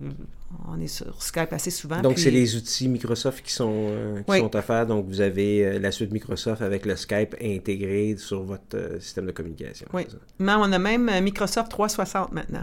[0.70, 2.02] on est sur Skype assez souvent.
[2.02, 4.40] Donc, puis- c'est les outils Microsoft qui sont, euh, qui Oui.
[4.40, 4.88] sont offerts.
[4.88, 9.26] Donc, vous avez euh, la suite Microsoft avec le Skype intégré sur votre euh, système
[9.26, 9.86] de communication.
[9.94, 10.08] Oui.
[10.40, 12.62] Mais on a même euh, Microsoft 360 maintenant.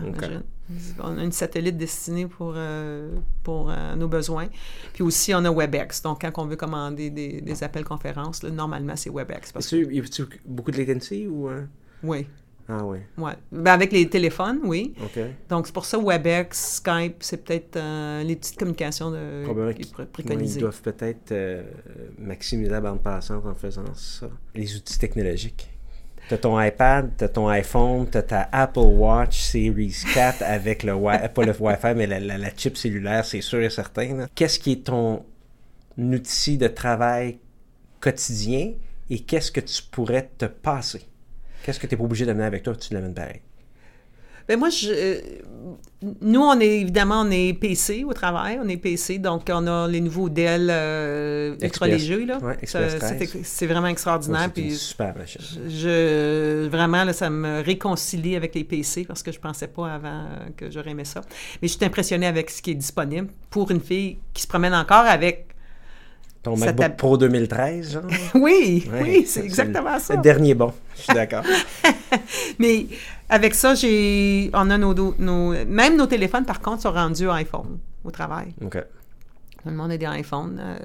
[1.01, 3.14] On a une satellite destinée pour, euh,
[3.44, 4.47] pour euh, nos besoins.
[4.94, 6.01] Puis aussi, on a WebEx.
[6.02, 9.52] Donc, quand on veut commander des, des appels conférences, là, normalement, c'est WebEx.
[9.52, 9.86] Parce que,
[10.47, 11.48] beaucoup de latency ou...
[11.51, 11.62] euh?
[12.02, 12.27] oui,
[12.68, 13.32] Ah oui, ouais.
[13.52, 14.94] Ben, avec les téléphones, oui.
[15.01, 15.20] OK.
[15.48, 19.82] Donc, c'est pour ça, WebEx, Skype, c'est peut-être euh, les petites communications de, Probablement qui
[19.82, 21.62] ils doivent peut-être euh,
[22.18, 24.28] maximiser la bande passante en faisant ça.
[24.55, 25.70] Les outils technologiques.
[26.28, 31.16] T'as ton iPad, t'as ton iPhone, t'as ta Apple Watch Series 4 avec le Wi
[31.32, 34.26] pas le Wi-Fi, mais la, la- la chip cellulaire, c'est sûr et certain.
[34.34, 35.24] Qu'est-ce qui est ton
[35.97, 37.38] outil de travail
[38.01, 38.72] quotidien
[39.09, 41.02] et qu'est-ce que tu pourrais te passer?
[41.66, 43.40] Qu'est-ce que tu n'es pas obligé d'amener avec toi, tu l'amènes pareil?
[44.48, 45.20] Ben moi, je, euh,
[46.20, 49.88] nous, on est évidemment, on est PC au travail, on est PC, donc on a
[49.88, 52.26] les nouveaux Dell euh, ultra légers.
[52.40, 53.22] Ouais, Express c'est 13.
[53.22, 54.48] ex- c'est vraiment extraordinaire.
[54.56, 55.40] Ouais, une super machine.
[55.68, 60.09] je, vraiment, là, ça me réconcilie avec les PC parce que je pensais pas avant
[60.26, 61.22] euh, que j'aurais aimé ça.
[61.60, 64.74] Mais je suis impressionnée avec ce qui est disponible pour une fille qui se promène
[64.74, 65.48] encore avec.
[66.47, 68.02] Ton Ça MacBook Pro 2013, genre?
[68.36, 70.14] Oui, Ouais, oui, c'est exactement ça.
[70.14, 71.43] Le dernier bon, je suis d'accord.
[72.60, 72.86] Mais
[73.28, 77.78] avec ça, j'ai, on a nos, nos, même nos téléphones, par contre, sont rendus iPhone
[78.05, 78.55] au travail.
[78.64, 78.77] OK.
[78.78, 80.60] Tout le monde a des iPhones.
[80.62, 80.78] euh.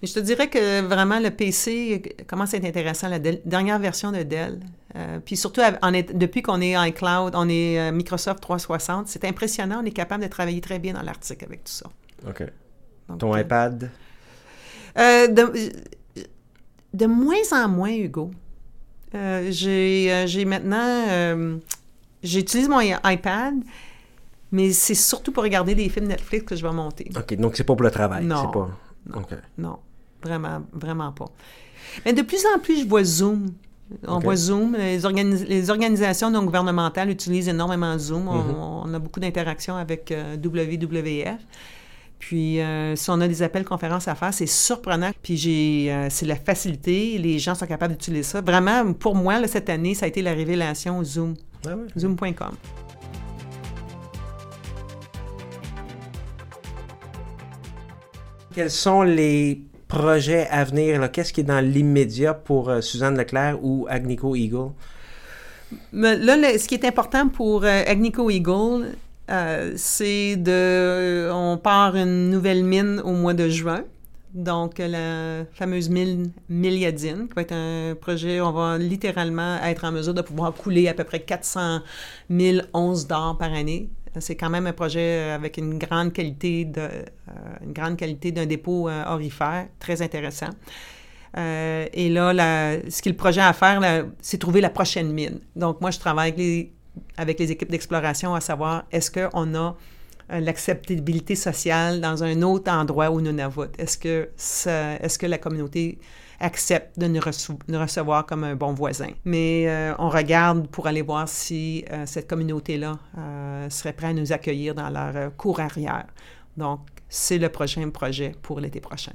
[0.00, 4.12] mais je te dirais que vraiment, le PC commence à être intéressant, la dernière version
[4.12, 4.60] de Dell.
[4.94, 5.60] Euh, puis surtout,
[5.92, 9.80] est- depuis qu'on est iCloud, on est euh, Microsoft 360, c'est impressionnant.
[9.82, 11.86] On est capable de travailler très bien dans l'Arctique avec tout ça.
[12.28, 12.44] OK.
[13.08, 13.90] Donc, Ton iPad?
[14.98, 15.52] Euh, de,
[16.94, 18.30] de moins en moins, Hugo.
[19.14, 21.58] Euh, j'ai, euh, j'ai maintenant...
[22.22, 23.54] j'utilise mon iPad,
[24.52, 27.10] mais c'est surtout pour regarder des films Netflix que je vais monter.
[27.16, 28.24] OK, donc c'est pas pour le travail.
[28.24, 28.50] Non.
[28.50, 28.68] Pas...
[29.14, 29.28] OK.
[29.56, 29.78] Non,
[30.22, 31.26] vraiment, vraiment pas.
[32.04, 33.46] Mais de plus en plus, je vois Zoom.
[34.06, 34.74] On voit Zoom.
[34.76, 38.28] Les, organi- les organisations non gouvernementales utilisent énormément Zoom.
[38.28, 38.54] On, Mhm.
[38.90, 41.38] on a beaucoup d'interactions avec euh, WWF.
[42.18, 45.12] Puis, euh, si on a des appels conférences à faire, c'est surprenant.
[45.22, 47.16] Puis, j'ai, euh, c'est la facilité.
[47.18, 48.40] Les gens sont capables d'utiliser ça.
[48.40, 51.34] Vraiment, pour moi, là, cette année, ça a été la révélation Zoom.
[51.66, 51.86] Ah ouais.
[51.96, 52.54] Zoom.com.
[58.54, 61.10] Quels sont les projets à venir?
[61.12, 64.70] Qu'est-ce qui est dans l'immédiat pour euh, Suzanne Leclerc ou Agnico Eagle?
[65.92, 68.96] Là, le- ce qui est important pour Agnico Eagle,
[69.30, 71.30] euh, c'est de...
[71.32, 73.84] On part une nouvelle mine au mois de juin.
[74.34, 79.92] Donc, la fameuse mine Milliadine, qui va être un projet, on va littéralement être en
[79.92, 81.80] mesure de pouvoir couler à peu près 400
[82.30, 83.88] 000 onces d'or par année.
[84.20, 87.32] C'est quand même un projet avec une grande qualité de, euh,
[87.64, 90.50] une grande qualité d'un dépôt euh, orifère, très intéressant.
[91.36, 95.40] Euh, et là, ce qui est le projet à faire, c'est trouver la prochaine mine.
[95.56, 96.72] Donc, moi, je travaille avec les,
[97.16, 99.76] avec les équipes d'exploration à savoir est-ce qu'on a
[100.30, 103.70] euh, l'acceptabilité sociale dans un autre endroit au Nunavut?
[103.78, 105.98] Est-ce que, est-ce que la communauté
[106.40, 107.20] accepte de nous,
[107.80, 109.10] recevoir comme un bon voisin?
[109.24, 112.98] Mais euh, on regarde pour aller voir si euh, cette communauté-là
[113.70, 116.06] serait prête à nous accueillir dans leur cour arrière.
[116.56, 119.12] Donc, c'est le prochain projet pour l'été prochain.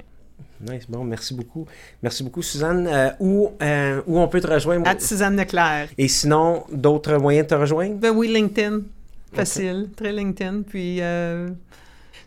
[0.60, 1.66] Nice, bon, merci beaucoup.
[2.02, 2.86] Merci beaucoup, Suzanne.
[2.86, 4.88] Euh, où, euh, où on peut te rejoindre?
[4.88, 5.88] À Suzanne Leclerc.
[5.98, 7.96] Et sinon, d'autres moyens de te rejoindre?
[7.96, 8.80] Ben oui, LinkedIn.
[9.32, 10.62] Facile, très LinkedIn.
[10.62, 11.48] Puis, euh,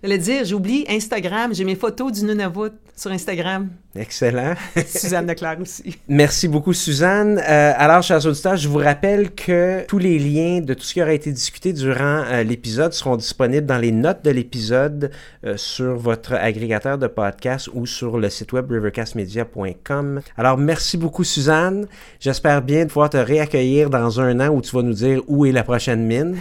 [0.01, 1.53] j'allais dire, j'oublie Instagram.
[1.53, 3.69] J'ai mes photos du Nunavut sur Instagram.
[3.95, 4.53] Excellent.
[4.87, 5.97] Suzanne Leclerc aussi.
[6.07, 7.39] Merci beaucoup, Suzanne.
[7.39, 11.01] Euh, alors, chers auditeurs, je vous rappelle que tous les liens de tout ce qui
[11.01, 15.11] aura été discuté durant euh, l'épisode seront disponibles dans les notes de l'épisode
[15.45, 20.21] euh, sur votre agrégateur de podcast ou sur le site web rivercastmedia.com.
[20.37, 21.87] Alors, merci beaucoup, Suzanne.
[22.19, 25.51] J'espère bien pouvoir te réaccueillir dans un an où tu vas nous dire où est
[25.51, 26.37] la prochaine mine.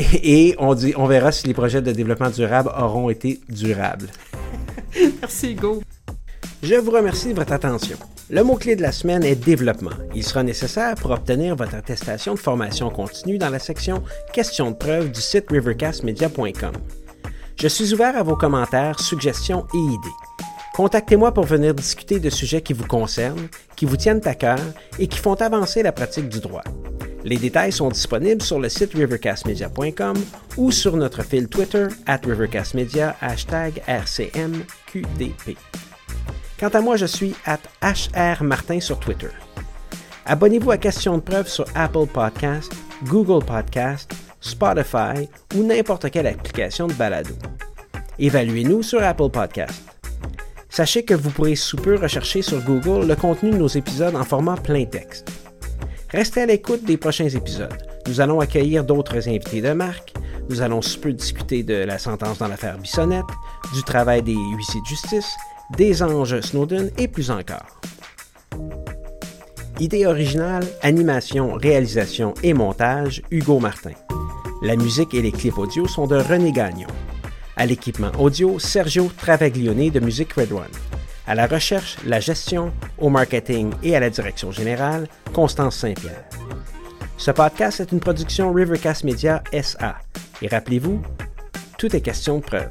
[0.22, 4.08] Et, on, dit, on verra si les projets de développement durable auront été durables.
[5.20, 5.82] Merci, Hugo.
[6.62, 7.96] Je vous remercie de votre attention.
[8.28, 9.90] Le mot-clé de la semaine est développement.
[10.14, 14.02] Il sera nécessaire pour obtenir votre attestation de formation continue dans la section
[14.32, 16.72] questions de preuve du site rivercastmedia.com.
[17.56, 20.29] Je suis ouvert à vos commentaires, suggestions et idées.
[20.80, 24.58] Contactez-moi pour venir discuter de sujets qui vous concernent, qui vous tiennent à cœur
[24.98, 26.64] et qui font avancer la pratique du droit.
[27.22, 30.16] Les détails sont disponibles sur le site rivercastmedia.com
[30.56, 35.58] ou sur notre fil Twitter at rivercastmedia hashtag RCMQDP.
[36.58, 39.28] Quant à moi, je suis at HRMartin sur Twitter.
[40.24, 42.72] Abonnez-vous à Question de preuve sur Apple Podcast,
[43.04, 47.34] Google Podcast, Spotify ou n'importe quelle application de balado.
[48.18, 49.89] Évaluez-nous sur Apple Podcast.
[50.70, 54.22] Sachez que vous pourrez sous peu rechercher sur Google le contenu de nos épisodes en
[54.22, 55.28] format plein texte.
[56.10, 57.76] Restez à l'écoute des prochains épisodes.
[58.06, 60.14] Nous allons accueillir d'autres invités de marque.
[60.48, 63.24] Nous allons sous peu discuter de la sentence dans l'affaire Bissonnette,
[63.74, 65.36] du travail des huissiers de justice,
[65.76, 67.80] des anges Snowden et plus encore.
[69.80, 73.92] Idée originale, animation, réalisation et montage, Hugo Martin.
[74.62, 76.86] La musique et les clips audio sont de René Gagnon.
[77.60, 80.72] À l'équipement audio, Sergio Travaglione de Musique Red One.
[81.26, 86.24] À la recherche, la gestion, au marketing et à la direction générale, Constance Saint-Pierre.
[87.18, 89.96] Ce podcast est une production Rivercast Media SA.
[90.40, 91.02] Et rappelez-vous,
[91.76, 92.70] tout est question de preuve.